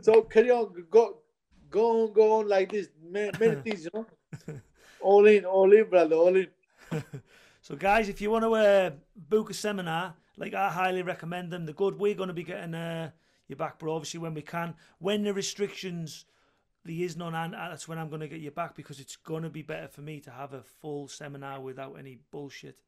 so 0.00 0.22
carry 0.22 0.50
on, 0.50 0.72
go, 0.90 1.18
go 1.70 2.04
on, 2.06 2.12
go 2.12 2.32
on 2.40 2.48
like 2.48 2.70
this. 2.72 2.88
Many, 3.02 3.30
many 3.40 3.60
things, 3.62 3.84
you 3.84 3.90
know. 3.94 4.06
All 5.00 5.26
in, 5.26 5.44
all 5.44 5.72
in, 5.72 5.88
brother, 5.88 6.16
all 6.16 6.34
in. 6.36 6.48
So, 7.60 7.76
guys, 7.76 8.08
if 8.08 8.20
you 8.22 8.30
want 8.30 8.44
to 8.44 8.54
uh, 8.54 8.90
book 9.14 9.50
a 9.50 9.54
seminar, 9.54 10.14
like 10.38 10.54
I 10.54 10.70
highly 10.70 11.02
recommend 11.02 11.50
them. 11.50 11.66
They're 11.66 11.74
good. 11.74 11.98
We're 11.98 12.14
going 12.14 12.28
to 12.28 12.32
be 12.32 12.44
getting 12.44 12.72
uh, 12.72 13.10
you 13.46 13.56
back, 13.56 13.78
bro. 13.78 13.94
Obviously, 13.96 14.20
when 14.20 14.32
we 14.32 14.40
can. 14.42 14.74
When 15.00 15.22
the 15.22 15.34
restrictions, 15.34 16.24
there 16.84 16.94
is 16.94 17.16
none, 17.16 17.34
and 17.34 17.52
that's 17.52 17.86
when 17.86 17.98
I'm 17.98 18.08
going 18.08 18.20
to 18.20 18.28
get 18.28 18.40
you 18.40 18.52
back 18.52 18.74
because 18.74 19.00
it's 19.00 19.16
going 19.16 19.42
to 19.42 19.50
be 19.50 19.60
better 19.62 19.88
for 19.88 20.00
me 20.00 20.20
to 20.20 20.30
have 20.30 20.54
a 20.54 20.62
full 20.62 21.08
seminar 21.08 21.60
without 21.60 21.94
any 21.98 22.20
bullshit. 22.30 22.78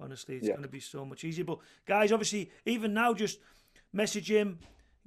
Honestly, 0.00 0.36
it's 0.36 0.46
Yeah. 0.48 0.54
going 0.54 0.62
to 0.62 0.68
be 0.68 0.80
so 0.80 1.04
much 1.04 1.22
easier. 1.22 1.44
But 1.44 1.58
guys, 1.86 2.10
obviously, 2.10 2.50
even 2.66 2.94
now, 2.94 3.14
just 3.14 3.38
message 3.92 4.30
him, 4.30 4.58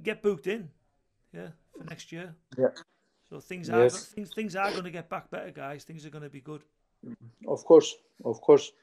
get 0.02 0.22
booked 0.22 0.48
in, 0.48 0.70
yeah, 1.34 1.50
for 1.78 1.84
next 1.84 2.12
year. 2.14 2.36
Yeah. 2.58 2.68
So 3.32 3.40
things 3.40 3.70
are 3.70 3.84
Yes. 3.84 4.08
things 4.08 4.30
things 4.34 4.58
are 4.58 4.72
going 4.72 4.84
to 4.84 4.92
get 4.92 5.08
back 5.08 5.32
better, 5.32 5.52
guys. 5.52 5.86
Things 5.86 6.06
are 6.06 6.10
going 6.10 6.24
to 6.24 6.30
be 6.30 6.42
good. 6.42 6.64
Of 7.48 7.64
course, 7.64 7.96
of 8.26 8.42
course, 8.42 8.74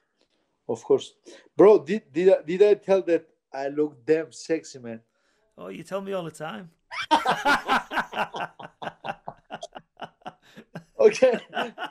of 0.66 0.82
course. 0.82 1.12
Bro, 1.54 1.84
did, 1.84 2.10
did, 2.10 2.28
I, 2.32 2.42
did 2.42 2.62
I 2.62 2.72
tell 2.74 3.02
that 3.02 3.28
I 3.52 3.68
look 3.68 4.06
damn 4.06 4.32
sexy, 4.32 4.78
man? 4.78 5.02
Oh, 5.58 5.68
you 5.68 5.82
tell 5.82 6.00
me 6.00 6.14
all 6.14 6.24
the 6.24 6.30
time. 6.30 6.70
Okay, 11.00 11.38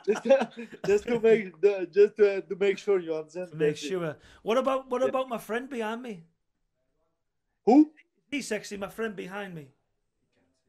just, 0.04 0.22
just 0.84 1.06
to 1.06 1.18
make 1.18 1.58
the, 1.62 1.88
just 1.90 2.14
to, 2.16 2.42
to 2.42 2.56
make 2.56 2.76
sure 2.76 3.00
you 3.00 3.14
understand. 3.14 3.54
make 3.54 3.78
sure. 3.78 4.16
What 4.42 4.58
about 4.58 4.90
what 4.90 5.00
Yeah. 5.00 5.08
about 5.08 5.30
my 5.30 5.38
friend 5.38 5.66
behind 5.68 6.02
me? 6.02 6.24
Who? 7.64 7.90
He's 8.30 8.46
sexy. 8.48 8.76
My 8.76 8.90
friend 8.90 9.16
behind 9.16 9.54
me. 9.54 9.68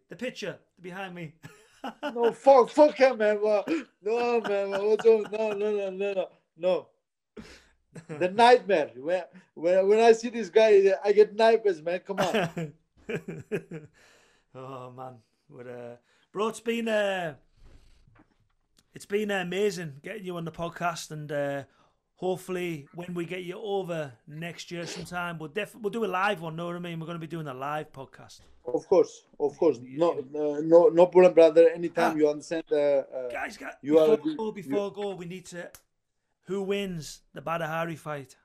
The 0.07 0.15
picture 0.15 0.59
behind 0.79 1.15
me. 1.15 1.33
No, 2.13 2.31
fuck, 2.31 2.69
fuck 2.69 2.95
him, 2.95 3.17
man. 3.17 3.39
No, 4.01 4.41
man. 4.41 4.71
What's 4.71 5.05
wrong? 5.05 5.25
No, 5.31 5.51
no, 5.51 5.71
no, 5.71 5.89
no, 5.89 6.13
no, 6.13 6.27
no. 6.57 6.87
The 8.07 8.29
nightmare. 8.35 8.91
When, 8.95 9.23
when, 9.53 9.87
when 9.87 9.99
I 9.99 10.11
see 10.13 10.29
this 10.29 10.49
guy, 10.49 10.93
I 11.03 11.11
get 11.11 11.35
nightmares, 11.35 11.81
man. 11.81 11.99
Come 11.99 12.19
on. 12.19 12.73
oh 14.55 14.91
man, 14.91 15.15
but 15.49 15.67
uh, 15.67 15.95
bro, 16.31 16.49
it's 16.49 16.59
been 16.59 16.87
uh, 16.87 17.35
it's 18.93 19.05
been 19.05 19.31
amazing 19.31 19.95
getting 20.03 20.25
you 20.25 20.37
on 20.37 20.45
the 20.45 20.51
podcast, 20.51 21.11
and 21.11 21.31
uh, 21.31 21.63
hopefully 22.15 22.87
when 22.93 23.13
we 23.13 23.25
get 23.25 23.43
you 23.43 23.59
over 23.59 24.13
next 24.27 24.69
year 24.71 24.85
sometime, 24.85 25.39
we'll 25.39 25.49
def- 25.49 25.75
we'll 25.75 25.91
do 25.91 26.05
a 26.05 26.07
live 26.07 26.41
one. 26.41 26.55
Know 26.55 26.67
what 26.67 26.75
I 26.75 26.79
mean? 26.79 26.99
We're 26.99 27.07
going 27.07 27.15
to 27.15 27.19
be 27.19 27.27
doing 27.27 27.47
a 27.47 27.53
live 27.53 27.91
podcast. 27.91 28.41
Of 28.73 28.87
course, 28.87 29.23
of 29.39 29.57
course. 29.57 29.79
No, 29.81 30.23
no, 30.31 30.59
no, 30.61 30.87
no 30.89 31.05
problem, 31.07 31.33
brother. 31.33 31.69
Anytime 31.69 32.17
you 32.17 32.29
understand. 32.29 32.63
Uh, 32.71 32.75
uh, 32.75 33.29
Guys, 33.31 33.57
guys 33.57 33.73
You 33.81 33.93
before, 33.93 34.13
are- 34.13 34.19
we 34.23 34.35
go, 34.35 34.51
before 34.51 34.89
we 34.89 34.95
go, 35.01 35.15
we 35.15 35.25
need 35.25 35.45
to. 35.47 35.69
Who 36.47 36.63
wins 36.63 37.21
the 37.33 37.41
Badr 37.41 37.63
Hari 37.65 37.95
fight? 37.95 38.35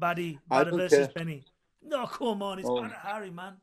Baddy, 0.00 0.38
I 0.50 0.64
versus 0.64 1.06
care. 1.06 1.12
Benny. 1.14 1.44
No, 1.82 2.06
come 2.06 2.42
on, 2.42 2.58
it's 2.58 2.68
Oh. 2.68 2.80
Badr 2.82 2.94
Hari, 2.94 3.30
man. 3.30 3.54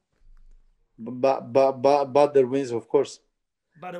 but, 0.98 1.52
but, 1.52 1.72
but, 1.82 2.06
Badr 2.06 2.46
wins, 2.46 2.72
of 2.72 2.88
course. 2.88 3.20
Badr, 3.82 4.00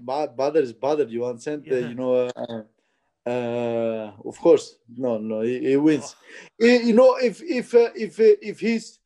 Ba- 0.00 0.28
Badr 0.36 0.58
is 0.58 0.72
Badr. 0.72 1.02
You 1.04 1.24
understand? 1.26 1.66
Uh, 1.70 1.74
Yeah. 1.74 1.88
you 1.88 1.94
know. 1.94 2.14
Uh, 2.14 2.62
uh, 3.28 4.12
of 4.24 4.36
course, 4.38 4.76
no, 4.96 5.18
no, 5.18 5.42
he, 5.42 5.60
he 5.60 5.76
wins. 5.76 6.16
Eh, 6.60 6.80
You 6.82 6.94
know, 6.94 7.16
if 7.16 7.40
if 7.42 7.72
uh, 7.74 7.90
if 7.94 8.18
uh, 8.18 8.34
if 8.42 8.58
he's 8.60 8.98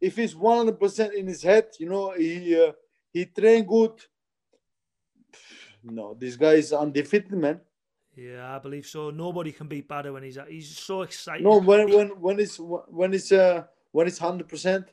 if 0.00 0.16
he's 0.16 0.34
one 0.36 0.58
hundred 0.58 0.78
percent 0.80 1.14
in 1.14 1.26
his 1.26 1.42
head, 1.42 1.66
you 1.78 1.88
know, 1.88 2.12
he 2.12 2.58
uh, 2.60 2.72
he 3.12 3.26
train 3.26 3.64
good. 3.64 3.92
No, 5.82 6.14
this 6.14 6.36
guy 6.36 6.54
is 6.54 6.72
undefeated, 6.72 7.32
man. 7.32 7.60
Yeah, 8.16 8.56
I 8.56 8.58
believe 8.58 8.86
so. 8.86 9.10
Nobody 9.10 9.52
can 9.52 9.68
beat 9.68 9.86
Badr 9.88 10.10
when 10.12 10.24
he's. 10.24 10.38
He's 10.48 10.76
so 10.76 11.02
excited. 11.02 11.44
No, 11.44 11.60
when 11.60 11.88
when 11.90 12.08
when 12.20 12.40
it's 12.40 12.56
when 12.58 13.14
it's 13.14 13.30
uh 13.30 13.64
when 13.92 14.06
it's 14.08 14.18
hundred 14.18 14.48
percent 14.48 14.86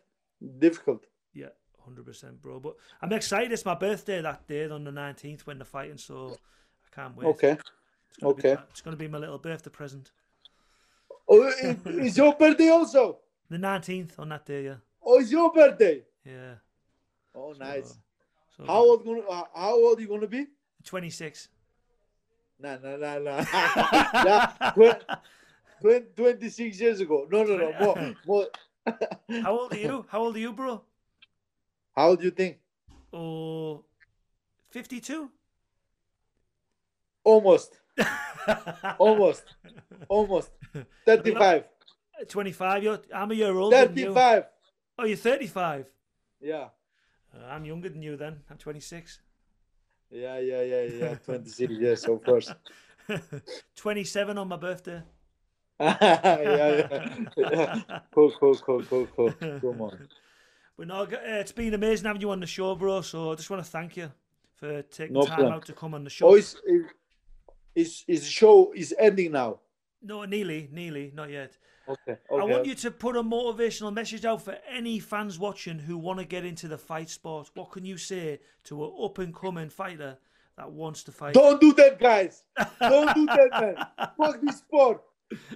difficult. 0.60 1.06
Yeah, 1.34 1.50
hundred 1.84 2.06
percent, 2.06 2.42
bro. 2.42 2.60
But 2.60 2.76
I'm 3.02 3.12
excited. 3.14 3.52
It's 3.52 3.66
my 3.66 3.74
birthday 3.76 4.22
that 4.22 4.48
day 4.48 4.70
on 4.70 4.84
the 4.84 4.92
nineteenth 4.92 5.48
when 5.48 5.58
they're 5.58 5.66
fighting, 5.66 5.98
so 5.98 6.38
I 6.86 6.96
can't 6.96 7.18
wait. 7.18 7.26
Okay, 7.28 7.58
It's 8.10 8.18
be 8.20 8.26
okay. 8.26 8.54
my- 8.56 8.64
it's 8.70 8.82
gonna 8.82 8.96
be 8.98 9.08
my 9.08 9.18
little 9.18 9.40
birthday 9.40 9.72
present. 9.72 10.12
Oh, 11.28 11.48
it- 11.48 11.80
it's 11.86 12.18
your 12.18 12.36
birthday 12.36 12.70
also. 12.70 13.22
The 13.50 13.58
nineteenth 13.58 14.20
on 14.20 14.30
that 14.30 14.46
day, 14.46 14.66
yeah, 14.66 14.76
Oh, 15.06 15.20
it's 15.20 15.32
your 15.32 15.52
birthday. 15.52 16.04
yeah. 16.26 16.56
Oh, 17.36 17.54
nice. 17.60 17.98
So 18.58 18.66
How 18.66 18.80
old 18.80 19.06
gonna 19.06 19.22
uh, 19.22 19.44
How 19.54 19.74
old 19.76 20.00
you 20.00 20.08
gonna 20.08 20.28
be? 20.28 20.48
Twenty 20.84 21.10
six. 21.10 21.50
Nah, 22.58 22.78
nah, 22.82 22.96
nah, 22.96 23.20
nah. 23.20 23.46
yeah, 24.78 24.94
twen- 25.82 26.08
26 26.16 26.80
years 26.80 27.02
ago. 27.02 27.28
No, 27.30 27.44
no, 27.44 27.58
no. 27.58 27.74
More, 27.78 28.16
more. 28.26 28.48
How 29.44 29.60
old 29.60 29.74
are 29.74 29.78
you? 29.78 30.06
How 30.08 30.22
old 30.22 30.36
are 30.38 30.40
you, 30.40 30.54
bro? 30.54 30.82
How 31.94 32.10
old 32.10 32.20
do 32.20 32.26
you 32.26 32.32
think? 32.32 32.60
Oh, 33.12 33.84
52? 34.72 35.30
Almost, 37.26 37.80
almost, 39.00 39.44
almost. 40.08 40.52
35. 41.06 41.64
25. 42.28 42.84
You're, 42.84 43.00
I'm 43.14 43.32
a 43.32 43.34
year 43.34 43.56
older 43.58 43.88
than 43.88 43.98
you. 43.98 44.14
35. 44.14 44.44
Oh, 44.98 45.06
you're 45.06 45.18
35. 45.18 45.88
Yeah. 46.42 46.70
Uh, 47.34 47.46
I'm 47.50 47.66
younger 47.66 47.90
than 47.90 48.02
you 48.02 48.16
then. 48.16 48.38
I'm 48.50 48.58
26. 48.58 49.20
Yeah, 50.12 50.40
yeah, 50.40 50.62
yeah, 50.62 50.82
yeah. 50.84 51.16
26. 51.16 51.74
yes, 51.80 52.08
of 52.08 52.24
course. 52.24 52.54
27 53.76 54.38
on 54.38 54.48
my 54.48 54.56
birthday. 54.56 55.02
yeah, 55.80 55.98
yeah, 56.42 57.28
yeah. 57.38 58.00
Cool, 58.14 58.32
cool, 58.40 58.56
cool, 58.56 58.84
cool, 58.84 59.08
cool. 59.16 59.32
Come 59.60 59.82
on. 59.82 60.08
But 60.78 60.88
no, 60.88 61.02
uh, 61.04 61.08
it's 61.24 61.52
been 61.52 61.74
amazing 61.74 62.06
having 62.06 62.22
you 62.22 62.32
on 62.32 62.40
the 62.40 62.48
show, 62.48 62.76
bro. 62.76 63.02
So 63.02 63.32
I 63.32 63.36
just 63.36 63.50
want 63.50 63.64
to 63.64 63.70
thank 63.70 63.98
you 63.98 64.12
for 64.56 64.82
taking 64.84 65.14
No 65.14 65.24
time 65.26 65.36
problem. 65.36 65.54
out 65.54 65.66
to 65.66 65.74
come 65.74 65.94
on 65.94 66.04
the 66.04 66.10
show. 66.10 66.30
Oh, 66.30 66.36
is 66.36 66.56
is 67.76 68.04
is 68.08 68.26
show 68.28 68.72
is 68.74 68.94
ending 68.98 69.34
now? 69.34 69.60
No, 70.02 70.24
nearly, 70.26 70.70
nearly, 70.72 71.12
not 71.14 71.30
yet. 71.30 71.58
Okay. 71.88 72.18
I 72.32 72.44
want 72.44 72.66
you 72.66 72.76
to 72.76 72.92
put 72.92 73.16
a 73.16 73.24
motivational 73.24 73.94
message 73.94 74.26
out 74.26 74.42
for 74.42 74.58
any 74.70 75.00
fans 75.00 75.38
watching 75.38 75.78
who 75.80 75.98
want 75.98 76.20
to 76.20 76.26
get 76.26 76.44
into 76.46 76.68
the 76.68 76.78
fight 76.78 77.10
sport. 77.10 77.50
What 77.54 77.72
can 77.72 77.86
you 77.86 77.98
say 77.98 78.40
to 78.66 78.84
an 78.86 78.92
up 79.04 79.18
and 79.20 79.34
coming 79.36 79.70
fighter 79.70 80.18
that 80.58 80.72
wants 80.72 81.04
to 81.04 81.12
fight? 81.12 81.34
Don't 81.36 81.62
do 81.62 81.74
that, 81.74 82.00
guys. 82.00 82.44
Don't 82.80 83.14
do 83.14 83.26
that, 83.28 83.50
man. 83.52 83.76
Fuck 84.18 84.42
this 84.42 84.58
sport. 84.58 85.04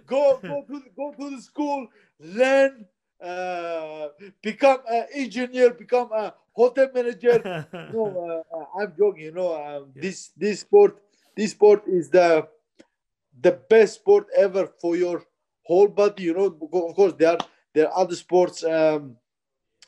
Go, 0.05 0.39
go 0.41 0.63
to, 0.67 0.81
go 0.95 1.13
to 1.19 1.35
the 1.35 1.41
school, 1.41 1.87
learn, 2.19 2.85
uh, 3.21 4.07
become 4.41 4.79
an 4.89 5.05
engineer, 5.13 5.71
become 5.73 6.11
a 6.11 6.33
hotel 6.53 6.89
manager. 6.93 7.39
no, 7.93 8.43
uh, 8.51 8.57
uh, 8.57 8.65
I'm 8.81 8.93
joking. 8.97 9.23
You 9.25 9.31
know, 9.31 9.53
um, 9.55 9.91
Yeah. 9.95 10.01
this 10.01 10.29
this 10.37 10.61
sport, 10.61 11.01
this 11.35 11.51
sport 11.51 11.83
is 11.87 12.09
the 12.09 12.47
the 13.41 13.51
best 13.69 13.95
sport 13.95 14.27
ever 14.35 14.67
for 14.81 14.95
your 14.95 15.23
whole 15.69 15.87
body. 16.01 16.23
You 16.23 16.33
know, 16.37 16.47
of 16.89 16.95
course 16.99 17.13
there 17.19 17.31
are 17.33 17.41
there 17.73 17.87
are 17.89 17.97
other 18.03 18.15
sports. 18.15 18.63
Um, 18.63 19.17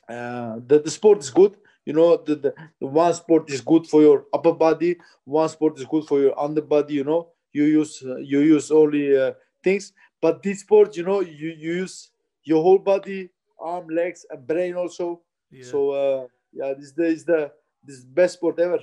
uh, 0.09 0.59
the 0.67 0.79
the 0.85 0.91
sport 0.91 1.19
is 1.19 1.29
good. 1.29 1.53
You 1.85 1.93
know, 1.93 2.17
the, 2.17 2.35
the 2.35 2.51
the 2.81 2.87
one 2.87 3.13
sport 3.13 3.49
is 3.49 3.61
good 3.61 3.85
for 3.87 4.01
your 4.01 4.25
upper 4.33 4.53
body. 4.53 4.97
One 5.25 5.49
sport 5.49 5.79
is 5.79 5.85
good 5.85 6.05
for 6.05 6.19
your 6.25 6.35
underbody. 6.39 6.95
You 6.95 7.05
know, 7.05 7.21
you 7.53 7.63
use 7.79 7.93
uh, 8.05 8.17
you 8.17 8.39
use 8.55 8.71
only 8.71 9.05
uh, 9.17 9.33
things, 9.63 9.93
but 10.21 10.43
this 10.43 10.61
sport, 10.61 10.95
you 10.97 11.03
know, 11.03 11.21
you, 11.21 11.49
you 11.63 11.73
use 11.81 12.11
your 12.43 12.61
whole 12.63 12.79
body, 12.79 13.29
arm, 13.59 13.87
legs, 13.89 14.25
and 14.29 14.45
brain 14.47 14.75
also. 14.75 15.21
Yeah, 15.51 15.63
So 15.71 15.77
uh, 15.91 16.27
yeah, 16.53 16.73
this 16.77 16.91
the 16.93 17.05
is 17.05 17.25
the 17.25 17.51
this 17.83 17.95
is 17.97 18.03
the 18.05 18.13
best 18.21 18.33
sport 18.35 18.59
ever. 18.59 18.79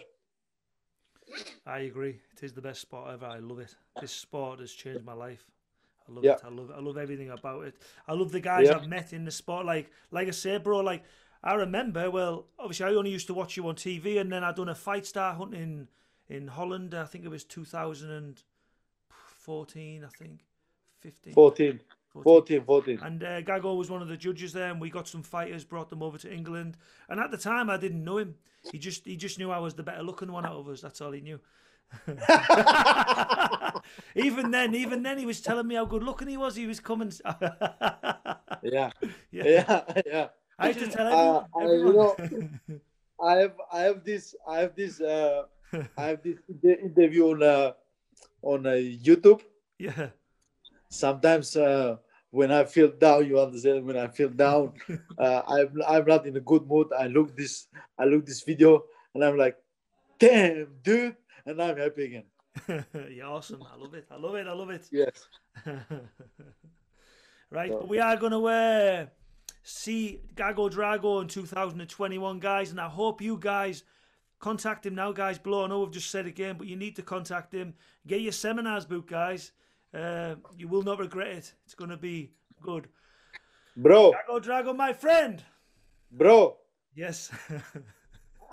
I 1.66 1.80
agree. 1.80 2.20
It 2.32 2.42
is 2.42 2.52
the 2.52 2.62
best 2.62 2.80
sport 2.80 3.10
ever. 3.10 3.26
I 3.26 3.38
love 3.38 3.60
it. 3.60 3.76
This 3.98 4.12
sport 4.12 4.60
has 4.60 4.72
changed 4.72 5.04
my 5.04 5.12
life. 5.12 5.44
I 6.08 6.12
love 6.12 6.24
Yeah. 6.24 6.32
it. 6.32 6.40
I 6.44 6.48
love 6.48 6.70
I 6.74 6.80
love 6.80 6.96
everything 6.96 7.30
about 7.30 7.64
it. 7.66 7.74
I 8.06 8.14
love 8.14 8.32
the 8.32 8.40
guys 8.40 8.66
Yeah. 8.66 8.76
I've 8.76 8.88
met 8.88 9.12
in 9.12 9.24
the 9.24 9.30
sport. 9.30 9.66
Like 9.66 9.90
like 10.10 10.26
I 10.28 10.32
said, 10.32 10.64
bro, 10.64 10.80
like 10.80 11.04
I 11.42 11.54
remember, 11.54 12.10
well, 12.10 12.46
obviously 12.58 12.86
I 12.86 12.94
only 12.94 13.10
used 13.10 13.26
to 13.28 13.34
watch 13.34 13.56
you 13.56 13.68
on 13.68 13.76
TV 13.76 14.18
and 14.20 14.32
then 14.32 14.42
I 14.42 14.50
done 14.52 14.68
a 14.68 14.74
fight 14.74 15.06
star 15.06 15.34
hunt 15.34 15.54
in, 15.54 15.86
in 16.28 16.48
Holland. 16.48 16.94
I 16.94 17.04
think 17.04 17.24
it 17.24 17.28
was 17.28 17.44
2014, 17.44 20.04
I 20.04 20.08
think. 20.18 20.40
15. 21.00 21.32
14, 21.34 21.80
14. 22.12 22.24
14, 22.24 22.64
14. 22.64 22.98
And 23.02 23.22
uh, 23.22 23.40
Gago 23.42 23.76
was 23.78 23.88
one 23.88 24.02
of 24.02 24.08
the 24.08 24.16
judges 24.16 24.52
there, 24.52 24.68
and 24.70 24.80
we 24.80 24.90
got 24.90 25.06
some 25.06 25.22
fighters, 25.22 25.62
brought 25.64 25.90
them 25.90 26.02
over 26.02 26.18
to 26.18 26.28
England. 26.32 26.76
And 27.08 27.20
at 27.20 27.30
the 27.30 27.38
time, 27.38 27.70
I 27.70 27.76
didn't 27.76 28.02
know 28.02 28.18
him. 28.18 28.34
He 28.72 28.78
just 28.78 29.04
he 29.06 29.16
just 29.16 29.38
knew 29.38 29.52
I 29.52 29.60
was 29.60 29.74
the 29.74 29.84
better 29.84 30.02
looking 30.02 30.32
one 30.32 30.44
out 30.44 30.56
of 30.56 30.68
us. 30.68 30.80
That's 30.80 31.00
all 31.00 31.12
he 31.12 31.20
knew. 31.20 31.38
even 34.14 34.50
then, 34.50 34.74
even 34.74 35.02
then, 35.02 35.18
he 35.18 35.26
was 35.26 35.40
telling 35.40 35.66
me 35.66 35.74
how 35.74 35.84
good 35.84 36.02
looking 36.02 36.28
he 36.28 36.36
was. 36.36 36.56
He 36.56 36.66
was 36.66 36.80
coming. 36.80 37.12
Yeah, 38.60 38.90
yeah. 39.30 39.44
yeah, 39.46 39.82
yeah. 40.04 40.26
I 40.58 40.66
have 40.68 40.78
to 40.78 40.88
tell 40.88 41.06
Uh, 41.06 41.10
everyone. 41.14 41.46
I- 41.54 41.62
you 41.62 41.74
everyone. 41.78 42.60
I 43.22 43.34
have 43.36 43.54
I 43.72 43.80
have 43.82 44.02
this 44.04 44.34
I 44.46 44.58
have 44.66 44.74
this 44.74 45.00
uh, 45.00 45.42
I 45.96 46.04
have 46.14 46.22
this 46.22 46.38
interview 46.62 47.30
on 47.34 47.42
uh, 47.42 47.72
on 48.42 48.66
uh, 48.66 48.70
YouTube. 48.78 49.42
yeah, 49.78 50.10
Sometimes 50.88 51.54
uh, 51.56 51.96
when 52.30 52.50
I 52.50 52.64
feel 52.64 52.88
down, 52.90 53.26
you 53.26 53.38
understand. 53.40 53.86
When 53.86 53.96
I 53.96 54.08
feel 54.08 54.28
down, 54.30 54.72
uh, 55.18 55.42
I'm 55.46 55.70
I'm 55.86 56.04
not 56.06 56.26
in 56.26 56.36
a 56.36 56.40
good 56.42 56.66
mood. 56.66 56.88
I 56.98 57.06
look 57.06 57.36
this 57.36 57.66
I 57.98 58.04
look 58.04 58.26
this 58.26 58.42
video 58.42 58.84
and 59.14 59.24
I'm 59.24 59.36
like, 59.38 59.56
damn, 60.18 60.68
dude, 60.82 61.16
and 61.48 61.62
I'm 61.62 61.76
happy 61.76 62.04
again. 62.04 62.24
You're 63.10 63.26
awesome. 63.26 63.62
I 63.62 63.76
love 63.76 63.94
it. 63.94 64.06
I 64.10 64.16
love 64.16 64.34
it. 64.34 64.46
I 64.46 64.52
love 64.52 64.70
it. 64.70 64.86
Yes. 64.92 65.28
right, 67.50 67.70
but 67.70 67.88
we 67.88 67.98
are 67.98 68.16
going 68.16 68.32
to 68.32 68.46
uh, 68.46 69.06
see 69.62 70.20
Gago 70.34 70.70
Drago 70.70 71.22
in 71.22 71.28
2021, 71.28 72.38
guys, 72.38 72.70
and 72.70 72.80
I 72.80 72.88
hope 72.88 73.22
you 73.22 73.38
guys 73.40 73.82
contact 74.40 74.84
him 74.84 74.94
now, 74.94 75.12
guys. 75.12 75.38
Below, 75.38 75.64
I 75.64 75.68
know 75.68 75.80
we've 75.80 75.90
just 75.90 76.10
said 76.10 76.26
again, 76.26 76.56
but 76.58 76.66
you 76.66 76.76
need 76.76 76.96
to 76.96 77.02
contact 77.02 77.54
him. 77.54 77.74
Get 78.06 78.20
your 78.20 78.32
seminars 78.32 78.84
book, 78.84 79.08
guys. 79.08 79.52
Uh, 79.94 80.34
you 80.56 80.68
will 80.68 80.82
not 80.82 80.98
regret 80.98 81.28
it. 81.28 81.54
It's 81.64 81.74
going 81.74 81.90
to 81.90 81.96
be 81.96 82.32
good. 82.60 82.88
Bro, 83.74 84.12
Gago 84.28 84.44
Drago, 84.44 84.76
my 84.76 84.92
friend. 84.92 85.42
bro, 86.10 86.58
Yes. 86.94 87.30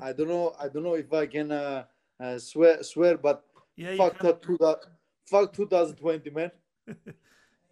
I 0.00 0.12
don't 0.12 0.28
know. 0.28 0.54
I 0.60 0.68
don't 0.68 0.84
know 0.84 0.94
if 0.94 1.12
I 1.12 1.26
can 1.26 1.50
uh, 1.50 1.84
uh, 2.20 2.38
swear 2.38 2.82
swear, 2.82 3.16
but 3.18 3.44
yeah, 3.76 3.96
fuck 3.96 4.18
that, 4.20 4.42
two 4.42 4.58
fuck 5.26 5.52
2020, 5.52 6.30
man. 6.30 6.50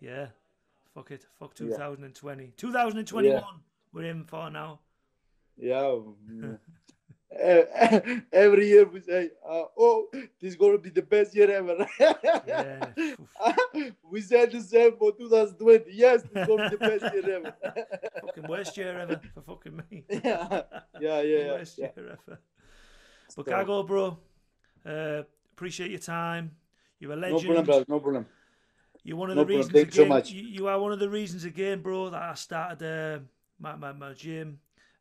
Yeah. 0.01 0.27
Fuck 0.95 1.11
it. 1.11 1.27
Fuck 1.39 1.53
Yeah. 1.59 1.69
2020. 1.69 2.53
2021. 2.57 3.43
We're 3.93 4.05
in 4.11 4.25
for 4.25 4.51
now. 4.51 4.81
Yeah. 5.57 5.99
Every 8.33 8.69
year 8.69 8.85
we 8.87 9.01
say, 9.01 9.31
uh, 9.47 9.65
"Oh, 9.77 10.07
this 10.13 10.53
is 10.53 10.57
gonna 10.57 10.79
be 10.79 10.91
the 10.91 11.03
best 11.03 11.35
year 11.35 11.51
ever." 11.51 11.87
Yeah. 12.47 12.91
we 14.11 14.21
said 14.21 14.53
the 14.53 14.61
same 14.61 14.97
for 14.97 15.13
2020. 15.13 15.85
Yes, 15.93 16.23
it's 16.25 16.47
gonna 16.47 16.71
be 16.71 16.77
the 16.77 16.79
best 16.79 17.15
year 17.15 17.37
ever. 17.37 17.55
fucking 18.21 18.49
worst 18.49 18.77
year 18.77 18.99
ever 18.99 19.21
for 19.35 19.43
fucking 19.43 19.83
me. 19.91 20.05
yeah, 20.09 20.63
yeah, 21.01 21.21
yeah, 21.21 21.21
yeah. 21.23 21.53
worst 21.53 21.79
yeah. 21.79 21.89
year 21.97 22.19
ever. 22.29 22.39
But 23.35 23.47
So, 23.47 23.83
bro, 23.83 24.19
uh, 24.87 25.23
appreciate 25.53 25.91
your 25.91 26.01
time. 26.01 26.53
You're 27.01 27.13
a 27.13 27.17
no 27.17 27.21
legend. 27.23 27.45
problem, 27.45 27.67
brother. 27.67 27.85
No 27.89 28.01
problem. 28.01 28.27
You're 29.05 29.17
one 29.17 29.31
of 29.31 29.37
No 29.37 29.43
the 29.43 29.47
reasons 29.47 29.75
Thank 29.75 29.87
you 29.89 29.93
so 29.93 30.03
again. 30.03 30.09
much. 30.09 30.31
You, 30.31 30.43
you 30.43 30.69
are 30.69 30.81
one 30.81 30.93
of 30.93 30.99
the 30.99 31.09
reasons 31.09 31.45
again, 31.45 31.81
bro, 31.81 32.11
that 32.11 32.23
I 32.23 32.35
started 32.35 32.83
uh, 32.83 33.21
my, 33.61 33.77
my 33.77 33.93
my 33.93 34.13
gym. 34.15 34.59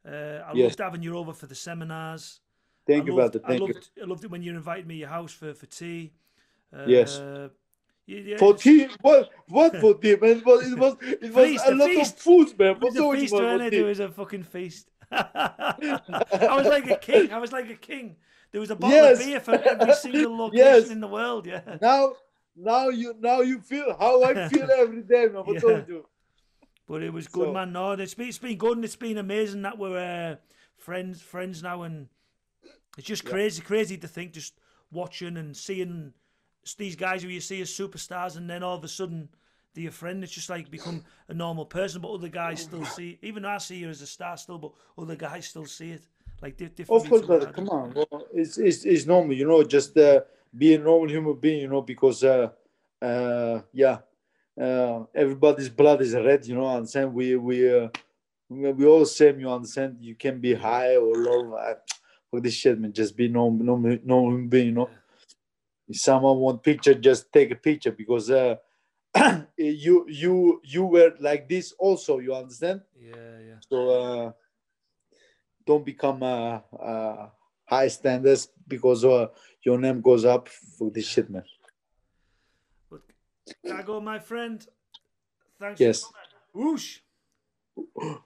Uh, 0.07 0.41
I 0.45 0.53
Yes. 0.53 0.73
loved 0.73 0.79
having 0.79 1.01
you 1.01 1.17
over 1.17 1.33
for 1.33 1.47
the 1.47 1.55
seminars. 1.55 2.39
Thank 2.86 3.03
I 3.03 3.07
you, 3.07 3.13
loved, 3.13 3.36
brother. 3.36 3.39
I 3.43 3.47
Thank 3.47 3.59
you. 3.61 3.73
loved, 3.73 3.89
I 4.01 4.05
loved 4.05 4.23
it 4.23 4.31
when 4.31 4.43
you 4.43 4.51
invited 4.55 4.86
me 4.88 4.95
to 4.95 4.99
your 4.99 5.09
house 5.09 5.31
for 5.33 5.53
for 5.53 5.65
tea. 5.65 6.11
Uh, 6.71 6.88
Yes. 6.89 7.21
yeah, 8.05 8.38
For 8.38 8.53
tea? 8.55 8.88
What? 9.01 9.31
What 9.47 9.79
for 9.79 9.93
tea, 9.95 10.15
man? 10.21 10.38
It 10.38 10.45
was, 10.45 10.71
it 10.71 10.77
was, 10.77 10.95
it 11.01 11.33
was 11.33 11.49
Feast, 11.49 11.65
a 11.67 11.71
a 11.71 11.75
lot 11.75 11.95
of 11.97 12.19
food, 12.19 12.59
man. 12.59 12.75
It 12.75 12.81
What 12.81 12.93
was 12.93 12.95
a 12.95 13.03
you 13.03 13.17
feast, 13.17 13.33
wasn't 13.33 13.61
it? 13.61 13.73
It 13.73 13.83
was 13.83 13.99
a 13.99 14.09
fucking 14.09 14.43
feast. 14.43 14.91
I 15.12 16.56
was 16.56 16.68
like 16.68 16.89
a 16.89 16.97
king. 16.97 17.32
I 17.32 17.38
was 17.39 17.51
like 17.51 17.70
a 17.70 17.76
king. 17.76 18.16
There 18.51 18.62
was 18.62 18.72
a 18.72 18.76
bottle 18.76 18.95
Yes. 18.97 19.20
of 19.20 19.26
beer 19.26 19.39
for 19.39 19.53
every 19.56 19.93
single 19.95 20.38
location 20.43 20.66
Yes. 20.66 20.89
in 20.89 20.99
the 21.01 21.08
world. 21.08 21.45
Yeah. 21.45 21.62
Now, 21.82 22.14
now 22.56 22.88
you, 22.89 23.16
now 23.20 23.41
you 23.41 23.60
feel 23.60 23.95
how 23.99 24.24
I 24.24 24.47
feel 24.49 24.70
every 24.72 25.01
day, 25.01 25.26
man. 25.28 25.43
What 25.45 25.56
Yeah. 25.56 25.82
do 25.82 25.86
you? 25.88 26.06
But 26.88 27.03
it 27.03 27.12
was 27.12 27.28
good, 27.28 27.47
So- 27.47 27.53
man. 27.53 27.74
No, 27.74 27.91
it's 27.93 28.14
been, 28.14 28.30
it's 28.30 28.38
been 28.38 28.58
good 28.58 28.78
and 28.78 28.86
it's 28.86 28.95
been 28.95 29.18
amazing 29.18 29.64
that 29.64 29.78
we're 29.78 29.97
uh, 29.97 30.36
friends 30.78 31.22
friends 31.22 31.62
now, 31.64 31.82
and 31.84 32.08
it's 32.97 33.08
just 33.08 33.24
Yeah. 33.26 33.32
crazy, 33.32 33.62
crazy 33.62 33.97
to 33.97 34.08
think 34.08 34.34
just 34.34 34.53
watching 34.91 35.36
and 35.38 35.56
seeing 35.58 36.14
these 36.78 36.95
guys 36.95 37.22
who 37.24 37.30
you 37.30 37.41
see 37.41 37.62
as 37.62 37.70
superstars, 37.70 38.38
and 38.38 38.49
then 38.49 38.64
all 38.64 38.78
of 38.78 38.84
a 38.84 38.88
sudden 38.88 39.30
your 39.82 39.91
friend. 39.91 40.23
It's 40.23 40.34
just 40.34 40.49
like 40.49 40.69
become 40.69 41.03
a 41.28 41.34
normal 41.34 41.65
person, 41.65 42.01
but 42.01 42.11
other 42.11 42.30
guys 42.30 42.61
still 42.61 42.86
see. 42.86 43.19
Even 43.21 43.45
I 43.45 43.57
see 43.57 43.78
you 43.78 43.89
as 43.89 44.01
a 44.01 44.07
star 44.07 44.38
still, 44.38 44.57
but 44.57 44.71
other 44.97 45.15
guys 45.15 45.47
still 45.47 45.65
see 45.65 45.91
it 45.91 46.03
like 46.41 46.57
di- 46.57 46.67
different. 46.67 47.03
Of 47.03 47.09
course, 47.09 47.21
brother. 47.21 47.51
Come 47.51 47.69
on. 47.69 47.93
Well, 47.93 48.28
it's, 48.34 48.57
it's, 48.57 48.86
it's 48.86 49.05
normal, 49.05 49.36
you 49.36 49.47
know, 49.47 49.63
just 49.63 49.97
uh, 49.97 50.21
be 50.55 50.76
a 50.76 50.80
normal 50.80 51.09
human 51.09 51.36
being, 51.36 51.61
you 51.61 51.67
know, 51.67 51.82
because, 51.82 52.23
uh, 52.23 52.49
uh, 53.01 53.61
yeah, 53.73 53.99
uh, 54.59 55.03
everybody's 55.13 55.69
blood 55.69 56.01
is 56.01 56.13
red, 56.13 56.45
you 56.45 56.55
know, 56.55 56.67
understand? 56.67 57.13
We, 57.13 57.36
we, 57.36 57.78
uh, 57.78 57.89
we 58.49 58.71
we 58.71 58.86
all 58.86 59.05
same, 59.05 59.39
you 59.39 59.49
understand? 59.49 59.97
You 59.99 60.15
can 60.15 60.39
be 60.39 60.53
high 60.53 60.95
or 60.95 61.15
low. 61.15 61.53
Uh, 61.55 61.73
fuck 62.32 62.43
this 62.43 62.53
shit, 62.53 62.80
man. 62.80 62.93
Just 62.93 63.17
be 63.17 63.28
normal, 63.28 63.65
normal, 63.65 63.97
normal 64.03 64.32
human 64.32 64.47
being, 64.49 64.65
you 64.67 64.71
know? 64.73 64.89
If 65.88 65.97
someone 65.99 66.38
want 66.38 66.63
picture, 66.63 66.93
just 66.93 67.32
take 67.32 67.51
a 67.51 67.55
picture 67.55 67.91
because 67.91 68.32
uh, 68.32 68.55
you, 69.57 70.05
you, 70.07 70.61
you 70.63 70.86
were 70.86 71.13
like 71.20 71.47
this 71.47 71.74
also, 71.80 72.20
you 72.20 72.34
understand? 72.34 72.82
Yeah, 72.99 73.39
yeah. 73.47 73.55
So 73.70 73.89
uh, 73.89 74.32
don't 75.66 75.86
become 75.86 76.24
uh, 76.24 76.59
uh, 76.80 77.30
high 77.66 77.88
standards 77.88 78.49
because 78.68 79.05
uh, 79.05 79.28
your 79.63 79.78
name 79.80 80.01
goes 80.01 80.26
up 80.26 80.49
for 80.49 80.91
this 80.91 81.07
shit, 81.07 81.30
man. 81.30 81.43
But 82.89 83.01
Gago, 83.66 84.03
my 84.03 84.20
friend, 84.20 84.66
thanks. 85.59 85.80
Yes. 85.80 86.03
For. 86.03 86.11
Whoosh. 86.53 86.99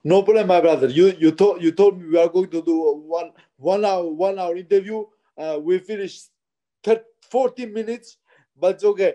No 0.04 0.22
problem, 0.22 0.46
my 0.46 0.60
brother. 0.60 0.88
You 0.88 1.12
you 1.18 1.32
told 1.32 1.60
you 1.60 1.72
told 1.72 1.98
me 1.98 2.06
we 2.06 2.18
are 2.18 2.28
going 2.28 2.50
to 2.50 2.62
do 2.62 3.02
one 3.04 3.32
one 3.56 3.84
hour 3.84 4.06
one 4.06 4.38
hour 4.38 4.56
interview. 4.56 5.04
Uh, 5.36 5.58
we 5.60 5.78
finished 5.78 6.30
30, 6.84 7.02
14 7.30 7.72
minutes, 7.72 8.18
but 8.56 8.76
it's 8.76 8.84
okay. 8.84 9.14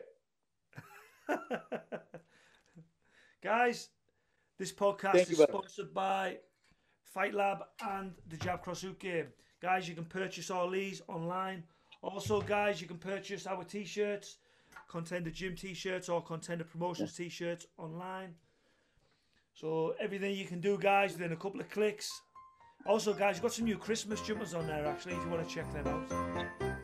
Guys, 3.44 3.90
this 4.58 4.72
podcast 4.72 5.14
Thank 5.14 5.32
is 5.32 5.40
sponsored 5.40 5.94
by 5.94 6.38
Fight 7.04 7.34
Lab 7.34 7.60
and 7.88 8.14
the 8.30 8.38
Jab 8.38 8.62
Cross 8.62 8.82
Hook 8.82 9.00
game. 9.00 9.28
Guys, 9.62 9.88
you 9.88 9.96
can 9.96 10.06
purchase 10.06 10.52
all 10.52 10.70
these 10.70 11.02
online. 11.08 11.64
Also, 12.02 12.42
guys, 12.42 12.82
you 12.82 12.88
can 12.88 12.98
purchase 12.98 13.48
our 13.48 13.64
t-shirts, 13.64 14.38
Contender 14.88 15.32
Gym 15.32 15.56
t-shirts 15.56 16.10
or 16.10 16.22
Contender 16.22 16.64
Promotions 16.64 17.16
t-shirts 17.16 17.66
online. 17.78 18.36
So 19.54 19.96
everything 20.00 20.36
you 20.36 20.46
can 20.46 20.60
do, 20.60 20.78
guys, 20.78 21.14
within 21.14 21.32
a 21.32 21.38
couple 21.38 21.62
of 21.62 21.70
clicks. 21.70 22.22
Also, 22.86 23.14
guys, 23.14 23.36
you've 23.36 23.44
got 23.44 23.54
some 23.54 23.66
new 23.66 23.78
Christmas 23.78 24.22
jumpers 24.22 24.54
on 24.54 24.68
there, 24.68 24.86
actually, 24.86 25.14
if 25.14 25.24
you 25.24 25.30
want 25.30 25.48
to 25.48 25.56
check 25.56 25.72
them 25.74 25.88
out. 25.88 26.75